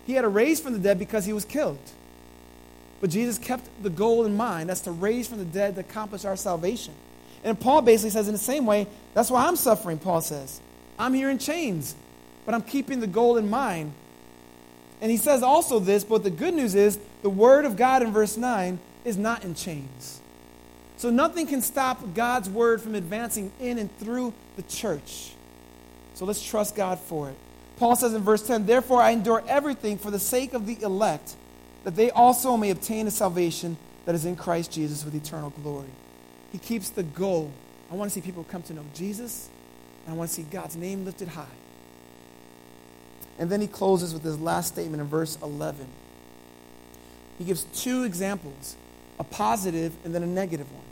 He 0.07 0.14
had 0.14 0.22
to 0.22 0.28
raise 0.28 0.61
from 0.61 0.72
the 0.72 0.78
dead 0.78 0.99
because 0.99 1.24
he 1.24 1.32
was 1.32 1.45
killed. 1.45 1.78
But 3.01 3.11
Jesus 3.11 3.38
kept 3.38 3.68
the 3.82 3.90
goal 3.90 4.24
in 4.24 4.36
mind 4.36 4.68
that's 4.68 4.80
to 4.82 4.90
raise 4.90 5.28
from 5.28 5.38
the 5.38 5.45
dead 5.45 5.74
to 5.74 5.80
accomplish 5.80 6.24
our 6.24 6.36
salvation. 6.36 6.95
And 7.42 7.59
Paul 7.59 7.82
basically 7.82 8.11
says, 8.11 8.28
in 8.28 8.32
the 8.32 8.38
same 8.38 8.64
way, 8.64 8.86
that's 9.12 9.30
why 9.30 9.47
I'm 9.47 9.57
suffering, 9.57 9.99
Paul 9.99 10.22
says. 10.22 10.61
I'm 10.99 11.14
here 11.14 11.30
in 11.30 11.38
chains, 11.38 11.95
but 12.45 12.55
I'm 12.55 12.62
keeping 12.62 13.01
the 13.01 13.07
goal 13.07 13.36
in 13.36 13.49
mind. 13.51 13.92
And 15.01 15.11
he 15.11 15.16
says 15.16 15.42
also 15.42 15.80
this, 15.80 16.05
but 16.05 16.22
the 16.22 16.30
good 16.30 16.55
news 16.55 16.74
is 16.74 16.99
the 17.22 17.30
word 17.30 17.64
of 17.64 17.76
God 17.76 18.03
in 18.03 18.12
verse 18.12 18.36
9 18.36 18.78
is 19.05 19.16
not 19.16 19.45
in 19.45 19.55
chains. 19.55 20.20
So 20.97 21.11
nothing 21.11 21.47
can 21.47 21.61
stop 21.61 22.14
God's 22.14 22.49
word 22.49 22.80
from 22.80 22.95
advancing 22.95 23.53
in 23.61 23.78
and 23.78 23.95
through 23.99 24.32
the 24.57 24.62
church. 24.62 25.32
So 26.14 26.24
let's 26.24 26.42
trust 26.42 26.76
God 26.76 26.99
for 26.99 27.28
it. 27.28 27.36
Paul 27.76 27.97
says 27.97 28.14
in 28.14 28.22
verse 28.22 28.47
10, 28.47 28.66
Therefore 28.66 29.03
I 29.03 29.11
endure 29.11 29.42
everything 29.49 29.99
for 29.99 30.11
the 30.11 30.18
sake 30.18 30.55
of 30.55 30.66
the 30.66 30.80
elect, 30.80 31.34
that 31.82 31.97
they 31.97 32.11
also 32.11 32.57
may 32.57 32.70
obtain 32.70 33.07
a 33.07 33.11
salvation 33.11 33.76
that 34.07 34.14
is 34.14 34.24
in 34.24 34.36
Christ 34.36 34.70
Jesus 34.70 35.05
with 35.05 35.14
eternal 35.14 35.51
glory. 35.62 35.88
He 36.53 36.59
keeps 36.59 36.88
the 36.88 37.03
goal. 37.03 37.51
I 37.90 37.97
want 37.97 38.11
to 38.11 38.14
see 38.14 38.24
people 38.24 38.45
come 38.45 38.62
to 38.62 38.74
know 38.74 38.84
Jesus, 38.95 39.51
I 40.09 40.12
want 40.12 40.30
to 40.30 40.34
see 40.34 40.42
God's 40.42 40.76
name 40.76 41.05
lifted 41.05 41.28
high. 41.28 41.46
And 43.38 43.50
then 43.50 43.61
he 43.61 43.66
closes 43.66 44.12
with 44.12 44.22
his 44.22 44.38
last 44.38 44.68
statement 44.68 45.00
in 45.00 45.09
verse 45.09 45.38
11. 45.42 45.86
He 47.38 47.44
gives 47.44 47.64
two 47.74 48.05
examples 48.05 48.76
a 49.18 49.24
positive 49.24 49.92
and 50.05 50.14
then 50.14 50.22
a 50.22 50.26
negative 50.26 50.70
one 50.72 50.84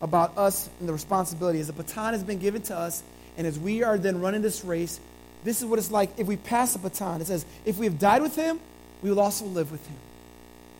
about 0.00 0.36
us 0.36 0.68
and 0.80 0.88
the 0.88 0.92
responsibility. 0.92 1.60
As 1.60 1.68
the 1.68 1.72
baton 1.72 2.12
has 2.12 2.22
been 2.22 2.38
given 2.38 2.62
to 2.62 2.76
us, 2.76 3.02
and 3.36 3.46
as 3.46 3.58
we 3.58 3.82
are 3.82 3.98
then 3.98 4.20
running 4.20 4.42
this 4.42 4.64
race, 4.64 5.00
this 5.44 5.60
is 5.60 5.66
what 5.66 5.78
it's 5.78 5.90
like 5.90 6.10
if 6.18 6.26
we 6.26 6.36
pass 6.36 6.72
the 6.72 6.78
baton. 6.78 7.20
It 7.20 7.26
says, 7.26 7.44
if 7.64 7.78
we 7.78 7.86
have 7.86 7.98
died 7.98 8.22
with 8.22 8.36
him, 8.36 8.60
we 9.02 9.10
will 9.10 9.20
also 9.20 9.44
live 9.44 9.70
with 9.70 9.86
him. 9.86 9.96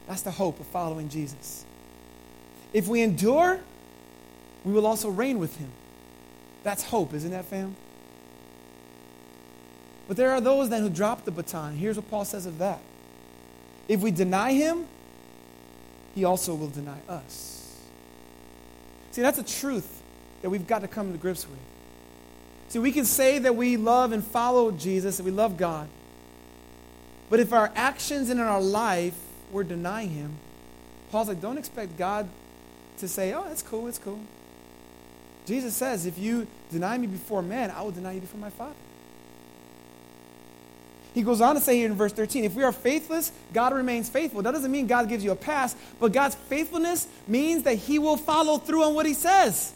That's 0.06 0.22
the 0.22 0.30
hope 0.30 0.60
of 0.60 0.66
following 0.66 1.08
Jesus. 1.08 1.64
If 2.72 2.88
we 2.88 3.02
endure, 3.02 3.60
we 4.64 4.72
will 4.72 4.86
also 4.86 5.08
reign 5.08 5.38
with 5.38 5.56
him. 5.56 5.70
That's 6.64 6.82
hope, 6.82 7.14
isn't 7.14 7.30
that, 7.30 7.44
fam? 7.44 7.76
But 10.08 10.16
there 10.16 10.32
are 10.32 10.40
those 10.40 10.68
then 10.68 10.82
who 10.82 10.90
drop 10.90 11.24
the 11.24 11.30
baton. 11.30 11.76
Here's 11.76 11.96
what 11.96 12.10
Paul 12.10 12.24
says 12.24 12.46
of 12.46 12.58
that. 12.58 12.80
If 13.86 14.00
we 14.00 14.10
deny 14.10 14.52
him, 14.52 14.86
he 16.14 16.24
also 16.24 16.54
will 16.54 16.68
deny 16.68 16.98
us. 17.08 17.52
See, 19.12 19.22
that's 19.22 19.38
a 19.38 19.44
truth 19.44 20.02
that 20.42 20.50
we've 20.50 20.66
got 20.66 20.80
to 20.80 20.88
come 20.88 21.12
to 21.12 21.18
grips 21.18 21.48
with. 21.48 21.58
See, 22.68 22.78
we 22.78 22.92
can 22.92 23.04
say 23.04 23.38
that 23.38 23.54
we 23.54 23.76
love 23.76 24.12
and 24.12 24.24
follow 24.24 24.72
Jesus, 24.72 25.18
and 25.18 25.26
we 25.26 25.32
love 25.32 25.56
God. 25.56 25.88
But 27.30 27.40
if 27.40 27.52
our 27.52 27.70
actions 27.74 28.30
and 28.30 28.40
in 28.40 28.46
our 28.46 28.60
life 28.60 29.16
we're 29.52 29.64
denying 29.64 30.10
Him, 30.10 30.36
Paul's 31.10 31.28
like, 31.28 31.40
don't 31.40 31.58
expect 31.58 31.96
God 31.96 32.28
to 32.98 33.08
say, 33.08 33.32
oh, 33.32 33.44
it's 33.50 33.62
cool, 33.62 33.86
it's 33.86 33.98
cool. 33.98 34.20
Jesus 35.46 35.74
says, 35.74 36.06
if 36.06 36.18
you 36.18 36.46
deny 36.70 36.96
me 36.96 37.06
before 37.06 37.42
man, 37.42 37.70
I 37.70 37.82
will 37.82 37.90
deny 37.90 38.12
you 38.12 38.20
before 38.20 38.40
my 38.40 38.50
Father. 38.50 38.74
He 41.14 41.22
goes 41.22 41.40
on 41.40 41.54
to 41.54 41.60
say 41.60 41.76
here 41.76 41.86
in 41.86 41.94
verse 41.94 42.12
13, 42.12 42.44
if 42.44 42.54
we 42.54 42.64
are 42.64 42.72
faithless, 42.72 43.30
God 43.52 43.72
remains 43.72 44.08
faithful. 44.08 44.42
That 44.42 44.50
doesn't 44.50 44.70
mean 44.70 44.88
God 44.88 45.08
gives 45.08 45.22
you 45.22 45.30
a 45.30 45.36
pass, 45.36 45.76
but 46.00 46.12
God's 46.12 46.34
faithfulness 46.34 47.06
means 47.28 47.62
that 47.62 47.76
He 47.76 48.00
will 48.00 48.16
follow 48.16 48.58
through 48.58 48.82
on 48.82 48.94
what 48.94 49.06
He 49.06 49.14
says. 49.14 49.72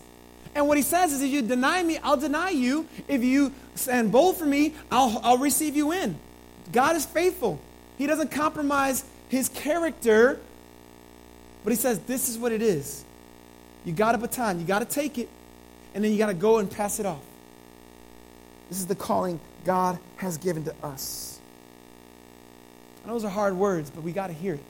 And 0.56 0.66
what 0.66 0.76
He 0.76 0.82
says 0.82 1.12
is, 1.12 1.22
if 1.22 1.30
you 1.30 1.42
deny 1.42 1.80
me, 1.80 1.98
I'll 1.98 2.16
deny 2.16 2.50
you. 2.50 2.88
If 3.06 3.22
you 3.22 3.52
stand 3.76 4.10
bold 4.10 4.36
for 4.36 4.46
me, 4.46 4.74
I'll, 4.90 5.20
I'll 5.22 5.38
receive 5.38 5.76
you 5.76 5.92
in. 5.92 6.18
God 6.72 6.96
is 6.96 7.06
faithful. 7.06 7.60
He 7.98 8.08
doesn't 8.08 8.32
compromise 8.32 9.04
His 9.28 9.48
character, 9.48 10.40
but 11.62 11.70
He 11.70 11.76
says, 11.76 12.00
this 12.00 12.28
is 12.28 12.36
what 12.36 12.50
it 12.50 12.62
is. 12.62 13.04
You 13.84 13.92
got 13.92 14.16
a 14.16 14.18
baton, 14.18 14.58
you 14.58 14.66
got 14.66 14.80
to 14.80 14.84
take 14.84 15.18
it, 15.18 15.28
and 15.94 16.04
then 16.04 16.12
you 16.12 16.18
got 16.18 16.26
to 16.26 16.34
go 16.34 16.58
and 16.58 16.70
pass 16.70 17.00
it 17.00 17.06
off. 17.06 17.22
This 18.68 18.78
is 18.78 18.86
the 18.86 18.94
calling 18.94 19.40
God 19.64 19.98
has 20.16 20.36
given 20.38 20.64
to 20.64 20.74
us. 20.82 21.38
And 23.02 23.12
those 23.12 23.24
are 23.24 23.30
hard 23.30 23.56
words, 23.56 23.90
but 23.90 24.02
we 24.02 24.12
got 24.12 24.26
to 24.26 24.32
hear 24.32 24.54
it. 24.54 24.64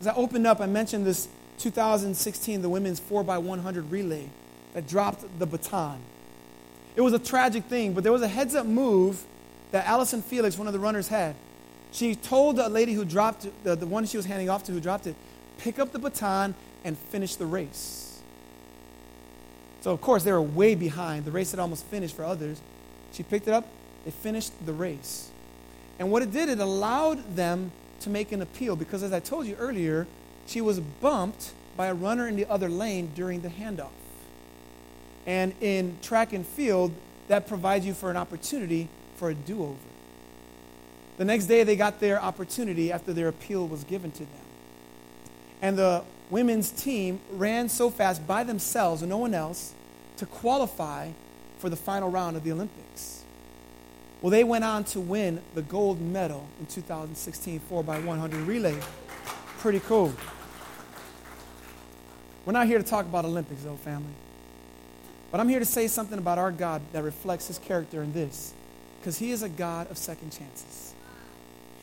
As 0.00 0.06
I 0.06 0.14
opened 0.14 0.46
up, 0.46 0.60
I 0.60 0.66
mentioned 0.66 1.06
this 1.06 1.28
2016, 1.58 2.62
the 2.62 2.68
women's 2.68 3.00
4x100 3.00 3.90
relay 3.90 4.28
that 4.74 4.88
dropped 4.88 5.24
the 5.38 5.46
baton. 5.46 6.00
It 6.96 7.02
was 7.02 7.12
a 7.12 7.18
tragic 7.18 7.64
thing, 7.64 7.92
but 7.92 8.02
there 8.02 8.12
was 8.12 8.22
a 8.22 8.28
heads 8.28 8.54
up 8.54 8.66
move 8.66 9.24
that 9.70 9.86
Allyson 9.86 10.22
Felix, 10.22 10.58
one 10.58 10.66
of 10.66 10.72
the 10.72 10.78
runners, 10.78 11.08
had. 11.08 11.34
She 11.92 12.14
told 12.14 12.56
the 12.56 12.68
lady 12.68 12.94
who 12.94 13.04
dropped 13.04 13.46
the, 13.64 13.76
the 13.76 13.86
one 13.86 14.06
she 14.06 14.16
was 14.16 14.26
handing 14.26 14.48
off 14.48 14.64
to 14.64 14.72
who 14.72 14.80
dropped 14.80 15.06
it, 15.06 15.14
pick 15.58 15.78
up 15.78 15.92
the 15.92 15.98
baton 15.98 16.54
and 16.84 16.96
finish 16.96 17.36
the 17.36 17.46
race. 17.46 18.11
So, 19.82 19.90
of 19.90 20.00
course, 20.00 20.22
they 20.22 20.32
were 20.32 20.40
way 20.40 20.76
behind. 20.76 21.24
The 21.24 21.32
race 21.32 21.50
had 21.50 21.60
almost 21.60 21.84
finished 21.86 22.14
for 22.14 22.24
others. 22.24 22.60
She 23.12 23.24
picked 23.24 23.48
it 23.48 23.54
up, 23.54 23.66
they 24.04 24.12
finished 24.12 24.52
the 24.64 24.72
race. 24.72 25.28
And 25.98 26.10
what 26.10 26.22
it 26.22 26.32
did, 26.32 26.48
it 26.48 26.60
allowed 26.60 27.36
them 27.36 27.72
to 28.00 28.10
make 28.10 28.32
an 28.32 28.42
appeal 28.42 28.76
because, 28.76 29.02
as 29.02 29.12
I 29.12 29.20
told 29.20 29.46
you 29.46 29.56
earlier, 29.56 30.06
she 30.46 30.60
was 30.60 30.80
bumped 30.80 31.52
by 31.76 31.86
a 31.86 31.94
runner 31.94 32.28
in 32.28 32.36
the 32.36 32.46
other 32.46 32.68
lane 32.68 33.10
during 33.14 33.40
the 33.40 33.48
handoff. 33.48 33.88
And 35.26 35.52
in 35.60 35.98
track 36.00 36.32
and 36.32 36.46
field, 36.46 36.92
that 37.28 37.46
provides 37.48 37.84
you 37.84 37.94
for 37.94 38.10
an 38.10 38.16
opportunity 38.16 38.88
for 39.16 39.30
a 39.30 39.34
do 39.34 39.62
over. 39.62 39.76
The 41.18 41.24
next 41.24 41.46
day, 41.46 41.64
they 41.64 41.76
got 41.76 42.00
their 42.00 42.20
opportunity 42.20 42.92
after 42.92 43.12
their 43.12 43.28
appeal 43.28 43.66
was 43.66 43.84
given 43.84 44.10
to 44.12 44.20
them. 44.20 44.46
And 45.60 45.78
the 45.78 46.02
women's 46.32 46.70
team 46.70 47.20
ran 47.30 47.68
so 47.68 47.90
fast 47.90 48.26
by 48.26 48.42
themselves 48.42 49.02
and 49.02 49.10
no 49.10 49.18
one 49.18 49.34
else 49.34 49.74
to 50.16 50.26
qualify 50.26 51.10
for 51.58 51.68
the 51.68 51.76
final 51.76 52.10
round 52.10 52.36
of 52.36 52.42
the 52.42 52.50
Olympics. 52.50 53.22
Well, 54.22 54.30
they 54.30 54.42
went 54.42 54.64
on 54.64 54.84
to 54.84 55.00
win 55.00 55.42
the 55.54 55.62
gold 55.62 56.00
medal 56.00 56.48
in 56.58 56.66
2016 56.66 57.60
4x100 57.70 58.46
relay. 58.46 58.76
Pretty 59.58 59.80
cool. 59.80 60.12
We're 62.46 62.52
not 62.52 62.66
here 62.66 62.78
to 62.78 62.84
talk 62.84 63.04
about 63.04 63.24
Olympics, 63.24 63.62
though, 63.62 63.76
family. 63.76 64.14
But 65.30 65.40
I'm 65.40 65.48
here 65.48 65.58
to 65.58 65.64
say 65.64 65.86
something 65.86 66.18
about 66.18 66.38
our 66.38 66.50
God 66.50 66.82
that 66.92 67.02
reflects 67.04 67.48
his 67.48 67.58
character 67.58 68.02
in 68.02 68.12
this. 68.12 68.54
Because 69.00 69.18
he 69.18 69.32
is 69.32 69.42
a 69.42 69.48
God 69.48 69.90
of 69.90 69.98
second 69.98 70.30
chances. 70.30 70.94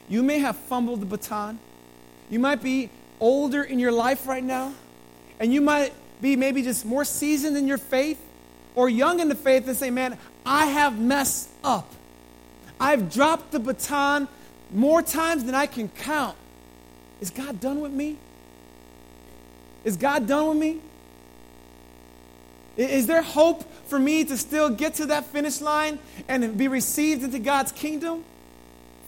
You 0.07 0.23
may 0.23 0.39
have 0.39 0.57
fumbled 0.57 1.01
the 1.01 1.05
baton. 1.05 1.59
You 2.29 2.39
might 2.39 2.63
be 2.63 2.89
older 3.19 3.63
in 3.63 3.79
your 3.79 3.91
life 3.91 4.27
right 4.27 4.43
now. 4.43 4.73
And 5.39 5.53
you 5.53 5.61
might 5.61 5.93
be 6.21 6.35
maybe 6.35 6.61
just 6.61 6.85
more 6.85 7.05
seasoned 7.05 7.57
in 7.57 7.67
your 7.67 7.77
faith 7.77 8.21
or 8.75 8.89
young 8.89 9.19
in 9.19 9.29
the 9.29 9.35
faith 9.35 9.67
and 9.67 9.77
say, 9.77 9.89
man, 9.89 10.17
I 10.45 10.65
have 10.65 10.99
messed 10.99 11.49
up. 11.63 11.91
I've 12.79 13.11
dropped 13.11 13.51
the 13.51 13.59
baton 13.59 14.27
more 14.71 15.01
times 15.01 15.43
than 15.43 15.55
I 15.55 15.65
can 15.65 15.89
count. 15.89 16.37
Is 17.21 17.29
God 17.29 17.59
done 17.59 17.81
with 17.81 17.91
me? 17.91 18.17
Is 19.83 19.97
God 19.97 20.27
done 20.27 20.49
with 20.49 20.57
me? 20.57 20.81
Is 22.77 23.07
there 23.07 23.21
hope 23.21 23.69
for 23.87 23.99
me 23.99 24.23
to 24.23 24.37
still 24.37 24.69
get 24.69 24.95
to 24.95 25.07
that 25.07 25.25
finish 25.25 25.59
line 25.59 25.99
and 26.29 26.57
be 26.57 26.67
received 26.67 27.23
into 27.23 27.39
God's 27.39 27.71
kingdom? 27.73 28.23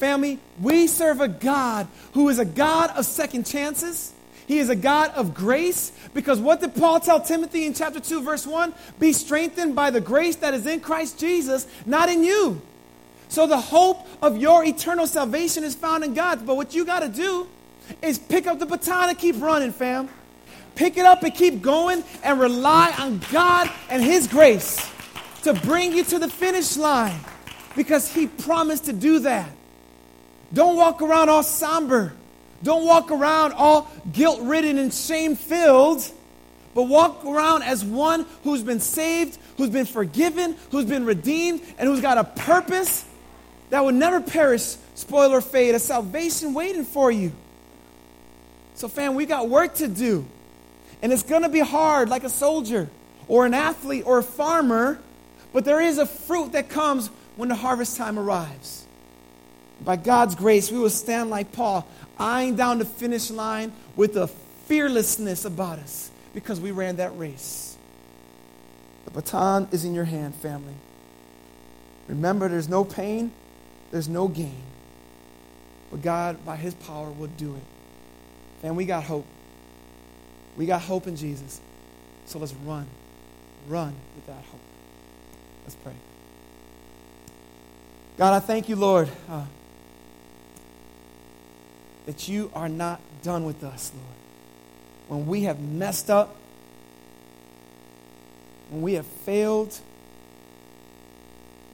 Family, 0.02 0.39
we 0.60 0.88
serve 0.88 1.22
a 1.22 1.28
God 1.28 1.88
who 2.14 2.28
is 2.30 2.39
a 2.39 2.43
God 2.43 2.89
of 2.97 3.06
second 3.06 3.45
chances. 3.45 4.12
He 4.47 4.58
is 4.58 4.68
a 4.68 4.76
God 4.76 5.12
of 5.12 5.36
grace 5.36 5.91
because 6.16 6.39
what 6.39 6.60
did 6.60 6.74
Paul 6.74 6.99
tell 6.99 7.22
Timothy 7.22 7.68
in 7.68 7.76
chapter 7.76 7.99
2, 7.99 8.24
verse 8.24 8.47
1? 8.47 8.74
Be 8.99 9.14
strengthened 9.14 9.76
by 9.76 9.91
the 9.91 10.02
grace 10.02 10.38
that 10.38 10.56
is 10.56 10.66
in 10.66 10.80
Christ 10.80 11.20
Jesus, 11.20 11.68
not 11.86 12.10
in 12.10 12.24
you. 12.24 12.64
So 13.30 13.45
the 13.45 13.62
hope 13.62 14.08
of 14.24 14.38
your 14.38 14.66
eternal 14.66 15.06
salvation 15.06 15.64
is 15.64 15.76
found 15.76 16.04
in 16.04 16.16
God. 16.16 16.47
But 16.47 16.56
what 16.56 16.74
you 16.74 16.84
got 16.84 17.02
to 17.02 17.08
do 17.08 17.47
is 18.02 18.18
pick 18.18 18.47
up 18.47 18.58
the 18.58 18.66
baton 18.66 19.10
and 19.10 19.20
keep 19.20 19.39
running, 19.39 19.72
fam. 19.72 20.10
Pick 20.74 20.97
it 20.97 21.06
up 21.06 21.22
and 21.22 21.32
keep 21.32 21.62
going 21.62 22.04
and 22.24 22.39
rely 22.39 22.91
on 22.97 23.22
God 23.32 23.70
and 23.88 24.04
His 24.04 24.26
grace 24.26 24.84
to 25.43 25.54
bring 25.54 25.93
you 25.93 26.04
to 26.06 26.18
the 26.18 26.28
finish 26.28 26.76
line 26.76 27.20
because 27.76 28.12
He 28.12 28.26
promised 28.26 28.86
to 28.86 28.93
do 28.93 29.20
that. 29.20 29.52
Don't 30.54 30.76
walk 30.76 31.02
around 31.02 31.30
all 31.30 31.43
somber. 31.43 32.14
Don't 32.64 32.86
walk 32.86 33.12
around 33.12 33.54
all 33.54 33.89
guilt 34.12 34.41
ridden 34.41 34.78
and 34.78 34.93
shame 34.93 35.36
filled, 35.36 36.10
but 36.76 36.84
walk 36.84 37.26
around 37.26 37.64
as 37.64 37.84
one 37.84 38.26
who's 38.43 38.62
been 38.62 38.80
saved, 38.80 39.38
who's 39.58 39.70
been 39.70 39.86
forgiven, 39.86 40.56
who's 40.70 40.86
been 40.86 41.06
redeemed, 41.06 41.62
and 41.78 41.88
who's 41.88 42.02
got 42.02 42.18
a 42.18 42.24
purpose 42.24 43.06
that 43.72 43.84
will 43.84 43.93
never 43.93 44.22
perish, 44.22 44.76
spoil 44.95 45.32
or 45.32 45.41
fade, 45.41 45.74
a 45.74 45.80
salvation 45.80 46.54
waiting 46.54 46.84
for 46.84 47.12
you. 47.12 47.32
So, 48.76 48.88
fam, 48.88 49.16
we 49.16 49.26
got 49.26 49.49
work 49.49 49.76
to 49.76 49.88
do. 49.88 50.26
And 51.02 51.12
it's 51.12 51.24
going 51.24 51.41
to 51.43 51.49
be 51.49 51.60
hard, 51.60 52.10
like 52.10 52.24
a 52.24 52.30
soldier 52.30 52.89
or 53.28 53.45
an 53.45 53.54
athlete 53.54 54.04
or 54.06 54.20
a 54.20 54.24
farmer, 54.24 54.99
but 55.54 55.66
there 55.66 55.82
is 55.82 55.97
a 55.97 56.06
fruit 56.06 56.52
that 56.52 56.70
comes 56.70 57.08
when 57.38 57.49
the 57.49 57.56
harvest 57.56 57.97
time 57.97 58.20
arrives. 58.20 58.80
By 59.84 59.95
God's 59.95 60.36
grace, 60.36 60.71
we 60.71 60.77
will 60.77 60.89
stand 60.89 61.29
like 61.29 61.51
Paul, 61.51 61.88
eyeing 62.17 62.55
down 62.55 62.79
the 62.79 62.86
finish 62.86 63.32
line 63.32 63.71
with 63.95 64.15
a 64.15 64.27
fearlessness 64.27 65.45
about 65.45 65.79
us 65.79 66.11
because 66.34 66.59
we 66.59 66.71
ran 66.71 66.97
that 66.97 67.17
race. 67.17 67.75
The 69.05 69.11
baton 69.11 69.67
is 69.71 69.84
in 69.84 69.93
your 69.93 70.05
hand, 70.05 70.36
family. 70.36 70.75
Remember, 72.07 72.47
there's 72.47 72.69
no 72.69 72.84
pain, 72.84 73.32
there's 73.91 74.07
no 74.07 74.27
gain. 74.27 74.61
But 75.89 76.01
God, 76.01 76.45
by 76.45 76.55
His 76.55 76.73
power, 76.73 77.09
will 77.09 77.27
do 77.27 77.55
it. 77.55 77.63
And 78.63 78.77
we 78.77 78.86
got 78.86 79.03
hope. 79.03 79.25
We 80.55 80.65
got 80.65 80.82
hope 80.82 81.07
in 81.07 81.15
Jesus. 81.15 81.59
So 82.25 82.39
let's 82.39 82.53
run. 82.65 82.88
Run 83.67 83.95
with 84.15 84.27
that 84.27 84.43
hope. 84.51 84.61
Let's 85.63 85.75
pray. 85.75 85.93
God, 88.17 88.34
I 88.34 88.39
thank 88.39 88.69
you, 88.69 88.75
Lord, 88.75 89.09
uh, 89.29 89.45
that 92.12 92.28
you 92.28 92.51
are 92.53 92.68
not 92.68 92.99
done 93.24 93.45
with 93.45 93.64
us, 93.64 93.93
Lord. 93.95 94.05
When 95.07 95.28
we 95.30 95.43
have 95.43 95.62
messed 95.62 96.09
up, 96.09 96.36
when 98.70 98.82
we 98.82 98.95
have 98.95 99.05
failed, 99.05 99.80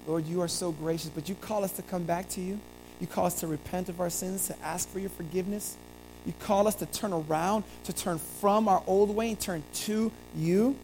Lord, 0.06 0.28
you 0.28 0.42
are 0.42 0.48
so 0.48 0.72
gracious, 0.72 1.10
but 1.10 1.28
you 1.28 1.34
call 1.34 1.64
us 1.64 1.72
to 1.72 1.82
come 1.82 2.04
back 2.04 2.30
to 2.30 2.42
you. 2.42 2.60
You 3.00 3.08
call 3.08 3.26
us 3.26 3.40
to 3.40 3.48
repent 3.48 3.90
of 3.90 4.00
our 4.00 4.12
sins, 4.12 4.46
to 4.46 4.56
ask 4.62 4.88
for 4.90 5.00
your 5.00 5.10
forgiveness. 5.10 5.76
You 6.24 6.34
call 6.40 6.68
us 6.68 6.76
to 6.76 6.86
turn 6.86 7.14
around, 7.14 7.64
to 7.86 7.94
turn 7.94 8.20
from 8.20 8.68
our 8.68 8.84
old 8.86 9.16
way 9.16 9.30
and 9.30 9.40
turn 9.40 9.64
to 9.74 10.12
you. 10.36 10.76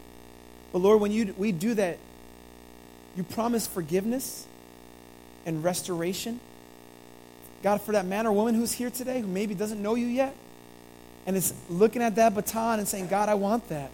But 0.72 0.80
Lord, 0.80 1.00
when 1.00 1.12
you, 1.12 1.32
we 1.38 1.52
do 1.52 1.74
that, 1.74 1.98
you 3.14 3.22
promise 3.22 3.68
forgiveness 3.68 4.48
and 5.46 5.62
restoration. 5.62 6.40
God, 7.64 7.80
for 7.80 7.92
that 7.92 8.04
man 8.04 8.26
or 8.26 8.32
woman 8.32 8.54
who's 8.54 8.72
here 8.72 8.90
today 8.90 9.22
who 9.22 9.26
maybe 9.26 9.54
doesn't 9.54 9.82
know 9.82 9.94
you 9.94 10.06
yet 10.06 10.36
and 11.26 11.34
is 11.34 11.54
looking 11.70 12.02
at 12.02 12.16
that 12.16 12.34
baton 12.34 12.78
and 12.78 12.86
saying, 12.86 13.06
God, 13.06 13.30
I 13.30 13.34
want 13.34 13.70
that. 13.70 13.90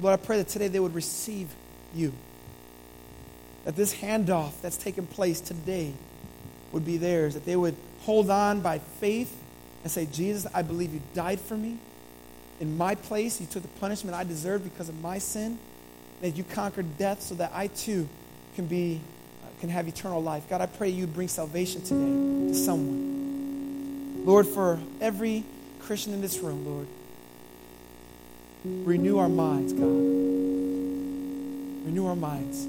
Lord, 0.00 0.18
I 0.18 0.20
pray 0.20 0.38
that 0.38 0.48
today 0.48 0.66
they 0.66 0.80
would 0.80 0.96
receive 0.96 1.54
you. 1.94 2.12
That 3.64 3.76
this 3.76 3.94
handoff 3.94 4.60
that's 4.60 4.76
taking 4.76 5.06
place 5.06 5.40
today 5.40 5.92
would 6.72 6.84
be 6.84 6.96
theirs. 6.96 7.34
That 7.34 7.44
they 7.44 7.54
would 7.54 7.76
hold 8.00 8.28
on 8.28 8.60
by 8.60 8.80
faith 8.80 9.40
and 9.84 9.92
say, 9.92 10.06
Jesus, 10.06 10.50
I 10.52 10.62
believe 10.62 10.92
you 10.92 11.00
died 11.14 11.38
for 11.38 11.56
me. 11.56 11.78
In 12.58 12.76
my 12.76 12.96
place, 12.96 13.40
you 13.40 13.46
took 13.46 13.62
the 13.62 13.68
punishment 13.78 14.16
I 14.16 14.24
deserved 14.24 14.64
because 14.64 14.88
of 14.88 15.00
my 15.00 15.18
sin. 15.18 15.60
That 16.22 16.30
you 16.30 16.42
conquered 16.42 16.98
death 16.98 17.22
so 17.22 17.36
that 17.36 17.52
I 17.54 17.68
too 17.68 18.08
can 18.56 18.66
be 18.66 19.00
can 19.60 19.68
have 19.68 19.86
eternal 19.86 20.22
life. 20.22 20.48
God, 20.48 20.60
I 20.60 20.66
pray 20.66 20.88
you 20.88 21.06
bring 21.06 21.28
salvation 21.28 21.82
today 21.82 22.52
to 22.52 22.54
someone. 22.54 24.24
Lord, 24.24 24.46
for 24.46 24.80
every 25.00 25.44
Christian 25.80 26.12
in 26.14 26.20
this 26.20 26.38
room, 26.38 26.66
Lord, 26.66 26.86
renew 28.64 29.18
our 29.18 29.28
minds, 29.28 29.72
God. 29.72 29.82
Renew 31.86 32.06
our 32.06 32.16
minds. 32.16 32.66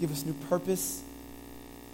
Give 0.00 0.10
us 0.12 0.24
new 0.24 0.34
purpose 0.48 1.02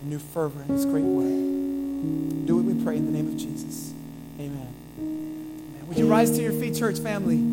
and 0.01 0.11
new 0.11 0.19
fervor 0.19 0.63
in 0.63 0.69
this 0.69 0.85
great 0.85 1.05
work. 1.05 2.47
Do 2.47 2.57
what 2.57 2.65
we 2.65 2.83
pray 2.83 2.97
in 2.97 3.07
the 3.07 3.13
name 3.13 3.29
of 3.29 3.37
Jesus. 3.37 3.93
Amen. 4.39 4.75
Amen. 4.99 5.89
Would 5.89 5.99
you 5.99 6.11
rise 6.11 6.31
to 6.33 6.43
your 6.43 6.53
feet, 6.53 6.75
church 6.75 6.99
family? 6.99 7.52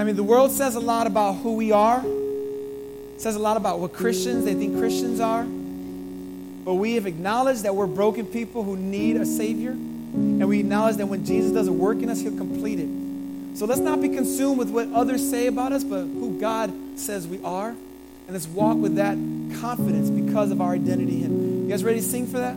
I 0.00 0.04
mean, 0.04 0.16
the 0.16 0.22
world 0.22 0.50
says 0.50 0.76
a 0.76 0.80
lot 0.80 1.06
about 1.06 1.34
who 1.34 1.56
we 1.56 1.72
are. 1.72 2.02
It 2.02 3.20
says 3.20 3.36
a 3.36 3.38
lot 3.38 3.58
about 3.58 3.80
what 3.80 3.92
Christians 3.92 4.46
they 4.46 4.54
think 4.54 4.78
Christians 4.78 5.20
are. 5.20 5.44
But 5.44 6.76
we 6.76 6.94
have 6.94 7.04
acknowledged 7.04 7.64
that 7.64 7.76
we're 7.76 7.86
broken 7.86 8.24
people 8.24 8.64
who 8.64 8.78
need 8.78 9.16
a 9.16 9.26
Savior. 9.26 9.72
And 9.72 10.48
we 10.48 10.60
acknowledge 10.60 10.96
that 10.96 11.06
when 11.06 11.26
Jesus 11.26 11.52
does 11.52 11.68
a 11.68 11.72
work 11.72 11.98
in 11.98 12.08
us, 12.08 12.18
He'll 12.18 12.34
complete 12.34 12.80
it. 12.80 13.58
So 13.58 13.66
let's 13.66 13.82
not 13.82 14.00
be 14.00 14.08
consumed 14.08 14.56
with 14.56 14.70
what 14.70 14.90
others 14.90 15.28
say 15.28 15.48
about 15.48 15.72
us, 15.72 15.84
but 15.84 16.04
who 16.04 16.40
God 16.40 16.72
says 16.96 17.28
we 17.28 17.38
are. 17.44 17.68
And 17.68 18.30
let's 18.30 18.48
walk 18.48 18.78
with 18.78 18.94
that 18.94 19.18
confidence 19.60 20.08
because 20.08 20.50
of 20.50 20.62
our 20.62 20.72
identity 20.72 21.24
in 21.24 21.30
Him. 21.30 21.62
You 21.64 21.68
guys 21.68 21.84
ready 21.84 22.00
to 22.00 22.06
sing 22.06 22.26
for 22.26 22.38
that? 22.38 22.54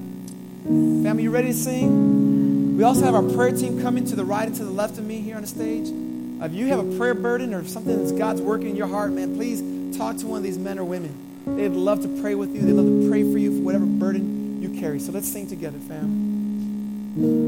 Family, 0.64 1.24
you 1.24 1.30
ready 1.30 1.50
to 1.50 1.54
sing? 1.54 2.78
We 2.78 2.84
also 2.84 3.04
have 3.04 3.16
our 3.16 3.36
prayer 3.36 3.52
team 3.52 3.82
coming 3.82 4.06
to 4.06 4.16
the 4.16 4.24
right 4.24 4.48
and 4.48 4.56
to 4.56 4.64
the 4.64 4.72
left 4.72 4.98
of 4.98 5.06
me 5.06 5.20
here 5.20 5.36
on 5.36 5.42
the 5.42 5.48
stage. 5.50 5.90
If 6.42 6.54
you 6.54 6.68
have 6.68 6.80
a 6.80 6.98
prayer 6.98 7.14
burden 7.14 7.54
or 7.54 7.64
something 7.66 7.98
that's 7.98 8.12
God's 8.12 8.42
working 8.42 8.70
in 8.70 8.76
your 8.76 8.88
heart, 8.88 9.12
man, 9.12 9.36
please 9.36 9.98
talk 9.98 10.18
to 10.18 10.28
one 10.28 10.38
of 10.38 10.44
these 10.44 10.58
men 10.58 10.80
or 10.80 10.84
women. 10.84 11.46
They'd 11.46 11.70
love 11.70 12.02
to 12.02 12.22
pray 12.22 12.36
with 12.36 12.56
you. 12.56 12.62
They'd 12.62 12.74
love 12.74 12.86
to 12.86 13.10
pray 13.10 13.24
for 13.24 13.38
you 13.38 13.58
for 13.58 13.64
whatever 13.64 13.86
burden 13.86 14.62
you 14.62 14.80
carry. 14.80 15.00
So 15.00 15.12
let's 15.12 15.32
sing 15.32 15.48
together, 15.48 15.80
fam. 15.80 16.34